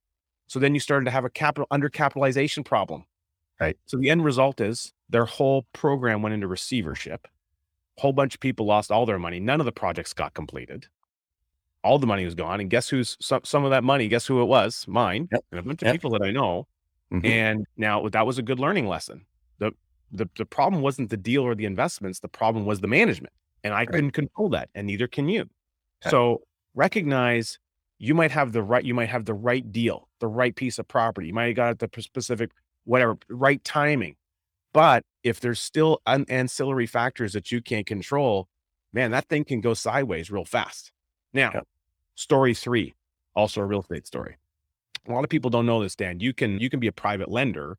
So 0.47 0.59
then 0.59 0.73
you 0.73 0.79
started 0.79 1.05
to 1.05 1.11
have 1.11 1.25
a 1.25 1.29
capital 1.29 1.67
undercapitalization 1.71 2.65
problem. 2.65 3.05
Right. 3.59 3.77
So 3.85 3.97
the 3.97 4.09
end 4.09 4.23
result 4.23 4.61
is 4.61 4.93
their 5.09 5.25
whole 5.25 5.65
program 5.73 6.21
went 6.21 6.33
into 6.33 6.47
receivership. 6.47 7.27
A 7.97 8.01
whole 8.01 8.13
bunch 8.13 8.35
of 8.35 8.39
people 8.39 8.65
lost 8.65 8.91
all 8.91 9.05
their 9.05 9.17
money. 9.19 9.39
None 9.39 9.59
of 9.59 9.65
the 9.65 9.71
projects 9.71 10.13
got 10.13 10.33
completed. 10.35 10.87
All 11.83 11.97
the 11.97 12.07
money 12.07 12.25
was 12.25 12.35
gone. 12.35 12.59
And 12.59 12.69
guess 12.69 12.89
who's 12.89 13.17
some, 13.19 13.41
some 13.43 13.63
of 13.63 13.71
that 13.71 13.83
money? 13.83 14.07
Guess 14.07 14.25
who 14.27 14.41
it 14.41 14.45
was? 14.45 14.85
Mine 14.87 15.27
Yep. 15.31 15.45
and 15.51 15.59
a 15.59 15.63
bunch 15.63 15.81
of 15.81 15.87
Yep. 15.87 15.95
people 15.95 16.11
that 16.11 16.21
I 16.21 16.31
know. 16.31 16.67
Mhm. 17.11 17.25
And 17.25 17.65
now 17.77 18.07
that 18.09 18.25
was 18.27 18.37
a 18.37 18.43
good 18.43 18.59
learning 18.59 18.87
lesson. 18.87 19.25
The, 19.59 19.71
the 20.11 20.29
the 20.37 20.45
problem 20.45 20.81
wasn't 20.81 21.09
the 21.09 21.17
deal 21.17 21.43
or 21.43 21.55
the 21.55 21.65
investments. 21.65 22.19
The 22.19 22.27
problem 22.27 22.65
was 22.65 22.81
the 22.81 22.87
management. 22.87 23.33
And 23.63 23.73
I 23.73 23.85
couldn't 23.85 24.11
control 24.11 24.49
that. 24.49 24.69
And 24.75 24.85
neither 24.87 25.07
can 25.07 25.29
you. 25.29 25.49
Yeah. 26.03 26.11
So 26.11 26.41
recognize 26.75 27.59
you 27.99 28.13
might 28.13 28.31
have 28.31 28.51
the 28.51 28.61
right, 28.61 28.83
you 28.85 28.93
might 28.93 29.09
have 29.09 29.25
the 29.25 29.33
right 29.33 29.71
deal, 29.71 30.07
the 30.19 30.27
right 30.27 30.55
piece 30.55 30.77
of 30.77 30.87
property. 30.87 31.27
You 31.27 31.33
might 31.33 31.47
have 31.47 31.55
got 31.55 31.81
it 31.83 31.91
the 31.91 32.01
specific, 32.01 32.51
whatever, 32.87 33.17
right 33.29 33.63
timing. 33.63 34.15
But 34.73 35.03
if 35.23 35.39
there's 35.39 35.59
still 35.59 36.01
an 36.05 36.25
ancillary 36.29 36.87
factors 36.87 37.33
that 37.33 37.51
you 37.51 37.61
can't 37.61 37.85
control, 37.85 38.47
man, 38.93 39.11
that 39.11 39.27
thing 39.27 39.43
can 39.43 39.61
go 39.61 39.73
sideways 39.73 40.31
real 40.31 40.45
fast. 40.45 40.91
Now, 41.33 41.51
Yep. 41.53 41.67
story 42.15 42.53
three, 42.53 42.95
also 43.35 43.61
a 43.61 43.65
real 43.65 43.81
estate 43.81 44.07
story. 44.07 44.37
A 45.07 45.11
lot 45.11 45.23
of 45.23 45.29
people 45.29 45.49
don't 45.49 45.65
know 45.65 45.81
this, 45.81 45.95
Dan. 45.95 46.19
You 46.19 46.33
can 46.33 46.59
you 46.59 46.69
can 46.69 46.79
be 46.79 46.87
a 46.87 46.91
private 46.91 47.29
lender 47.29 47.77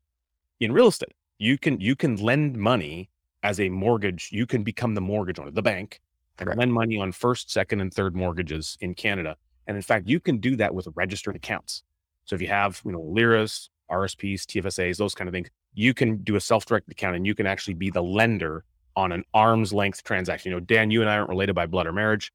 in 0.61 0.73
real 0.73 0.89
estate. 0.89 1.15
You 1.39 1.59
can 1.59 1.81
you 1.81 1.97
can 1.97 2.17
lend 2.17 2.57
money 2.57 3.11
as 3.43 3.61
a 3.61 3.69
mortgage. 3.69 4.31
You 4.33 4.47
can 4.47 4.63
become 4.65 4.95
the 4.95 5.01
mortgage 5.01 5.39
owner, 5.39 5.51
the 5.51 5.63
bank, 5.63 6.01
and 6.39 6.57
lend 6.57 6.73
money 6.73 6.99
on 6.99 7.13
first, 7.13 7.51
second, 7.51 7.81
and 7.81 7.93
third 7.93 8.17
mortgages 8.17 8.77
in 8.81 8.95
Canada. 8.95 9.37
And 9.67 9.77
in 9.77 9.83
fact, 9.83 10.09
you 10.09 10.21
can 10.21 10.39
do 10.39 10.57
that 10.57 10.75
with 10.75 10.89
registered 10.95 11.37
accounts. 11.37 11.83
So 12.25 12.35
if 12.35 12.43
you 12.43 12.49
have, 12.49 12.81
you 12.85 12.93
know, 12.93 13.01
LIRAs, 13.03 13.71
RSPs, 13.91 14.43
TFSAs, 14.43 14.97
those 14.97 15.15
kind 15.15 15.29
of 15.29 15.33
things, 15.33 15.49
you 15.75 15.95
can 15.95 16.19
do 16.19 16.37
a 16.37 16.41
self-directed 16.41 16.93
account 16.93 17.17
and 17.17 17.27
you 17.27 17.35
can 17.35 17.47
actually 17.47 17.75
be 17.75 17.91
the 17.91 18.03
lender 18.03 18.65
on 18.97 19.13
an 19.13 19.25
arm's 19.33 19.73
length 19.73 20.03
transaction. 20.03 20.51
You 20.51 20.57
know, 20.57 20.61
Dan, 20.61 20.91
you 20.91 21.01
and 21.01 21.11
I 21.11 21.17
aren't 21.17 21.29
related 21.29 21.55
by 21.55 21.67
blood 21.67 21.87
or 21.87 21.93
marriage. 21.93 22.33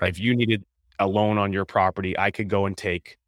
Right. 0.00 0.08
If 0.08 0.18
you 0.18 0.34
needed 0.34 0.64
a 0.98 1.06
loan 1.06 1.38
on 1.38 1.52
your 1.52 1.64
property, 1.64 2.18
I 2.18 2.30
could 2.30 2.48
go 2.48 2.66
and 2.66 2.76
take, 2.76 3.18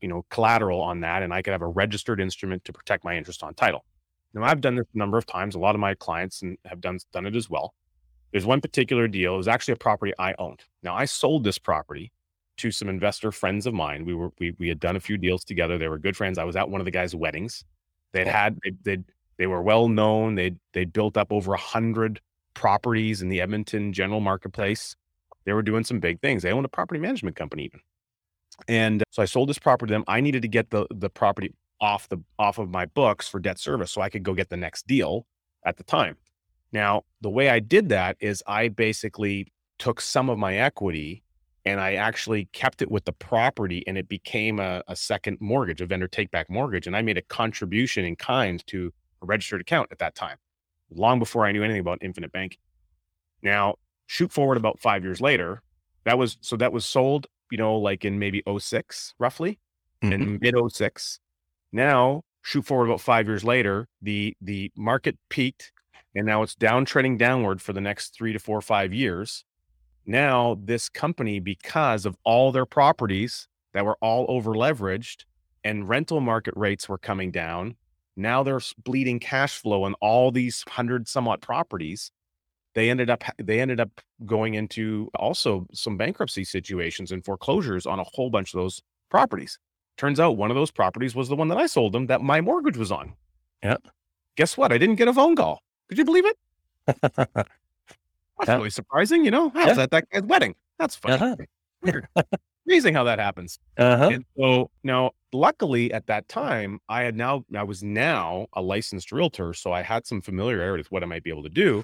you 0.00 0.08
know, 0.08 0.24
collateral 0.30 0.80
on 0.80 1.00
that, 1.00 1.22
and 1.22 1.32
I 1.32 1.42
could 1.42 1.52
have 1.52 1.62
a 1.62 1.66
registered 1.66 2.20
instrument 2.20 2.64
to 2.64 2.72
protect 2.72 3.04
my 3.04 3.16
interest 3.16 3.42
on 3.42 3.54
title. 3.54 3.84
Now, 4.32 4.42
I've 4.44 4.60
done 4.60 4.74
this 4.74 4.86
a 4.94 4.98
number 4.98 5.16
of 5.16 5.26
times. 5.26 5.54
A 5.54 5.60
lot 5.60 5.76
of 5.76 5.80
my 5.80 5.94
clients 5.94 6.42
and 6.42 6.58
have 6.64 6.80
done 6.80 6.98
done 7.12 7.26
it 7.26 7.36
as 7.36 7.48
well. 7.48 7.74
There's 8.32 8.46
one 8.46 8.60
particular 8.60 9.06
deal. 9.06 9.34
It 9.34 9.36
was 9.36 9.48
actually 9.48 9.72
a 9.72 9.76
property 9.76 10.12
I 10.18 10.34
owned. 10.40 10.60
Now, 10.82 10.96
I 10.96 11.04
sold 11.04 11.44
this 11.44 11.58
property 11.58 12.10
to 12.58 12.70
some 12.70 12.88
investor 12.88 13.32
friends 13.32 13.66
of 13.66 13.74
mine. 13.74 14.04
We 14.04 14.14
were 14.14 14.30
we 14.38 14.54
we 14.58 14.68
had 14.68 14.80
done 14.80 14.96
a 14.96 15.00
few 15.00 15.16
deals 15.16 15.44
together. 15.44 15.78
They 15.78 15.88
were 15.88 15.98
good 15.98 16.16
friends. 16.16 16.38
I 16.38 16.44
was 16.44 16.56
at 16.56 16.68
one 16.68 16.80
of 16.80 16.84
the 16.84 16.90
guys' 16.90 17.14
weddings. 17.14 17.64
They'd 18.12 18.26
had 18.26 18.58
they 18.62 18.72
they 18.84 19.02
they 19.38 19.46
were 19.46 19.62
well 19.62 19.88
known. 19.88 20.34
They 20.34 20.54
they 20.72 20.84
built 20.84 21.16
up 21.16 21.32
over 21.32 21.54
a 21.54 21.58
hundred 21.58 22.20
properties 22.54 23.22
in 23.22 23.28
the 23.28 23.40
Edmonton 23.40 23.92
general 23.92 24.20
marketplace. 24.20 24.94
They 25.44 25.52
were 25.52 25.62
doing 25.62 25.84
some 25.84 26.00
big 26.00 26.20
things. 26.20 26.42
They 26.42 26.52
owned 26.52 26.64
a 26.64 26.68
property 26.70 27.00
management 27.00 27.36
company 27.36 27.64
even. 27.64 27.80
And 28.68 29.02
so 29.10 29.20
I 29.20 29.26
sold 29.26 29.48
this 29.48 29.58
property 29.58 29.90
to 29.90 29.94
them. 29.94 30.04
I 30.06 30.20
needed 30.20 30.42
to 30.42 30.48
get 30.48 30.70
the 30.70 30.86
the 30.90 31.10
property 31.10 31.52
off 31.80 32.08
the 32.08 32.18
off 32.38 32.58
of 32.58 32.70
my 32.70 32.86
books 32.86 33.28
for 33.28 33.40
debt 33.40 33.58
service 33.58 33.90
so 33.90 34.00
I 34.00 34.08
could 34.08 34.22
go 34.22 34.32
get 34.32 34.48
the 34.48 34.56
next 34.56 34.86
deal 34.86 35.26
at 35.66 35.76
the 35.76 35.82
time. 35.82 36.16
Now, 36.72 37.02
the 37.20 37.30
way 37.30 37.48
I 37.48 37.58
did 37.58 37.88
that 37.88 38.16
is 38.20 38.42
I 38.46 38.68
basically 38.68 39.52
took 39.78 40.00
some 40.00 40.30
of 40.30 40.38
my 40.38 40.56
equity 40.56 41.23
and 41.66 41.80
I 41.80 41.94
actually 41.94 42.46
kept 42.52 42.82
it 42.82 42.90
with 42.90 43.04
the 43.04 43.12
property 43.12 43.82
and 43.86 43.96
it 43.96 44.08
became 44.08 44.60
a, 44.60 44.82
a 44.88 44.94
second 44.96 45.38
mortgage, 45.40 45.80
a 45.80 45.86
vendor 45.86 46.08
take 46.08 46.30
back 46.30 46.50
mortgage. 46.50 46.86
And 46.86 46.96
I 46.96 47.02
made 47.02 47.16
a 47.18 47.22
contribution 47.22 48.04
in 48.04 48.16
kind 48.16 48.64
to 48.66 48.92
a 49.22 49.26
registered 49.26 49.60
account 49.62 49.88
at 49.90 49.98
that 49.98 50.14
time, 50.14 50.36
long 50.90 51.18
before 51.18 51.46
I 51.46 51.52
knew 51.52 51.62
anything 51.62 51.80
about 51.80 51.98
infinite 52.02 52.32
banking. 52.32 52.58
Now, 53.42 53.76
shoot 54.06 54.32
forward 54.32 54.56
about 54.56 54.78
five 54.80 55.02
years 55.04 55.20
later, 55.20 55.62
that 56.04 56.18
was 56.18 56.36
so 56.40 56.56
that 56.56 56.72
was 56.72 56.84
sold, 56.84 57.26
you 57.50 57.58
know, 57.58 57.76
like 57.76 58.04
in 58.04 58.18
maybe 58.18 58.42
06 58.46 59.14
roughly 59.18 59.58
Mhm. 60.02 60.12
in 60.12 60.38
mid 60.40 60.54
06. 60.72 61.20
Now, 61.72 62.22
shoot 62.42 62.62
forward 62.66 62.86
about 62.86 63.00
five 63.00 63.26
years 63.26 63.44
later, 63.44 63.88
the 64.02 64.36
the 64.40 64.70
market 64.76 65.18
peaked 65.30 65.72
and 66.14 66.26
now 66.26 66.42
it's 66.42 66.54
downtrending 66.54 67.18
downward 67.18 67.60
for 67.60 67.72
the 67.72 67.80
next 67.80 68.10
three 68.14 68.32
to 68.32 68.38
four, 68.38 68.60
five 68.60 68.92
years. 68.92 69.44
Now, 70.06 70.58
this 70.62 70.88
company, 70.88 71.40
because 71.40 72.04
of 72.04 72.16
all 72.24 72.52
their 72.52 72.66
properties 72.66 73.48
that 73.72 73.84
were 73.84 73.96
all 74.00 74.26
over 74.28 74.52
leveraged 74.52 75.24
and 75.64 75.88
rental 75.88 76.20
market 76.20 76.54
rates 76.56 76.88
were 76.88 76.98
coming 76.98 77.30
down, 77.30 77.76
now 78.16 78.42
they're 78.42 78.60
bleeding 78.84 79.18
cash 79.18 79.58
flow 79.58 79.84
on 79.84 79.94
all 79.94 80.30
these 80.30 80.64
hundred 80.68 81.08
somewhat 81.08 81.40
properties. 81.40 82.10
They 82.74 82.90
ended 82.90 83.08
up 83.08 83.24
they 83.38 83.60
ended 83.60 83.80
up 83.80 84.00
going 84.26 84.54
into 84.54 85.10
also 85.14 85.66
some 85.72 85.96
bankruptcy 85.96 86.44
situations 86.44 87.12
and 87.12 87.24
foreclosures 87.24 87.86
on 87.86 87.98
a 87.98 88.04
whole 88.04 88.30
bunch 88.30 88.52
of 88.52 88.58
those 88.58 88.82
properties. 89.10 89.58
Turns 89.96 90.18
out 90.20 90.36
one 90.36 90.50
of 90.50 90.56
those 90.56 90.70
properties 90.70 91.14
was 91.14 91.28
the 91.28 91.36
one 91.36 91.48
that 91.48 91.58
I 91.58 91.66
sold 91.66 91.92
them 91.92 92.06
that 92.06 92.20
my 92.20 92.40
mortgage 92.40 92.76
was 92.76 92.92
on. 92.92 93.14
Yeah. 93.62 93.76
Guess 94.36 94.56
what? 94.56 94.72
I 94.72 94.78
didn't 94.78 94.96
get 94.96 95.08
a 95.08 95.14
phone 95.14 95.36
call. 95.36 95.62
Could 95.88 95.98
you 95.98 96.04
believe 96.04 96.24
it? 96.26 97.46
That's 98.38 98.48
Yeah. 98.48 98.56
really 98.56 98.70
surprising. 98.70 99.24
You 99.24 99.30
know, 99.30 99.52
I 99.54 99.66
was 99.66 99.76
Yeah. 99.76 99.82
at 99.84 99.90
that 99.92 100.08
guy's 100.10 100.22
wedding. 100.22 100.54
That's 100.78 100.96
funny. 100.96 101.14
Uh-huh. 101.14 101.36
Weird. 101.82 102.08
Amazing 102.66 102.94
how 102.94 103.04
that 103.04 103.18
happens. 103.18 103.58
Uh-huh. 103.76 104.08
And 104.12 104.24
so 104.38 104.70
now, 104.82 105.10
luckily 105.32 105.92
at 105.92 106.06
that 106.06 106.28
time, 106.28 106.80
I 106.88 107.02
had 107.02 107.14
now, 107.14 107.44
I 107.54 107.62
was 107.62 107.82
now 107.82 108.46
a 108.54 108.62
licensed 108.62 109.12
realtor. 109.12 109.52
So 109.52 109.72
I 109.72 109.82
had 109.82 110.06
some 110.06 110.20
familiarity 110.22 110.80
with 110.80 110.90
what 110.90 111.02
I 111.02 111.06
might 111.06 111.22
be 111.22 111.30
able 111.30 111.42
to 111.42 111.50
do. 111.50 111.82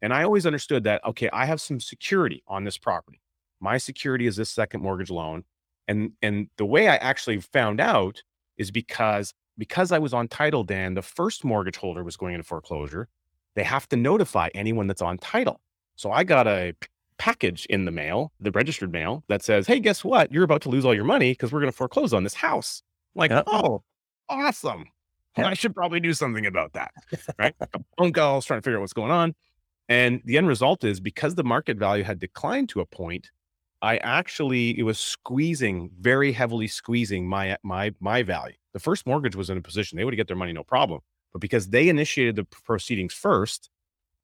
And 0.00 0.12
I 0.12 0.24
always 0.24 0.46
understood 0.46 0.84
that, 0.84 1.04
okay, 1.04 1.28
I 1.32 1.44
have 1.44 1.60
some 1.60 1.78
security 1.78 2.42
on 2.48 2.64
this 2.64 2.78
property. 2.78 3.20
My 3.60 3.78
security 3.78 4.26
is 4.26 4.36
this 4.36 4.50
second 4.50 4.82
mortgage 4.82 5.10
loan. 5.10 5.44
And, 5.86 6.12
and 6.22 6.48
the 6.56 6.64
way 6.66 6.88
I 6.88 6.96
actually 6.96 7.40
found 7.40 7.80
out 7.80 8.22
is 8.56 8.70
because, 8.70 9.32
because 9.58 9.92
I 9.92 9.98
was 9.98 10.14
on 10.14 10.26
title, 10.28 10.64
Dan, 10.64 10.94
the 10.94 11.02
first 11.02 11.44
mortgage 11.44 11.76
holder 11.76 12.02
was 12.02 12.16
going 12.16 12.34
into 12.34 12.44
foreclosure. 12.44 13.08
They 13.54 13.62
have 13.64 13.86
to 13.90 13.96
notify 13.96 14.48
anyone 14.54 14.86
that's 14.86 15.02
on 15.02 15.18
title. 15.18 15.60
So 15.96 16.10
I 16.10 16.24
got 16.24 16.46
a 16.46 16.74
package 17.18 17.66
in 17.66 17.84
the 17.84 17.90
mail, 17.92 18.32
the 18.40 18.50
registered 18.50 18.92
mail 18.92 19.22
that 19.28 19.42
says, 19.42 19.66
Hey, 19.66 19.80
guess 19.80 20.04
what? 20.04 20.32
You're 20.32 20.44
about 20.44 20.62
to 20.62 20.68
lose 20.68 20.84
all 20.84 20.94
your 20.94 21.04
money 21.04 21.32
because 21.32 21.52
we're 21.52 21.60
going 21.60 21.70
to 21.70 21.76
foreclose 21.76 22.12
on 22.12 22.24
this 22.24 22.34
house. 22.34 22.82
I'm 23.14 23.20
like, 23.20 23.30
oh, 23.46 23.82
awesome. 24.28 24.86
I 25.36 25.54
should 25.54 25.74
probably 25.74 26.00
do 26.00 26.12
something 26.12 26.46
about 26.46 26.72
that. 26.74 26.92
Right. 27.38 27.54
Phone 27.98 28.12
calls, 28.12 28.44
trying 28.44 28.60
to 28.60 28.64
figure 28.64 28.78
out 28.78 28.80
what's 28.80 28.92
going 28.92 29.10
on. 29.10 29.34
And 29.88 30.20
the 30.24 30.36
end 30.36 30.48
result 30.48 30.84
is 30.84 31.00
because 31.00 31.34
the 31.34 31.44
market 31.44 31.76
value 31.76 32.04
had 32.04 32.18
declined 32.18 32.68
to 32.70 32.80
a 32.80 32.86
point, 32.86 33.30
I 33.82 33.96
actually 33.98 34.78
it 34.78 34.84
was 34.84 34.98
squeezing 34.98 35.90
very 36.00 36.32
heavily 36.32 36.68
squeezing 36.68 37.28
my 37.28 37.56
my 37.62 37.92
my 38.00 38.22
value. 38.22 38.54
The 38.72 38.80
first 38.80 39.06
mortgage 39.06 39.34
was 39.36 39.50
in 39.50 39.58
a 39.58 39.62
position 39.62 39.96
they 39.98 40.04
would 40.04 40.16
get 40.16 40.28
their 40.28 40.36
money 40.36 40.52
no 40.52 40.62
problem, 40.62 41.00
but 41.32 41.40
because 41.40 41.68
they 41.68 41.88
initiated 41.88 42.36
the 42.36 42.44
proceedings 42.44 43.12
first, 43.12 43.70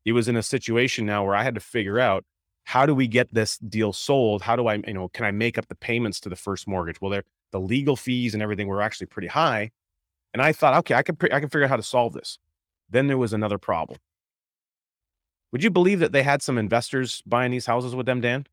it 0.08 0.12
was 0.12 0.28
in 0.28 0.36
a 0.36 0.42
situation 0.42 1.06
now 1.06 1.24
where 1.24 1.34
I 1.34 1.42
had 1.42 1.54
to 1.54 1.60
figure 1.60 2.00
out 2.00 2.24
how 2.64 2.86
do 2.86 2.94
we 2.94 3.06
get 3.06 3.32
this 3.32 3.58
deal 3.58 3.92
sold? 3.92 4.42
How 4.42 4.56
do 4.56 4.66
I 4.66 4.74
you 4.86 4.94
know 4.94 5.08
can 5.08 5.24
I 5.24 5.30
make 5.30 5.58
up 5.58 5.68
the 5.68 5.74
payments 5.74 6.18
to 6.20 6.28
the 6.28 6.36
first 6.36 6.66
mortgage? 6.66 7.00
Well, 7.00 7.10
they're, 7.10 7.24
the 7.52 7.60
legal 7.60 7.96
fees 7.96 8.34
and 8.34 8.42
everything 8.42 8.68
were 8.68 8.82
actually 8.82 9.06
pretty 9.06 9.28
high, 9.28 9.70
and 10.32 10.42
I 10.42 10.52
thought, 10.52 10.74
okay, 10.78 10.94
I 10.94 11.02
can 11.02 11.16
I 11.32 11.40
can 11.40 11.48
figure 11.48 11.64
out 11.64 11.70
how 11.70 11.76
to 11.76 11.82
solve 11.82 12.14
this. 12.14 12.38
Then 12.90 13.06
there 13.06 13.18
was 13.18 13.32
another 13.32 13.58
problem. 13.58 13.98
Would 15.52 15.62
you 15.62 15.70
believe 15.70 16.00
that 16.00 16.12
they 16.12 16.22
had 16.22 16.42
some 16.42 16.58
investors 16.58 17.22
buying 17.26 17.52
these 17.52 17.66
houses 17.66 17.94
with 17.94 18.06
them, 18.06 18.20
Dan? 18.20 18.46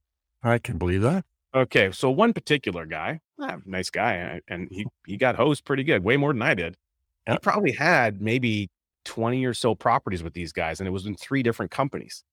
I 0.44 0.60
can 0.60 0.78
believe 0.78 1.02
that. 1.02 1.26
Okay, 1.54 1.92
so 1.92 2.10
one 2.12 2.34
particular 2.34 2.86
guy, 2.86 3.22
ah, 3.40 3.58
nice 3.66 3.90
guy, 3.90 4.42
and 4.48 4.68
he 4.72 4.86
he 5.08 5.18
got 5.18 5.36
hosed 5.36 5.64
pretty 5.64 5.84
good, 5.84 6.04
way 6.04 6.18
more 6.18 6.34
than 6.34 6.42
I 6.42 6.54
did. 6.54 6.76
He 7.28 7.38
probably 7.40 7.72
had 7.72 8.22
maybe 8.22 8.70
twenty 9.06 9.46
or 9.46 9.54
so 9.54 9.76
properties 9.76 10.24
with 10.24 10.34
these 10.34 10.52
guys, 10.52 10.80
and 10.80 10.88
it 10.88 10.92
was 10.92 11.06
in 11.06 11.16
three 11.16 11.44
different 11.44 11.72
companies. 11.72 12.24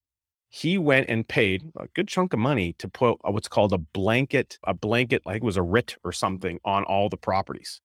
He 0.49 0.77
went 0.77 1.09
and 1.09 1.27
paid 1.27 1.63
a 1.79 1.87
good 1.95 2.09
chunk 2.09 2.33
of 2.33 2.39
money 2.39 2.75
to 2.79 2.89
put 2.89 3.19
what's 3.23 3.49
called 3.49 3.73
a 3.73 3.79
blanket, 3.79 4.59
a 4.65 4.75
blanket, 4.75 5.23
like 5.25 5.37
it 5.37 5.45
was 5.45 5.57
a 5.57 5.63
writ 5.63 5.97
or 6.05 6.13
something, 6.13 6.59
on 6.65 6.85
all 6.85 7.09
the 7.09 7.17
properties. 7.17 7.81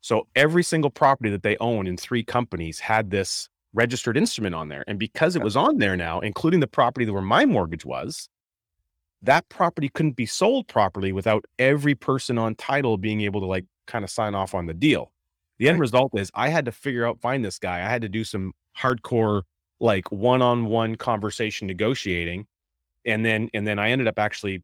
So 0.00 0.28
every 0.36 0.62
single 0.62 0.90
property 0.90 1.30
that 1.30 1.42
they 1.42 1.56
own 1.58 1.86
in 1.86 1.96
three 1.96 2.22
companies 2.22 2.78
had 2.78 3.10
this 3.10 3.48
registered 3.72 4.16
instrument 4.16 4.54
on 4.54 4.68
there, 4.68 4.84
and 4.86 4.98
because 4.98 5.34
it 5.34 5.42
was 5.42 5.56
on 5.56 5.78
there 5.78 5.96
now, 5.96 6.20
including 6.20 6.60
the 6.60 6.68
property 6.68 7.10
where 7.10 7.22
my 7.22 7.46
mortgage 7.46 7.84
was, 7.84 8.28
that 9.22 9.48
property 9.48 9.88
couldn't 9.88 10.16
be 10.16 10.26
sold 10.26 10.68
properly 10.68 11.10
without 11.10 11.46
every 11.58 11.94
person 11.94 12.36
on 12.36 12.54
title 12.54 12.98
being 12.98 13.22
able 13.22 13.40
to 13.40 13.46
like 13.46 13.64
kind 13.86 14.04
of 14.04 14.10
sign 14.10 14.34
off 14.34 14.54
on 14.54 14.66
the 14.66 14.74
deal. 14.74 15.10
The 15.58 15.68
end 15.68 15.80
result 15.80 16.12
is 16.14 16.30
I 16.34 16.48
had 16.48 16.64
to 16.64 16.72
figure 16.72 17.06
out, 17.06 17.20
find 17.20 17.44
this 17.44 17.58
guy. 17.58 17.76
I 17.76 17.88
had 17.88 18.02
to 18.02 18.08
do 18.08 18.24
some 18.24 18.52
hardcore, 18.78 19.42
like 19.80 20.10
one 20.10 20.42
on 20.42 20.66
one 20.66 20.96
conversation 20.96 21.66
negotiating. 21.66 22.46
And 23.06 23.24
then, 23.24 23.50
and 23.54 23.66
then 23.66 23.78
I 23.78 23.90
ended 23.90 24.08
up 24.08 24.18
actually 24.18 24.62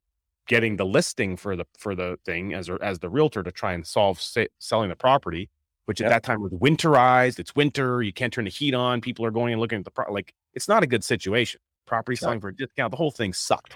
getting 0.49 0.77
the 0.77 0.87
listing 0.87 1.37
for 1.37 1.55
the, 1.55 1.65
for 1.79 1.95
the 1.95 2.19
thing 2.25 2.55
as, 2.55 2.69
a, 2.69 2.79
as 2.83 2.99
the 2.99 3.09
realtor 3.09 3.43
to 3.43 3.53
try 3.53 3.73
and 3.73 3.87
solve 3.87 4.21
sa- 4.21 4.47
selling 4.59 4.89
the 4.89 4.97
property, 4.97 5.49
which 5.85 6.01
at 6.01 6.09
that 6.09 6.23
time 6.23 6.41
was 6.41 6.53
winterized. 6.53 7.39
It's 7.39 7.55
winter. 7.55 8.03
You 8.03 8.13
can't 8.13 8.33
turn 8.33 8.45
the 8.45 8.51
heat 8.51 8.75
on. 8.75 9.01
People 9.01 9.25
are 9.25 9.31
going 9.31 9.53
and 9.53 9.61
looking 9.61 9.79
at 9.79 9.85
the, 9.85 9.91
pro- 9.91 10.13
like, 10.13 10.35
it's 10.55 10.69
not 10.69 10.83
a 10.83 10.87
good 10.87 11.05
situation. 11.05 11.61
property 11.91 12.17
selling 12.17 12.41
for 12.41 12.49
a 12.49 12.57
discount. 12.57 12.93
The 12.93 12.97
whole 12.97 13.11
thing 13.11 13.33
sucked. 13.33 13.75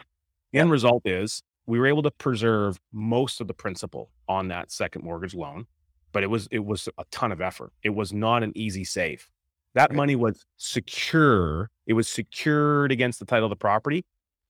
The 0.53 0.61
end 0.61 0.71
result 0.71 1.03
is 1.05 1.43
we 1.67 1.79
were 1.79 1.87
able 1.87 2.03
to 2.05 2.11
preserve 2.13 2.79
most 2.93 3.41
of 3.41 3.49
the 3.49 3.55
principal 3.55 4.11
on 4.29 4.49
that 4.49 4.71
second 4.71 5.05
mortgage 5.05 5.35
loan, 5.35 5.67
but 6.15 6.23
it 6.23 6.29
was 6.29 6.49
it 6.51 6.65
was 6.65 6.89
a 6.97 7.05
ton 7.11 7.33
of 7.33 7.43
effort. 7.43 7.73
It 7.83 7.91
was 7.91 8.15
not 8.15 8.43
an 8.43 8.53
easy 8.57 8.85
save. 8.85 9.29
That 9.75 9.91
Right. 9.91 9.97
money 9.97 10.17
was 10.17 10.47
secure. 10.57 11.71
It 11.87 11.93
was 11.95 12.09
secured 12.09 12.93
against 12.93 13.19
the 13.19 13.27
title 13.27 13.47
of 13.47 13.51
the 13.51 13.57
property. 13.57 14.07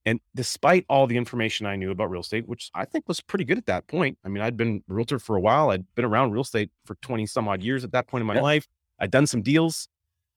And 0.06 0.20
despite 0.36 0.84
all 0.90 1.06
the 1.06 1.16
information 1.16 1.66
I 1.66 1.76
knew 1.76 1.90
about 1.90 2.10
real 2.10 2.20
estate, 2.20 2.46
which 2.46 2.70
I 2.74 2.84
think 2.84 3.08
was 3.08 3.22
pretty 3.22 3.46
good 3.46 3.56
at 3.56 3.64
that 3.66 3.86
point, 3.86 4.18
I 4.22 4.28
mean, 4.28 4.42
I'd 4.42 4.56
been 4.56 4.84
a 4.88 4.92
realtor 4.94 5.18
for 5.18 5.34
a 5.34 5.40
while. 5.40 5.70
I'd 5.70 5.92
been 5.94 6.04
around 6.04 6.32
real 6.32 6.42
estate 6.42 6.70
for 6.84 6.94
20 6.96 7.24
some 7.26 7.48
odd 7.48 7.62
years 7.62 7.82
at 7.84 7.92
that 7.92 8.06
point 8.06 8.20
in 8.20 8.26
my 8.26 8.34
Yeah. 8.34 8.42
life. 8.42 8.68
I'd 9.00 9.10
done 9.10 9.26
some 9.26 9.40
deals, 9.40 9.88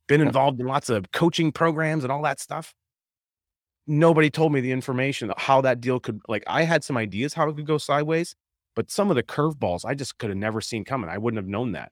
been 0.07 0.21
involved 0.21 0.61
in 0.61 0.67
lots 0.67 0.89
of 0.89 1.11
coaching 1.11 1.51
programs 1.51 2.03
and 2.05 2.11
all 2.13 2.21
that 2.23 2.39
stuff. 2.39 2.73
Nobody 3.89 4.29
told 4.29 4.51
me 4.53 4.59
the 4.61 4.71
information 4.71 5.31
how 5.37 5.61
that 5.61 5.79
deal 5.79 5.99
could 5.99 6.19
like 6.27 6.43
I 6.47 6.63
had 6.63 6.83
some 6.83 6.97
ideas 6.97 7.33
how 7.33 7.47
it 7.49 7.55
could 7.55 7.65
go 7.65 7.77
sideways, 7.77 8.35
but 8.77 8.91
some 8.91 9.09
of 9.09 9.15
the 9.15 9.23
curveballs 9.23 9.83
I 9.85 9.95
just 9.95 10.19
could 10.19 10.29
have 10.29 10.37
never 10.37 10.61
seen 10.61 10.85
coming. 10.85 11.09
I 11.09 11.17
wouldn't 11.17 11.39
have 11.39 11.49
known 11.49 11.71
that. 11.71 11.91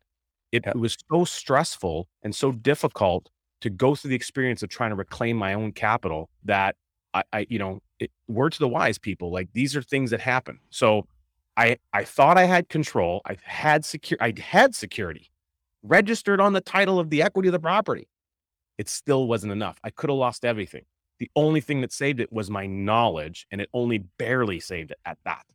It, 0.51 0.61
Yeah. 0.65 0.69
it 0.69 0.77
was 0.77 0.95
so 1.11 1.25
stressful 1.25 2.07
and 2.21 2.33
so 2.33 2.51
difficult 2.51 3.31
to 3.61 3.71
go 3.71 3.95
through 3.95 4.09
the 4.09 4.15
experience 4.15 4.61
of 4.61 4.69
trying 4.69 4.91
to 4.91 4.95
reclaim 4.95 5.35
my 5.35 5.55
own 5.55 5.71
capital 5.71 6.29
that 6.43 6.75
I, 7.15 7.23
I 7.33 7.47
you 7.49 7.57
know, 7.57 7.81
it, 7.99 8.11
word 8.27 8.51
to 8.53 8.59
the 8.59 8.67
wise 8.67 8.99
people, 8.99 9.31
like 9.31 9.49
these 9.53 9.75
are 9.75 9.81
things 9.81 10.11
that 10.11 10.21
happen. 10.21 10.59
So 10.69 11.07
I 11.57 11.77
I 11.91 12.03
thought 12.03 12.37
I 12.37 12.43
had 12.43 12.69
control. 12.69 13.23
I 13.25 13.37
had 13.43 13.83
secure 13.83 14.19
I 14.21 14.33
had 14.39 14.75
security 14.75 15.31
registered 15.81 16.39
on 16.39 16.53
the 16.53 16.61
title 16.61 16.99
of 16.99 17.09
the 17.09 17.23
equity 17.23 17.47
of 17.47 17.53
the 17.53 17.59
property. 17.59 18.07
It 18.77 18.89
still 18.89 19.25
wasn't 19.27 19.53
enough. 19.53 19.79
I 19.83 19.89
could 19.89 20.11
have 20.11 20.19
lost 20.19 20.45
everything. 20.45 20.85
The 21.17 21.31
only 21.35 21.61
thing 21.61 21.81
that 21.81 21.91
saved 21.91 22.19
it 22.19 22.31
was 22.31 22.51
my 22.51 22.67
knowledge, 22.67 23.47
and 23.49 23.59
it 23.59 23.69
only 23.73 23.99
barely 24.19 24.59
saved 24.59 24.91
it 24.91 24.99
at 25.03 25.17
that. 25.25 25.45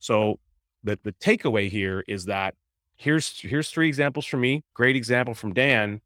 So 0.00 0.38
the 0.86 0.98
the 1.02 1.12
takeaway 1.12 1.68
here 1.68 2.04
is 2.08 2.24
that 2.26 2.54
here's 2.96 3.40
here's 3.40 3.70
three 3.70 3.88
examples 3.88 4.24
from 4.24 4.40
me. 4.40 4.64
Great 4.72 4.96
example 4.96 5.34
from 5.34 5.52
Dan. 5.52 6.00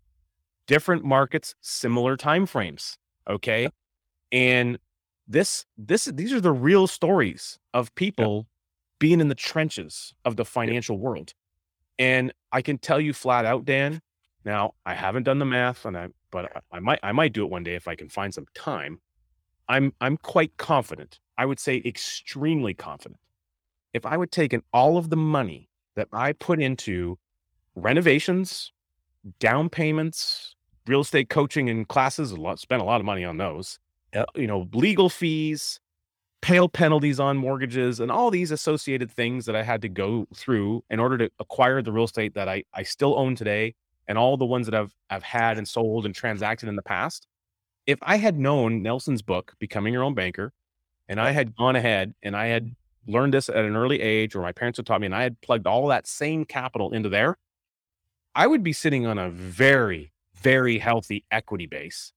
Different 0.66 1.04
markets, 1.04 1.54
similar 1.60 2.16
time 2.16 2.46
frames. 2.46 2.96
Okay. 3.28 3.68
And 4.32 4.78
this 5.28 5.66
this 5.76 6.06
these 6.06 6.32
are 6.32 6.40
the 6.40 6.52
real 6.52 6.86
stories 6.86 7.58
of 7.74 7.94
people 7.94 8.46
being 8.98 9.20
in 9.20 9.28
the 9.28 9.34
trenches 9.34 10.14
of 10.24 10.36
the 10.36 10.44
financial 10.44 10.98
world. 10.98 11.34
And 11.98 12.32
I 12.52 12.62
can 12.62 12.78
tell 12.78 13.00
you 13.00 13.12
flat 13.12 13.44
out, 13.44 13.64
Dan. 13.64 14.00
Now 14.44 14.74
I 14.86 14.94
haven't 14.94 15.24
done 15.24 15.38
the 15.38 15.44
math, 15.44 15.84
and 15.84 15.96
I 15.96 16.08
but 16.30 16.56
I, 16.56 16.76
I 16.76 16.80
might 16.80 17.00
I 17.02 17.12
might 17.12 17.32
do 17.32 17.44
it 17.44 17.50
one 17.50 17.64
day 17.64 17.74
if 17.74 17.86
I 17.86 17.94
can 17.94 18.08
find 18.08 18.32
some 18.32 18.46
time. 18.54 19.00
I'm 19.68 19.92
I'm 20.00 20.16
quite 20.16 20.56
confident. 20.56 21.20
I 21.36 21.46
would 21.46 21.60
say 21.60 21.82
extremely 21.84 22.74
confident. 22.74 23.20
If 23.92 24.06
I 24.06 24.16
would 24.16 24.30
taken 24.30 24.62
all 24.72 24.96
of 24.96 25.10
the 25.10 25.16
money 25.16 25.68
that 25.96 26.08
I 26.12 26.32
put 26.32 26.60
into 26.60 27.18
renovations, 27.74 28.72
down 29.38 29.68
payments, 29.68 30.54
real 30.86 31.00
estate 31.00 31.28
coaching 31.28 31.68
and 31.68 31.86
classes, 31.88 32.32
a 32.32 32.36
lot 32.36 32.58
spent 32.58 32.82
a 32.82 32.84
lot 32.84 33.00
of 33.00 33.04
money 33.04 33.24
on 33.24 33.36
those. 33.36 33.78
Yep. 34.14 34.28
You 34.36 34.46
know, 34.46 34.68
legal 34.72 35.08
fees, 35.08 35.80
pale 36.40 36.68
penalties 36.68 37.20
on 37.20 37.36
mortgages, 37.36 38.00
and 38.00 38.10
all 38.10 38.30
these 38.30 38.50
associated 38.50 39.10
things 39.10 39.46
that 39.46 39.54
I 39.54 39.62
had 39.62 39.82
to 39.82 39.88
go 39.88 40.26
through 40.34 40.84
in 40.90 40.98
order 40.98 41.18
to 41.18 41.30
acquire 41.38 41.82
the 41.82 41.92
real 41.92 42.04
estate 42.04 42.34
that 42.34 42.48
I 42.48 42.64
I 42.74 42.82
still 42.82 43.18
own 43.18 43.36
today, 43.36 43.74
and 44.08 44.18
all 44.18 44.36
the 44.36 44.46
ones 44.46 44.66
that 44.66 44.74
I've 44.74 44.94
I've 45.10 45.22
had 45.22 45.58
and 45.58 45.68
sold 45.68 46.06
and 46.06 46.14
transacted 46.14 46.68
in 46.68 46.76
the 46.76 46.82
past. 46.82 47.26
If 47.86 47.98
I 48.02 48.16
had 48.16 48.38
known 48.38 48.82
Nelson's 48.82 49.22
book, 49.22 49.54
Becoming 49.58 49.92
Your 49.92 50.02
Own 50.02 50.14
Banker, 50.14 50.52
and 51.08 51.20
I 51.20 51.32
had 51.32 51.56
gone 51.56 51.76
ahead 51.76 52.14
and 52.22 52.36
I 52.36 52.46
had 52.46 52.74
learned 53.06 53.34
this 53.34 53.48
at 53.48 53.56
an 53.56 53.76
early 53.76 54.00
age, 54.00 54.34
or 54.34 54.42
my 54.42 54.52
parents 54.52 54.78
had 54.78 54.86
taught 54.86 55.00
me, 55.00 55.06
and 55.06 55.14
I 55.14 55.22
had 55.22 55.40
plugged 55.40 55.66
all 55.66 55.88
that 55.88 56.06
same 56.06 56.44
capital 56.44 56.92
into 56.92 57.08
there, 57.08 57.38
I 58.34 58.46
would 58.46 58.62
be 58.62 58.72
sitting 58.72 59.06
on 59.06 59.18
a 59.18 59.30
very, 59.30 60.12
very 60.34 60.78
healthy 60.78 61.24
equity 61.30 61.66
base 61.66 62.12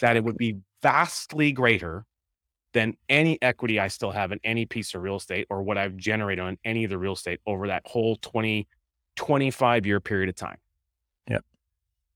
that 0.00 0.16
it 0.16 0.24
would 0.24 0.36
be 0.36 0.58
vastly 0.82 1.52
greater 1.52 2.04
than 2.72 2.96
any 3.08 3.40
equity 3.42 3.78
I 3.78 3.88
still 3.88 4.10
have 4.10 4.32
in 4.32 4.40
any 4.44 4.64
piece 4.64 4.94
of 4.94 5.02
real 5.02 5.16
estate 5.16 5.46
or 5.50 5.62
what 5.62 5.76
I've 5.76 5.96
generated 5.96 6.42
on 6.42 6.58
any 6.64 6.84
of 6.84 6.90
the 6.90 6.98
real 6.98 7.12
estate 7.12 7.40
over 7.46 7.68
that 7.68 7.82
whole 7.84 8.16
20, 8.16 8.66
25 9.16 9.86
year 9.86 10.00
period 10.00 10.30
of 10.30 10.36
time. 10.36 10.56
Yeah. 11.28 11.38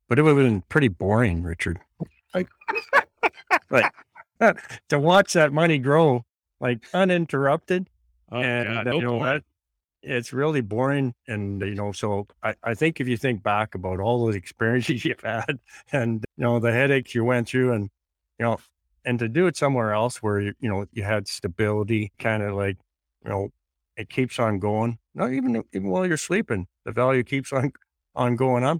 But 0.08 0.18
it 0.18 0.22
would 0.22 0.36
have 0.36 0.46
been 0.46 0.62
pretty 0.62 0.88
boring, 0.88 1.42
Richard. 1.42 1.78
Like, 2.34 2.48
like 3.70 3.92
to 4.88 4.98
watch 4.98 5.34
that 5.34 5.52
money 5.52 5.78
grow 5.78 6.24
like 6.60 6.84
uninterrupted. 6.94 7.88
Oh, 8.30 8.42
and 8.42 8.84
no 8.84 8.98
you 8.98 9.04
know 9.04 9.16
what? 9.16 9.42
It's 10.02 10.32
really 10.32 10.60
boring. 10.60 11.14
And 11.26 11.60
you 11.62 11.74
know, 11.74 11.92
so 11.92 12.26
I, 12.42 12.54
I 12.62 12.74
think 12.74 13.00
if 13.00 13.08
you 13.08 13.16
think 13.16 13.42
back 13.42 13.74
about 13.74 14.00
all 14.00 14.26
the 14.26 14.36
experiences 14.36 15.04
you've 15.04 15.20
had 15.20 15.58
and 15.92 16.24
you 16.36 16.42
know 16.44 16.58
the 16.60 16.72
headaches 16.72 17.14
you 17.14 17.24
went 17.24 17.48
through 17.48 17.72
and 17.72 17.90
you 18.38 18.44
know 18.46 18.58
and 19.04 19.18
to 19.20 19.28
do 19.28 19.46
it 19.46 19.56
somewhere 19.56 19.92
else 19.92 20.22
where 20.22 20.40
you 20.40 20.54
you 20.60 20.68
know 20.68 20.86
you 20.92 21.02
had 21.02 21.28
stability, 21.28 22.12
kind 22.18 22.42
of 22.42 22.54
like, 22.54 22.78
you 23.24 23.30
know, 23.30 23.48
it 23.96 24.08
keeps 24.10 24.38
on 24.38 24.58
going. 24.58 24.98
Not 25.14 25.32
even 25.32 25.64
even 25.72 25.88
while 25.88 26.06
you're 26.06 26.16
sleeping, 26.16 26.66
the 26.84 26.92
value 26.92 27.22
keeps 27.24 27.52
on 27.52 27.72
on 28.14 28.36
going 28.36 28.64
up. 28.64 28.78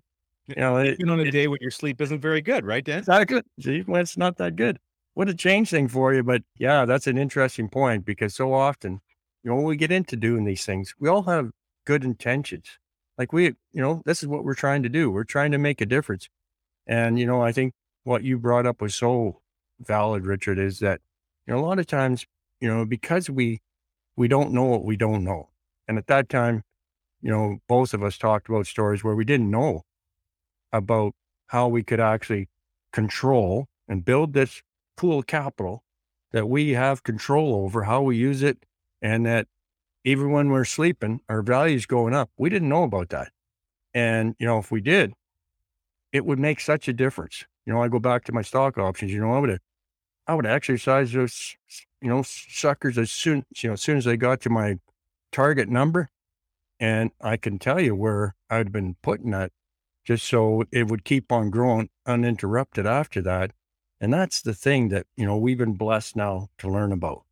You 0.48 0.56
know, 0.56 0.76
it, 0.78 1.00
Even 1.00 1.10
on 1.10 1.20
a 1.20 1.26
it- 1.26 1.32
day 1.32 1.48
when 1.48 1.58
your 1.60 1.70
sleep 1.70 2.00
isn't 2.00 2.20
very 2.20 2.40
good, 2.40 2.64
right, 2.64 2.84
Dan? 2.84 3.08
Exactly. 3.08 3.42
See, 3.60 3.80
when 3.82 4.00
it's 4.00 4.16
not 4.16 4.36
that 4.38 4.56
good. 4.56 4.78
What 5.14 5.28
a 5.28 5.34
change 5.34 5.70
thing 5.70 5.88
for 5.88 6.12
you. 6.12 6.22
But 6.22 6.42
yeah, 6.58 6.84
that's 6.84 7.06
an 7.06 7.16
interesting 7.18 7.68
point 7.68 8.04
because 8.04 8.34
so 8.34 8.52
often, 8.52 9.00
you 9.46 9.52
know, 9.52 9.56
when 9.58 9.66
we 9.66 9.76
get 9.76 9.92
into 9.92 10.16
doing 10.16 10.44
these 10.44 10.66
things, 10.66 10.92
we 10.98 11.08
all 11.08 11.22
have 11.22 11.52
good 11.84 12.02
intentions. 12.02 12.80
Like 13.16 13.32
we, 13.32 13.44
you 13.44 13.80
know, 13.80 14.02
this 14.04 14.20
is 14.20 14.28
what 14.28 14.42
we're 14.42 14.56
trying 14.56 14.82
to 14.82 14.88
do. 14.88 15.08
We're 15.08 15.22
trying 15.22 15.52
to 15.52 15.58
make 15.58 15.80
a 15.80 15.86
difference. 15.86 16.28
And, 16.84 17.16
you 17.16 17.26
know, 17.26 17.42
I 17.42 17.52
think 17.52 17.72
what 18.02 18.24
you 18.24 18.38
brought 18.38 18.66
up 18.66 18.80
was 18.82 18.96
so 18.96 19.40
valid, 19.78 20.26
Richard, 20.26 20.58
is 20.58 20.80
that, 20.80 21.00
you 21.46 21.54
know, 21.54 21.60
a 21.60 21.64
lot 21.64 21.78
of 21.78 21.86
times, 21.86 22.26
you 22.60 22.66
know, 22.66 22.84
because 22.84 23.30
we, 23.30 23.60
we 24.16 24.26
don't 24.26 24.50
know 24.50 24.64
what 24.64 24.84
we 24.84 24.96
don't 24.96 25.22
know. 25.22 25.50
And 25.86 25.96
at 25.96 26.08
that 26.08 26.28
time, 26.28 26.64
you 27.22 27.30
know, 27.30 27.58
both 27.68 27.94
of 27.94 28.02
us 28.02 28.18
talked 28.18 28.48
about 28.48 28.66
stories 28.66 29.04
where 29.04 29.14
we 29.14 29.24
didn't 29.24 29.48
know 29.48 29.82
about 30.72 31.14
how 31.46 31.68
we 31.68 31.84
could 31.84 32.00
actually 32.00 32.48
control 32.90 33.68
and 33.86 34.04
build 34.04 34.32
this 34.32 34.62
pool 34.96 35.20
of 35.20 35.28
capital 35.28 35.84
that 36.32 36.48
we 36.48 36.70
have 36.72 37.04
control 37.04 37.54
over 37.54 37.84
how 37.84 38.02
we 38.02 38.16
use 38.16 38.42
it 38.42 38.58
and 39.02 39.26
that 39.26 39.46
even 40.04 40.30
when 40.30 40.50
we're 40.50 40.64
sleeping 40.64 41.20
our 41.28 41.42
values 41.42 41.86
going 41.86 42.14
up 42.14 42.30
we 42.36 42.48
didn't 42.50 42.68
know 42.68 42.84
about 42.84 43.08
that 43.10 43.30
and 43.94 44.34
you 44.38 44.46
know 44.46 44.58
if 44.58 44.70
we 44.70 44.80
did 44.80 45.12
it 46.12 46.24
would 46.24 46.38
make 46.38 46.60
such 46.60 46.88
a 46.88 46.92
difference 46.92 47.44
you 47.64 47.72
know 47.72 47.82
i 47.82 47.88
go 47.88 47.98
back 47.98 48.24
to 48.24 48.32
my 48.32 48.42
stock 48.42 48.78
options 48.78 49.12
you 49.12 49.20
know 49.20 49.32
i 49.32 49.38
would 49.38 49.58
i 50.26 50.34
would 50.34 50.46
exercise 50.46 51.12
those 51.12 51.56
you 52.00 52.08
know 52.08 52.22
suckers 52.22 52.98
as 52.98 53.10
soon 53.10 53.44
you 53.56 53.68
know 53.68 53.74
as 53.74 53.82
soon 53.82 53.96
as 53.96 54.04
they 54.04 54.16
got 54.16 54.40
to 54.40 54.50
my 54.50 54.76
target 55.32 55.68
number 55.68 56.08
and 56.78 57.10
i 57.20 57.36
can 57.36 57.58
tell 57.58 57.80
you 57.80 57.94
where 57.94 58.34
i'd 58.50 58.72
been 58.72 58.96
putting 59.02 59.30
that 59.30 59.50
just 60.06 60.24
so 60.24 60.62
it 60.70 60.86
would 60.86 61.04
keep 61.04 61.32
on 61.32 61.50
growing 61.50 61.90
uninterrupted 62.06 62.86
after 62.86 63.20
that. 63.22 63.50
And 64.00 64.14
that's 64.14 64.40
the 64.40 64.54
thing 64.54 64.88
that, 64.90 65.06
you 65.16 65.26
know, 65.26 65.36
we've 65.36 65.58
been 65.58 65.74
blessed 65.74 66.14
now 66.14 66.48
to 66.58 66.70
learn 66.70 66.92
about. 66.92 67.25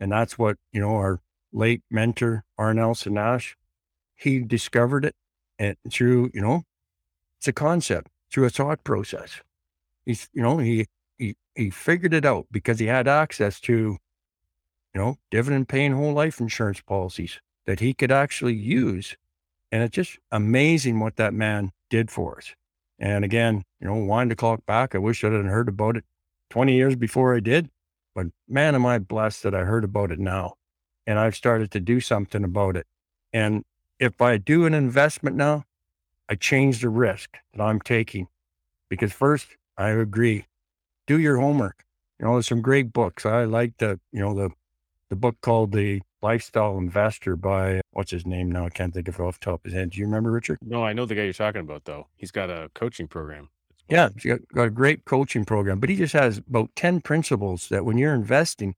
And 0.00 0.10
that's 0.12 0.38
what, 0.38 0.56
you 0.72 0.80
know, 0.80 0.96
our 0.96 1.20
late 1.52 1.82
mentor, 1.90 2.44
R. 2.58 2.74
Nelson 2.74 3.14
Nash, 3.14 3.56
he 4.16 4.40
discovered 4.40 5.04
it 5.04 5.14
and 5.58 5.76
through, 5.90 6.30
you 6.34 6.40
know, 6.40 6.62
it's 7.38 7.48
a 7.48 7.52
concept 7.52 8.10
through 8.30 8.46
a 8.46 8.50
thought 8.50 8.82
process. 8.84 9.40
He's, 10.04 10.28
you 10.32 10.42
know, 10.42 10.58
he, 10.58 10.86
he, 11.18 11.36
he 11.54 11.70
figured 11.70 12.12
it 12.12 12.24
out 12.24 12.46
because 12.50 12.78
he 12.78 12.86
had 12.86 13.06
access 13.06 13.60
to, 13.60 13.72
you 13.72 15.00
know, 15.00 15.16
dividend 15.30 15.68
paying 15.68 15.92
whole 15.92 16.12
life 16.12 16.40
insurance 16.40 16.80
policies 16.80 17.40
that 17.66 17.80
he 17.80 17.94
could 17.94 18.12
actually 18.12 18.54
use. 18.54 19.16
And 19.72 19.82
it's 19.82 19.94
just 19.94 20.18
amazing 20.30 21.00
what 21.00 21.16
that 21.16 21.34
man 21.34 21.70
did 21.90 22.10
for 22.10 22.38
us. 22.38 22.54
And 22.98 23.24
again, 23.24 23.64
you 23.80 23.86
know, 23.86 23.96
wind 23.96 24.30
the 24.30 24.36
clock 24.36 24.64
back. 24.66 24.94
I 24.94 24.98
wish 24.98 25.24
I 25.24 25.30
had 25.30 25.44
heard 25.46 25.68
about 25.68 25.96
it 25.96 26.04
20 26.50 26.74
years 26.74 26.96
before 26.96 27.34
I 27.34 27.40
did, 27.40 27.68
but 28.14 28.26
man, 28.48 28.74
am 28.74 28.86
I 28.86 28.98
blessed 28.98 29.42
that 29.42 29.54
I 29.54 29.60
heard 29.60 29.84
about 29.84 30.12
it 30.12 30.18
now. 30.18 30.54
And 31.06 31.18
I've 31.18 31.36
started 31.36 31.70
to 31.72 31.80
do 31.80 32.00
something 32.00 32.44
about 32.44 32.76
it. 32.76 32.86
And 33.32 33.64
if 33.98 34.22
I 34.22 34.38
do 34.38 34.64
an 34.64 34.74
investment 34.74 35.36
now, 35.36 35.64
I 36.28 36.34
change 36.34 36.80
the 36.80 36.88
risk 36.88 37.36
that 37.52 37.62
I'm 37.62 37.80
taking 37.80 38.28
because 38.88 39.12
first 39.12 39.48
I 39.76 39.90
agree, 39.90 40.46
do 41.06 41.18
your 41.18 41.38
homework. 41.38 41.84
You 42.18 42.26
know, 42.26 42.34
there's 42.34 42.46
some 42.46 42.62
great 42.62 42.92
books. 42.92 43.26
I 43.26 43.44
like 43.44 43.76
the, 43.78 44.00
you 44.12 44.20
know, 44.20 44.34
the, 44.34 44.50
the 45.10 45.16
book 45.16 45.36
called 45.42 45.72
The 45.72 46.00
Lifestyle 46.22 46.78
Investor 46.78 47.36
by 47.36 47.82
what's 47.90 48.10
his 48.10 48.24
name 48.24 48.50
now? 48.50 48.66
I 48.66 48.70
can't 48.70 48.94
think 48.94 49.08
of 49.08 49.16
it 49.16 49.20
off 49.20 49.38
top 49.38 49.60
of 49.60 49.64
his 49.64 49.74
head. 49.74 49.90
Do 49.90 49.98
you 49.98 50.06
remember 50.06 50.30
Richard? 50.30 50.58
No, 50.62 50.82
I 50.82 50.94
know 50.94 51.04
the 51.04 51.14
guy 51.14 51.24
you're 51.24 51.34
talking 51.34 51.60
about 51.60 51.84
though. 51.84 52.06
He's 52.16 52.30
got 52.30 52.48
a 52.48 52.70
coaching 52.74 53.08
program. 53.08 53.50
Yeah, 53.88 54.08
he's 54.14 54.24
got, 54.24 54.48
got 54.48 54.66
a 54.68 54.70
great 54.70 55.04
coaching 55.04 55.44
program, 55.44 55.78
but 55.78 55.90
he 55.90 55.96
just 55.96 56.14
has 56.14 56.38
about 56.38 56.74
10 56.74 57.02
principles 57.02 57.68
that 57.68 57.84
when 57.84 57.98
you're 57.98 58.14
investing, 58.14 58.74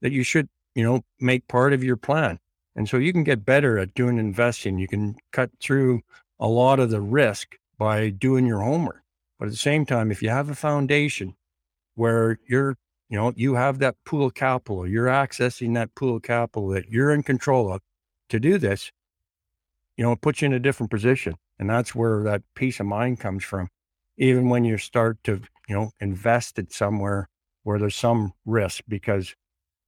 that 0.00 0.12
you 0.12 0.22
should, 0.22 0.48
you 0.74 0.82
know, 0.82 1.02
make 1.20 1.46
part 1.48 1.72
of 1.72 1.84
your 1.84 1.96
plan. 1.96 2.38
And 2.74 2.88
so 2.88 2.96
you 2.96 3.12
can 3.12 3.24
get 3.24 3.44
better 3.44 3.78
at 3.78 3.94
doing 3.94 4.18
investing. 4.18 4.78
You 4.78 4.88
can 4.88 5.16
cut 5.32 5.50
through 5.60 6.02
a 6.40 6.48
lot 6.48 6.78
of 6.80 6.90
the 6.90 7.00
risk 7.00 7.56
by 7.76 8.10
doing 8.10 8.46
your 8.46 8.60
homework. 8.60 9.02
But 9.38 9.46
at 9.46 9.50
the 9.52 9.56
same 9.56 9.86
time, 9.86 10.10
if 10.10 10.22
you 10.22 10.30
have 10.30 10.50
a 10.50 10.54
foundation 10.54 11.34
where 11.94 12.38
you're, 12.48 12.76
you 13.08 13.16
know, 13.16 13.32
you 13.36 13.54
have 13.54 13.78
that 13.78 13.96
pool 14.04 14.26
of 14.26 14.34
capital, 14.34 14.86
you're 14.86 15.06
accessing 15.06 15.74
that 15.74 15.94
pool 15.94 16.16
of 16.16 16.22
capital 16.22 16.68
that 16.68 16.88
you're 16.88 17.12
in 17.12 17.22
control 17.22 17.72
of 17.72 17.80
to 18.28 18.40
do 18.40 18.58
this, 18.58 18.92
you 19.96 20.04
know, 20.04 20.12
it 20.12 20.20
puts 20.20 20.42
you 20.42 20.46
in 20.46 20.52
a 20.52 20.60
different 20.60 20.90
position. 20.90 21.34
And 21.58 21.68
that's 21.68 21.94
where 21.94 22.22
that 22.24 22.42
peace 22.54 22.78
of 22.78 22.86
mind 22.86 23.18
comes 23.20 23.44
from. 23.44 23.68
Even 24.18 24.48
when 24.48 24.64
you 24.64 24.76
start 24.78 25.18
to, 25.24 25.40
you 25.68 25.74
know, 25.74 25.90
invest 26.00 26.58
it 26.58 26.72
somewhere 26.72 27.28
where 27.62 27.78
there's 27.78 27.96
some 27.96 28.32
risk, 28.44 28.82
because 28.88 29.34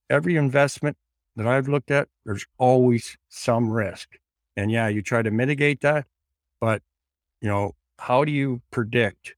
every 0.08 0.36
investment 0.36 0.96
that 1.36 1.46
I've 1.46 1.68
looked 1.68 1.90
at, 1.90 2.08
there's 2.24 2.46
always 2.58 3.16
some 3.28 3.70
risk. 3.70 4.16
And 4.56 4.70
yeah, 4.70 4.88
you 4.88 5.02
try 5.02 5.22
to 5.22 5.30
mitigate 5.30 5.80
that, 5.82 6.06
but 6.60 6.82
you 7.40 7.48
know, 7.48 7.72
how 7.98 8.24
do 8.24 8.32
you 8.32 8.60
predict 8.70 9.34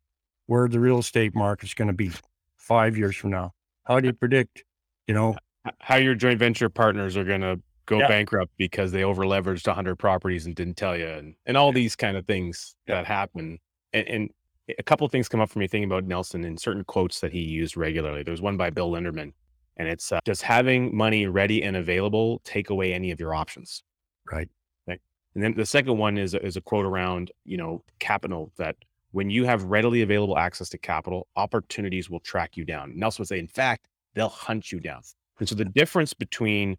where 0.47 0.69
the 0.69 0.81
real 0.81 0.99
estate 0.99 1.35
market 1.35 1.67
is 1.67 1.75
going 1.75 1.89
to 1.89 1.95
be 1.95 2.11
five 2.57 2.97
years 2.97 3.17
from 3.17 3.31
now? 3.31 3.53
How 3.85 4.01
do 4.01 4.07
you 4.07 4.13
predict, 4.13 4.65
you 5.07 5.15
know, 5.15 5.37
how 5.81 5.97
your 5.97 6.15
joint 6.15 6.39
venture 6.39 6.69
partners 6.69 7.17
are 7.17 7.25
going 7.25 7.41
to 7.41 7.61
go 7.87 7.99
yeah. 7.99 8.09
bankrupt 8.09 8.53
because 8.57 8.93
they 8.93 9.05
over 9.05 9.23
leveraged 9.23 9.67
100 9.67 9.97
properties 9.97 10.47
and 10.47 10.55
didn't 10.55 10.77
tell 10.77 10.97
you, 10.97 11.07
and, 11.07 11.35
and 11.47 11.57
all 11.57 11.73
these 11.73 11.97
kind 11.97 12.17
of 12.17 12.27
things 12.27 12.75
yeah. 12.87 12.97
that 12.97 13.07
happen. 13.07 13.59
And, 13.93 14.09
and, 14.09 14.31
a 14.79 14.83
couple 14.83 15.05
of 15.05 15.13
things 15.13 15.29
come 15.29 15.41
up 15.41 15.51
for 15.51 15.59
me 15.59 15.67
thinking 15.67 15.91
about 15.91 16.05
Nelson 16.05 16.45
and 16.45 16.59
certain 16.59 16.85
quotes 16.85 17.21
that 17.21 17.33
he 17.33 17.41
used 17.41 17.77
regularly. 17.77 18.23
There's 18.23 18.43
one 18.43 18.57
by 18.57 18.71
Bill 18.71 18.91
Linderman, 18.91 19.33
and 19.77 19.89
it's 19.89 20.13
uh, 20.13 20.21
does 20.25 20.41
having 20.41 20.95
money 20.97 21.27
ready 21.27 21.63
and 21.63 21.77
available 21.77 22.41
take 22.45 22.71
away 22.71 22.93
any 22.93 23.11
of 23.11 23.21
your 23.21 23.35
options? 23.35 23.83
Right. 24.31 24.49
Okay. 24.89 25.01
And 25.35 25.43
then 25.43 25.55
the 25.55 25.67
second 25.67 25.99
one 25.99 26.19
is 26.19 26.35
is 26.35 26.57
a 26.57 26.61
quote 26.61 26.87
around 26.87 27.31
you 27.45 27.57
know 27.57 27.83
capital 27.99 28.53
that 28.59 28.77
when 29.13 29.31
you 29.31 29.45
have 29.45 29.65
readily 29.65 30.03
available 30.03 30.39
access 30.39 30.69
to 30.71 30.79
capital, 30.79 31.29
opportunities 31.37 32.09
will 32.11 32.21
track 32.21 32.57
you 32.57 32.65
down. 32.65 32.93
Nelson 32.97 33.23
would 33.23 33.29
say, 33.29 33.39
in 33.39 33.49
fact, 33.49 33.87
they'll 34.15 34.29
hunt 34.29 34.73
you 34.73 34.81
down. 34.81 35.03
And 35.39 35.49
so 35.49 35.55
the 35.55 35.67
difference 35.67 36.15
between 36.15 36.77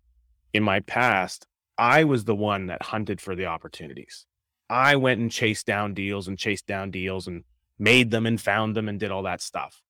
in 0.53 0.63
my 0.63 0.79
past, 0.81 1.47
I 1.77 2.03
was 2.03 2.25
the 2.25 2.35
one 2.35 2.67
that 2.67 2.81
hunted 2.81 3.21
for 3.21 3.35
the 3.35 3.45
opportunities. 3.45 4.25
I 4.69 4.95
went 4.95 5.19
and 5.19 5.31
chased 5.31 5.65
down 5.65 5.93
deals 5.93 6.27
and 6.27 6.37
chased 6.37 6.65
down 6.65 6.89
deals 6.91 7.27
and 7.27 7.43
made 7.79 8.11
them 8.11 8.25
and 8.25 8.39
found 8.39 8.75
them 8.75 8.87
and 8.87 8.99
did 8.99 9.11
all 9.11 9.23
that 9.23 9.41
stuff. 9.41 9.81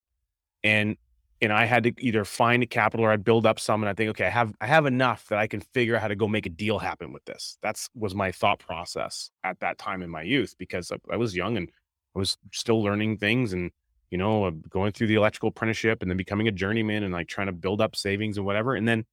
And 0.63 0.97
and 1.43 1.51
I 1.51 1.65
had 1.65 1.83
to 1.83 1.93
either 1.97 2.23
find 2.23 2.63
a 2.63 2.65
capital 2.65 3.05
or 3.05 3.11
I'd 3.11 3.25
build 3.25 3.45
up 3.45 3.59
some 3.59 3.83
and 3.83 3.89
I 3.89 3.93
think, 3.93 4.11
okay, 4.11 4.25
I 4.25 4.29
have 4.29 4.53
I 4.61 4.67
have 4.67 4.85
enough 4.85 5.27
that 5.27 5.39
I 5.39 5.47
can 5.47 5.59
figure 5.59 5.95
out 5.95 6.01
how 6.01 6.07
to 6.07 6.15
go 6.15 6.27
make 6.27 6.45
a 6.45 6.49
deal 6.49 6.79
happen 6.79 7.11
with 7.11 7.25
this. 7.25 7.57
That's 7.61 7.89
was 7.95 8.15
my 8.15 8.31
thought 8.31 8.59
process 8.59 9.29
at 9.43 9.59
that 9.59 9.77
time 9.77 10.01
in 10.01 10.09
my 10.09 10.21
youth 10.21 10.55
because 10.57 10.91
I, 10.91 10.97
I 11.11 11.17
was 11.17 11.35
young 11.35 11.57
and 11.57 11.69
I 12.15 12.19
was 12.19 12.37
still 12.53 12.81
learning 12.81 13.17
things 13.17 13.51
and 13.51 13.71
you 14.09 14.17
know 14.17 14.45
uh, 14.45 14.51
going 14.69 14.93
through 14.93 15.07
the 15.07 15.15
electrical 15.15 15.49
apprenticeship 15.49 16.01
and 16.01 16.09
then 16.09 16.17
becoming 16.17 16.47
a 16.47 16.51
journeyman 16.51 17.03
and 17.03 17.13
like 17.13 17.27
trying 17.27 17.47
to 17.47 17.53
build 17.53 17.81
up 17.81 17.95
savings 17.95 18.37
and 18.37 18.45
whatever. 18.45 18.75
And 18.75 18.87
then 18.87 19.05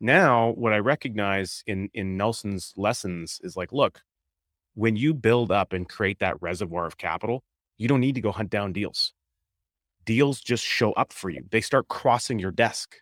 now 0.00 0.50
what 0.52 0.72
I 0.72 0.78
recognize 0.78 1.62
in 1.66 1.90
in 1.94 2.16
Nelson's 2.16 2.72
lessons 2.76 3.40
is 3.44 3.56
like, 3.56 3.72
look, 3.72 4.02
when 4.74 4.96
you 4.96 5.14
build 5.14 5.52
up 5.52 5.72
and 5.72 5.88
create 5.88 6.18
that 6.20 6.40
reservoir 6.42 6.86
of 6.86 6.98
capital, 6.98 7.44
you 7.78 7.88
don't 7.88 8.00
need 8.00 8.16
to 8.16 8.20
go 8.20 8.32
hunt 8.32 8.50
down 8.50 8.72
deals. 8.72 9.12
Deals 10.04 10.40
just 10.40 10.64
show 10.64 10.92
up 10.92 11.12
for 11.12 11.30
you. 11.30 11.44
They 11.50 11.60
start 11.60 11.88
crossing 11.88 12.38
your 12.38 12.50
desk. 12.50 12.96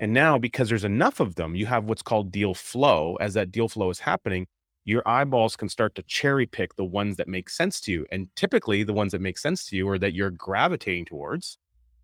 And 0.00 0.12
now 0.12 0.38
because 0.38 0.68
there's 0.68 0.84
enough 0.84 1.20
of 1.20 1.34
them, 1.34 1.54
you 1.54 1.66
have 1.66 1.84
what's 1.84 2.02
called 2.02 2.32
deal 2.32 2.54
flow. 2.54 3.16
As 3.20 3.34
that 3.34 3.52
deal 3.52 3.68
flow 3.68 3.90
is 3.90 4.00
happening, 4.00 4.46
your 4.84 5.02
eyeballs 5.06 5.56
can 5.56 5.68
start 5.68 5.94
to 5.94 6.02
cherry 6.02 6.46
pick 6.46 6.74
the 6.76 6.84
ones 6.84 7.16
that 7.16 7.28
make 7.28 7.48
sense 7.48 7.80
to 7.82 7.92
you. 7.92 8.06
And 8.10 8.28
typically 8.34 8.82
the 8.82 8.92
ones 8.92 9.12
that 9.12 9.20
make 9.20 9.38
sense 9.38 9.66
to 9.66 9.76
you 9.76 9.88
or 9.88 9.98
that 9.98 10.14
you're 10.14 10.30
gravitating 10.30 11.04
towards 11.04 11.58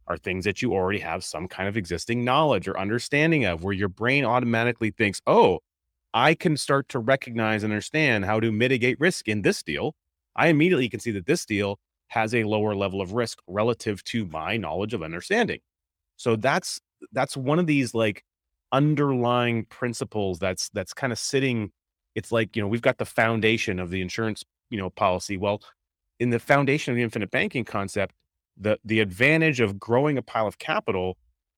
are 0.07 0.17
things 0.17 0.45
that 0.45 0.63
you 0.63 0.73
already 0.73 1.01
have 1.01 1.25
some 1.25 1.49
kind 1.49 1.69
of 1.69 1.77
existing 1.77 2.25
knowledge 2.25 2.69
or 2.69 2.79
understanding 2.79 3.45
of, 3.45 3.63
where 3.63 3.75
your 3.75 3.89
brain 3.89 4.25
automatically 4.25 4.91
thinks, 4.91 5.21
oh, 5.27 5.59
I 6.15 6.35
can 6.35 6.57
start 6.57 6.89
to 6.91 6.99
recognize 6.99 7.63
and 7.63 7.73
understand 7.73 8.25
how 8.25 8.41
to 8.41 8.51
mitigate 8.51 8.99
risk 9.01 9.29
in 9.29 9.43
this 9.43 9.63
deal. 9.63 9.95
I 10.37 10.49
immediately 10.49 10.89
can 10.89 11.01
see 11.01 11.11
that 11.13 11.27
this 11.27 11.45
deal 11.45 11.79
has 12.09 12.35
a 12.35 12.45
lower 12.45 12.75
level 12.75 13.01
of 13.01 13.13
risk 13.13 13.39
relative 13.47 14.03
to 14.05 14.27
my 14.27 14.57
knowledge 14.57 14.95
of 14.95 15.03
understanding. 15.03 15.61
So 16.17 16.37
that's 16.37 16.81
that's 17.13 17.37
one 17.37 17.59
of 17.59 17.67
these 17.67 17.95
like 17.95 18.25
underlying 18.73 19.65
principles 19.67 20.39
that's 20.39 20.69
that's 20.71 20.93
kind 20.93 21.13
of 21.13 21.19
sitting 21.19 21.71
it's 22.15 22.33
like 22.33 22.55
you 22.55 22.61
know 22.61 22.69
we've 22.69 22.83
got 22.83 22.99
the 22.99 23.05
foundation 23.05 23.79
of 23.79 23.91
the 23.91 24.03
insurance 24.03 24.45
you 24.69 24.77
know 24.77 24.91
policy 24.91 25.37
well 25.37 25.63
in 26.21 26.31
the 26.31 26.39
foundation 26.39 26.93
of 26.93 26.97
the 26.97 27.03
infinite 27.03 27.31
banking 27.31 27.65
concept 27.65 28.15
the 28.59 28.79
the 28.85 29.01
advantage 29.01 29.61
of 29.61 29.79
growing 29.79 30.19
a 30.19 30.23
pile 30.23 30.47
of 30.47 30.59
capital 30.59 31.17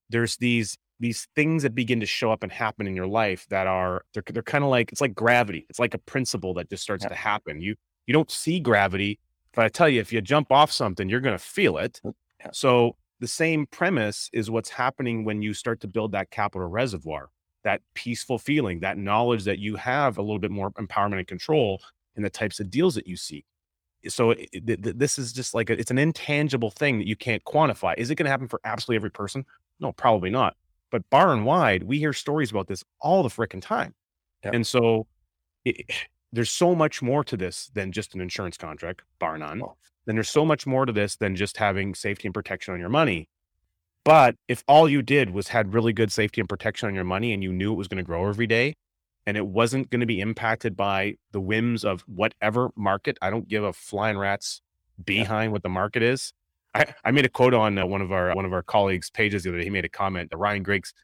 there's 0.09 0.37
these 0.37 0.77
these 1.01 1.27
things 1.35 1.63
that 1.63 1.75
begin 1.75 1.99
to 1.99 2.07
show 2.07 2.31
up 2.31 2.43
and 2.43 2.53
happen 2.53 2.87
in 2.87 2.95
your 2.95 3.07
life 3.07 3.47
that 3.49 3.67
are 3.67 4.05
they're, 4.13 4.23
they're 4.33 4.43
kind 4.43 4.63
of 4.63 4.71
like 4.71 4.93
it's 4.93 5.01
like 5.01 5.15
gravity 5.15 5.67
it's 5.69 5.79
like 5.81 5.95
a 5.95 5.99
principle 5.99 6.55
that 6.55 6.69
just 6.71 6.83
starts 6.83 7.05
yeah. 7.05 7.09
to 7.09 7.15
happen 7.15 7.61
you 7.61 7.75
you 8.07 8.13
don't 8.13 8.31
see 8.31 8.61
gravity 8.61 9.19
but 9.55 9.65
i 9.65 9.69
tell 9.69 9.89
you 9.89 10.01
if 10.01 10.13
you 10.13 10.21
jump 10.21 10.51
off 10.51 10.71
something 10.71 11.09
you're 11.09 11.21
going 11.21 11.37
to 11.37 11.45
feel 11.45 11.79
it 11.79 12.01
yeah. 12.05 12.51
so 12.53 12.97
the 13.21 13.29
same 13.29 13.67
premise 13.67 14.31
is 14.33 14.51
what's 14.51 14.71
happening 14.71 15.25
when 15.25 15.43
you 15.43 15.53
start 15.53 15.81
to 15.81 15.89
build 15.89 16.13
that 16.13 16.31
capital 16.31 16.69
reservoir 16.69 17.31
that 17.63 17.83
peaceful 17.95 18.39
feeling 18.39 18.81
that 18.81 18.97
knowledge 18.97 19.45
that 19.45 19.59
you 19.59 19.77
have 19.77 20.19
a 20.19 20.23
little 20.23 20.39
bit 20.39 20.51
more 20.51 20.71
empowerment 20.73 21.19
and 21.19 21.27
control 21.27 21.81
in 22.17 22.23
the 22.23 22.31
types 22.31 22.61
of 22.61 22.71
deals 22.71 22.95
that 22.95 23.07
you 23.07 23.17
seek 23.17 23.45
so 24.09 24.31
it, 24.31 24.49
it, 24.53 24.99
this 24.99 25.19
is 25.19 25.33
just 25.33 25.55
like 25.55 25.69
a, 25.71 25.79
it's 25.79 25.91
an 25.91 25.99
intangible 25.99 26.71
thing 26.71 26.99
that 26.99 27.07
you 27.07 27.17
can't 27.17 27.45
quantify. 27.45 27.95
Is 27.99 28.11
it 28.11 28.15
going 28.15 28.25
to 28.25 28.31
happen 28.31 28.49
for 28.49 28.61
absolutely 28.65 28.97
every 28.97 29.11
person? 29.11 29.45
No, 29.79 29.93
probably 29.93 30.31
not. 30.31 30.57
But 30.91 31.09
bar 31.11 31.33
and 31.33 31.45
wide, 31.45 31.83
we 31.83 31.99
hear 31.99 32.13
stories 32.13 32.51
about 32.51 32.67
this 32.67 32.83
all 33.01 33.23
the 33.23 33.29
freaking 33.29 33.63
time. 33.63 33.95
Yep. 34.45 34.55
And 34.55 34.67
so 34.67 35.07
it, 35.65 35.87
there's 36.33 36.51
so 36.51 36.75
much 36.75 37.03
more 37.03 37.25
to 37.25 37.37
this 37.37 37.71
than 37.75 37.93
just 37.93 38.15
an 38.15 38.21
insurance 38.21 38.57
contract, 38.57 39.03
bar 39.19 39.39
none. 39.39 39.63
Oh. 39.63 39.77
Then 40.07 40.17
there's 40.17 40.31
so 40.31 40.45
much 40.45 40.67
more 40.67 40.87
to 40.87 40.93
this 40.93 41.17
than 41.17 41.37
just 41.37 41.59
having 41.59 41.95
safety 41.95 42.27
and 42.27 42.35
protection 42.35 42.75
on 42.75 42.81
your 42.81 42.89
money. 42.89 43.29
But 44.05 44.37
if 44.49 44.65
all 44.67 44.89
you 44.89 45.03
did 45.03 45.31
was 45.31 45.49
had 45.49 45.75
really 45.75 45.93
good 45.93 46.11
safety 46.11 46.41
and 46.41 46.49
protection 46.49 46.89
on 46.89 46.95
your 46.95 47.05
money 47.05 47.33
and 47.33 47.43
you 47.43 47.53
knew 47.53 47.73
it 47.73 47.77
was 47.77 47.89
going 47.89 47.99
to 47.99 48.05
grow 48.05 48.29
every 48.29 48.47
day, 48.47 48.75
and 49.27 49.37
it 49.37 49.47
wasn't 49.47 49.91
going 49.91 50.01
to 50.01 50.07
be 50.07 50.21
impacted 50.21 50.77
by 50.77 51.17
the 51.33 51.41
whims 51.41 51.85
of 51.85 52.01
whatever 52.03 52.71
market. 52.77 53.19
I 53.21 53.31
don't 53.31 53.47
give 53.47 53.63
a 53.63 53.73
flying 53.73 54.17
rat's 54.17 54.63
behind 55.05 55.51
yeah. 55.51 55.53
what 55.53 55.63
the 55.63 55.69
market 55.69 56.03
is. 56.03 56.33
I, 56.75 56.95
I 57.05 57.11
made 57.11 57.27
a 57.27 57.29
quote 57.29 57.53
on 57.53 57.79
uh, 57.79 57.87
one 57.87 58.01
of 58.01 58.13
our 58.13 58.35
one 58.35 58.45
of 58.45 58.53
our 58.53 58.63
colleagues' 58.63 59.11
pages 59.11 59.43
the 59.43 59.51
other 59.51 59.59
day. 59.59 59.65
He 59.65 59.71
made 59.71 59.85
a 59.85 59.89
comment, 59.89 60.33
uh, 60.33 60.39
Ryan 60.39 60.63
Griggs, 60.63 60.95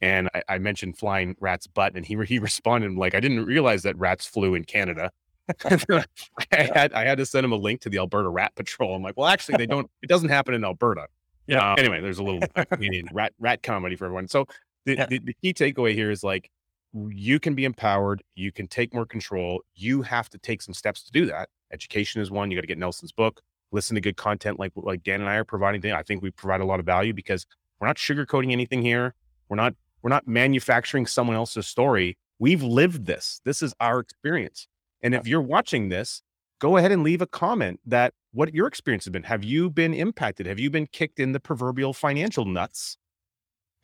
and 0.00 0.28
I, 0.34 0.42
I, 0.48 0.58
mentioned 0.58 0.98
flying 0.98 1.36
rat's 1.40 1.66
butt, 1.66 1.94
and 1.96 2.04
he 2.04 2.16
he 2.24 2.38
responded 2.40 2.92
like, 2.92 3.14
"I 3.14 3.20
didn't 3.20 3.44
realize 3.44 3.82
that 3.82 3.96
rats 3.98 4.26
flew 4.26 4.54
in 4.54 4.64
Canada." 4.64 5.10
I 5.64 6.04
had 6.50 6.92
I 6.92 7.04
had 7.04 7.18
to 7.18 7.26
send 7.26 7.44
him 7.44 7.52
a 7.52 7.56
link 7.56 7.80
to 7.82 7.88
the 7.88 7.98
Alberta 7.98 8.28
Rat 8.28 8.54
Patrol. 8.56 8.94
I'm 8.94 9.02
like, 9.02 9.16
well, 9.16 9.28
actually, 9.28 9.58
they 9.58 9.66
don't. 9.66 9.88
It 10.02 10.08
doesn't 10.08 10.28
happen 10.28 10.54
in 10.54 10.64
Alberta. 10.64 11.06
Yeah. 11.46 11.72
Uh, 11.72 11.76
anyway, 11.76 12.00
there's 12.00 12.18
a 12.18 12.24
little 12.24 12.40
Canadian 12.72 13.08
rat 13.12 13.32
rat 13.38 13.62
comedy 13.62 13.94
for 13.96 14.06
everyone. 14.06 14.28
So 14.28 14.46
the, 14.84 14.94
yeah. 14.94 15.06
the, 15.06 15.18
the 15.20 15.34
key 15.34 15.54
takeaway 15.54 15.94
here 15.94 16.10
is 16.10 16.24
like 16.24 16.50
you 16.92 17.38
can 17.38 17.54
be 17.54 17.64
empowered. 17.64 18.22
You 18.34 18.50
can 18.50 18.66
take 18.66 18.92
more 18.92 19.06
control. 19.06 19.62
You 19.74 20.02
have 20.02 20.28
to 20.30 20.38
take 20.38 20.62
some 20.62 20.74
steps 20.74 21.04
to 21.04 21.12
do 21.12 21.26
that. 21.26 21.48
Education 21.72 22.20
is 22.20 22.30
one. 22.30 22.50
You 22.50 22.56
got 22.56 22.62
to 22.62 22.66
get 22.66 22.78
Nelson's 22.78 23.12
book, 23.12 23.40
listen 23.72 23.94
to 23.94 24.00
good 24.00 24.16
content 24.16 24.58
like 24.58 24.72
like 24.74 25.02
Dan 25.02 25.20
and 25.20 25.30
I 25.30 25.36
are 25.36 25.44
providing. 25.44 25.92
I 25.92 26.02
think 26.02 26.22
we 26.22 26.30
provide 26.30 26.60
a 26.60 26.64
lot 26.64 26.80
of 26.80 26.86
value 26.86 27.12
because 27.12 27.46
we're 27.80 27.86
not 27.86 27.96
sugarcoating 27.96 28.52
anything 28.52 28.82
here. 28.82 29.14
We're 29.48 29.56
not 29.56 29.74
we're 30.02 30.10
not 30.10 30.26
manufacturing 30.26 31.06
someone 31.06 31.36
else's 31.36 31.66
story. 31.66 32.16
We've 32.38 32.62
lived 32.62 33.06
this. 33.06 33.40
This 33.44 33.62
is 33.62 33.74
our 33.80 33.98
experience. 33.98 34.68
And 35.02 35.14
if 35.14 35.26
you're 35.26 35.40
watching 35.40 35.88
this, 35.88 36.22
go 36.60 36.76
ahead 36.76 36.92
and 36.92 37.02
leave 37.02 37.22
a 37.22 37.26
comment 37.26 37.80
that 37.86 38.12
what 38.32 38.54
your 38.54 38.66
experience 38.66 39.04
has 39.04 39.12
been. 39.12 39.22
Have 39.22 39.44
you 39.44 39.70
been 39.70 39.94
impacted? 39.94 40.46
Have 40.46 40.60
you 40.60 40.70
been 40.70 40.86
kicked 40.86 41.18
in 41.18 41.32
the 41.32 41.40
proverbial 41.40 41.92
financial 41.92 42.44
nuts 42.44 42.98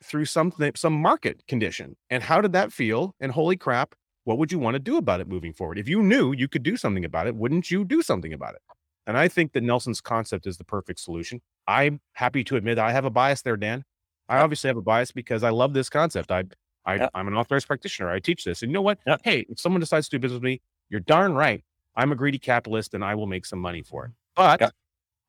through 0.03 0.25
something, 0.25 0.71
some 0.75 0.93
market 0.93 1.45
condition. 1.47 1.95
And 2.09 2.21
how 2.21 2.41
did 2.41 2.53
that 2.53 2.71
feel? 2.71 3.15
And 3.19 3.31
holy 3.31 3.57
crap, 3.57 3.95
what 4.25 4.37
would 4.37 4.51
you 4.51 4.59
want 4.59 4.75
to 4.75 4.79
do 4.79 4.97
about 4.97 5.21
it 5.21 5.27
moving 5.27 5.53
forward? 5.53 5.79
If 5.79 5.89
you 5.89 6.03
knew 6.03 6.33
you 6.33 6.47
could 6.47 6.63
do 6.63 6.77
something 6.77 7.05
about 7.05 7.27
it, 7.27 7.35
wouldn't 7.35 7.71
you 7.71 7.83
do 7.83 8.01
something 8.01 8.33
about 8.33 8.55
it? 8.55 8.61
And 9.07 9.17
I 9.17 9.27
think 9.27 9.53
that 9.53 9.63
Nelson's 9.63 10.01
concept 10.01 10.47
is 10.47 10.57
the 10.57 10.63
perfect 10.63 10.99
solution. 10.99 11.41
I'm 11.67 11.99
happy 12.13 12.43
to 12.45 12.55
admit 12.55 12.79
I 12.79 12.91
have 12.91 13.05
a 13.05 13.09
bias 13.09 13.41
there, 13.41 13.57
Dan. 13.57 13.83
I 14.29 14.39
obviously 14.39 14.67
have 14.69 14.77
a 14.77 14.81
bias 14.81 15.11
because 15.11 15.43
I 15.43 15.49
love 15.49 15.73
this 15.73 15.89
concept. 15.89 16.31
I, 16.31 16.43
I 16.85 16.95
yeah. 16.95 17.09
I'm 17.13 17.27
an 17.27 17.35
authorized 17.35 17.67
practitioner. 17.67 18.09
I 18.09 18.19
teach 18.19 18.43
this. 18.43 18.61
And 18.61 18.71
you 18.71 18.73
know 18.73 18.81
what? 18.81 18.99
Yeah. 19.05 19.17
Hey, 19.23 19.45
if 19.49 19.59
someone 19.59 19.79
decides 19.79 20.07
to 20.09 20.17
do 20.17 20.21
business 20.21 20.37
with 20.37 20.43
me, 20.43 20.61
you're 20.89 21.01
darn 21.01 21.33
right. 21.33 21.63
I'm 21.95 22.11
a 22.11 22.15
greedy 22.15 22.39
capitalist 22.39 22.93
and 22.93 23.03
I 23.03 23.15
will 23.15 23.27
make 23.27 23.45
some 23.45 23.59
money 23.59 23.83
for 23.83 24.05
it. 24.05 24.11
But 24.35 24.61
yeah. 24.61 24.69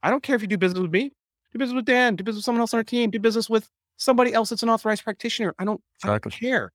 I 0.03 0.11
don't 0.11 0.23
care 0.23 0.37
if 0.37 0.43
you 0.43 0.49
do 0.49 0.59
business 0.59 0.81
with 0.81 0.93
me, 0.93 1.13
do 1.53 1.59
business 1.59 1.75
with 1.75 1.85
Dan, 1.85 2.17
do 2.17 2.25
business 2.25 2.41
with 2.41 2.45
someone 2.45 2.61
else 2.61 2.75
on 2.75 2.79
our 2.79 2.85
team, 2.85 3.11
do 3.11 3.19
business 3.19 3.51
with 3.51 3.69
somebody 3.97 4.33
else 4.33 4.51
that's 4.51 4.63
an 4.63 4.69
authorized 4.69 5.05
practitioner. 5.05 5.55
I 5.59 5.65
don't, 5.65 5.81
I 6.03 6.09
don't 6.09 6.17
Exactly. 6.17 6.49
care. 6.49 6.73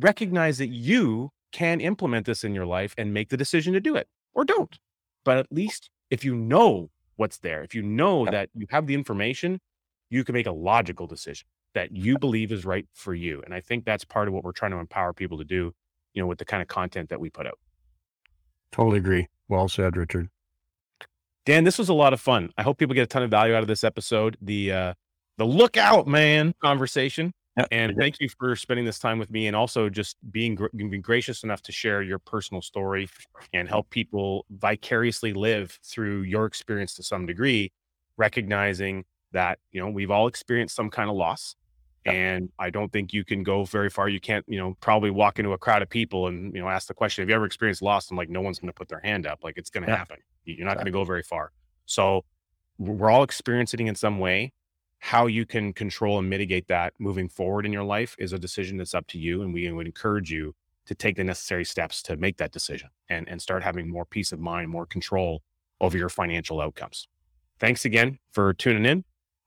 Recognize 0.00 0.58
that 0.58 0.68
you 0.68 1.30
can 1.52 1.80
implement 1.80 2.26
this 2.26 2.44
in 2.44 2.54
your 2.54 2.66
life 2.66 2.94
and 2.98 3.12
make 3.12 3.28
the 3.28 3.36
decision 3.36 3.72
to 3.74 3.80
do 3.80 3.94
it 3.96 4.08
or 4.34 4.44
don't. 4.44 4.78
But 5.24 5.38
at 5.38 5.52
least 5.52 5.90
if 6.10 6.24
you 6.24 6.34
know 6.34 6.90
what's 7.16 7.38
there, 7.38 7.62
if 7.62 7.74
you 7.74 7.82
know 7.82 8.24
that 8.26 8.48
you 8.54 8.66
have 8.70 8.86
the 8.86 8.94
information, 8.94 9.60
you 10.12 10.24
can 10.24 10.34
make 10.34 10.46
a 10.46 10.52
logical 10.52 11.06
decision 11.06 11.46
that 11.74 11.90
you 11.92 12.18
believe 12.18 12.52
is 12.52 12.64
right 12.64 12.86
for 12.92 13.14
you. 13.14 13.42
And 13.44 13.54
I 13.54 13.60
think 13.60 13.84
that's 13.84 14.04
part 14.04 14.28
of 14.28 14.34
what 14.34 14.44
we're 14.44 14.52
trying 14.52 14.72
to 14.72 14.76
empower 14.76 15.12
people 15.12 15.38
to 15.38 15.44
do, 15.44 15.72
you 16.12 16.22
know, 16.22 16.26
with 16.26 16.38
the 16.38 16.44
kind 16.44 16.60
of 16.60 16.68
content 16.68 17.08
that 17.08 17.18
we 17.18 17.30
put 17.30 17.46
out. 17.46 17.58
Totally 18.72 18.98
agree. 18.98 19.28
Well 19.48 19.68
said, 19.68 19.96
Richard. 19.96 20.28
Dan, 21.46 21.64
this 21.64 21.78
was 21.78 21.88
a 21.88 21.94
lot 21.94 22.12
of 22.12 22.20
fun. 22.20 22.50
I 22.58 22.62
hope 22.62 22.78
people 22.78 22.94
get 22.94 23.02
a 23.02 23.06
ton 23.06 23.22
of 23.22 23.30
value 23.30 23.54
out 23.54 23.62
of 23.62 23.68
this 23.68 23.84
episode. 23.84 24.36
The 24.42 24.72
uh 24.72 24.94
the 25.38 25.46
lookout 25.46 26.06
man 26.06 26.54
conversation. 26.62 27.32
Yeah. 27.56 27.66
And 27.70 27.96
thank 27.98 28.20
you 28.20 28.28
for 28.28 28.54
spending 28.56 28.84
this 28.84 28.98
time 28.98 29.18
with 29.18 29.30
me 29.30 29.46
and 29.46 29.54
also 29.54 29.90
just 29.90 30.16
being, 30.30 30.58
being 30.74 31.02
gracious 31.02 31.42
enough 31.42 31.60
to 31.62 31.72
share 31.72 32.02
your 32.02 32.18
personal 32.18 32.62
story 32.62 33.10
and 33.52 33.68
help 33.68 33.90
people 33.90 34.46
vicariously 34.50 35.34
live 35.34 35.78
through 35.84 36.22
your 36.22 36.46
experience 36.46 36.94
to 36.94 37.02
some 37.02 37.26
degree, 37.26 37.70
recognizing 38.16 39.04
that, 39.32 39.58
you 39.70 39.80
know, 39.80 39.88
we've 39.90 40.10
all 40.10 40.26
experienced 40.26 40.74
some 40.76 40.90
kind 40.90 41.10
of 41.10 41.16
loss. 41.16 41.56
Yeah. 42.06 42.12
And 42.12 42.50
I 42.58 42.70
don't 42.70 42.92
think 42.92 43.12
you 43.12 43.24
can 43.24 43.42
go 43.44 43.64
very 43.64 43.88
far. 43.88 44.08
You 44.08 44.18
can't, 44.20 44.44
you 44.48 44.58
know, 44.58 44.76
probably 44.80 45.10
walk 45.10 45.38
into 45.38 45.52
a 45.52 45.58
crowd 45.58 45.82
of 45.82 45.88
people 45.88 46.26
and, 46.26 46.52
you 46.54 46.60
know, 46.60 46.68
ask 46.68 46.88
the 46.88 46.94
question, 46.94 47.22
have 47.22 47.28
you 47.28 47.34
ever 47.34 47.44
experienced 47.46 47.80
loss? 47.82 48.08
And 48.10 48.18
like, 48.18 48.28
no 48.28 48.40
one's 48.40 48.58
going 48.58 48.68
to 48.68 48.74
put 48.74 48.88
their 48.88 49.00
hand 49.00 49.26
up. 49.26 49.44
Like 49.44 49.56
it's 49.56 49.70
going 49.70 49.84
to 49.84 49.90
Yeah. 49.90 49.98
happen. 49.98 50.18
You- 50.44 50.54
You're 50.56 50.66
not 50.66 50.74
going 50.74 50.86
to 50.86 50.92
go 50.92 51.04
very 51.04 51.22
far. 51.22 51.52
So 51.86 52.24
we're 52.78 53.10
all 53.10 53.22
experiencing 53.22 53.86
it 53.86 53.88
in 53.90 53.94
some 53.94 54.18
way. 54.18 54.52
How 54.98 55.26
you 55.26 55.46
can 55.46 55.72
control 55.72 56.18
and 56.18 56.28
mitigate 56.28 56.66
that 56.68 56.92
moving 56.98 57.28
forward 57.28 57.66
in 57.66 57.72
your 57.72 57.84
life 57.84 58.16
is 58.18 58.32
a 58.32 58.38
decision 58.38 58.76
that's 58.76 58.94
up 58.94 59.06
to 59.08 59.18
you. 59.18 59.42
And 59.42 59.54
we 59.54 59.70
would 59.70 59.86
encourage 59.86 60.30
you 60.30 60.54
to 60.86 60.94
take 60.96 61.14
the 61.14 61.22
necessary 61.24 61.64
steps 61.64 62.02
to 62.02 62.16
make 62.16 62.36
that 62.38 62.50
decision 62.50 62.88
and, 63.08 63.28
and 63.28 63.40
start 63.40 63.62
having 63.62 63.88
more 63.88 64.04
peace 64.04 64.32
of 64.32 64.40
mind, 64.40 64.68
more 64.68 64.86
control 64.86 65.42
over 65.80 65.96
your 65.96 66.08
financial 66.08 66.60
outcomes. 66.60 67.06
Thanks 67.60 67.84
again 67.84 68.18
for 68.32 68.52
tuning 68.52 68.84
in 68.84 69.04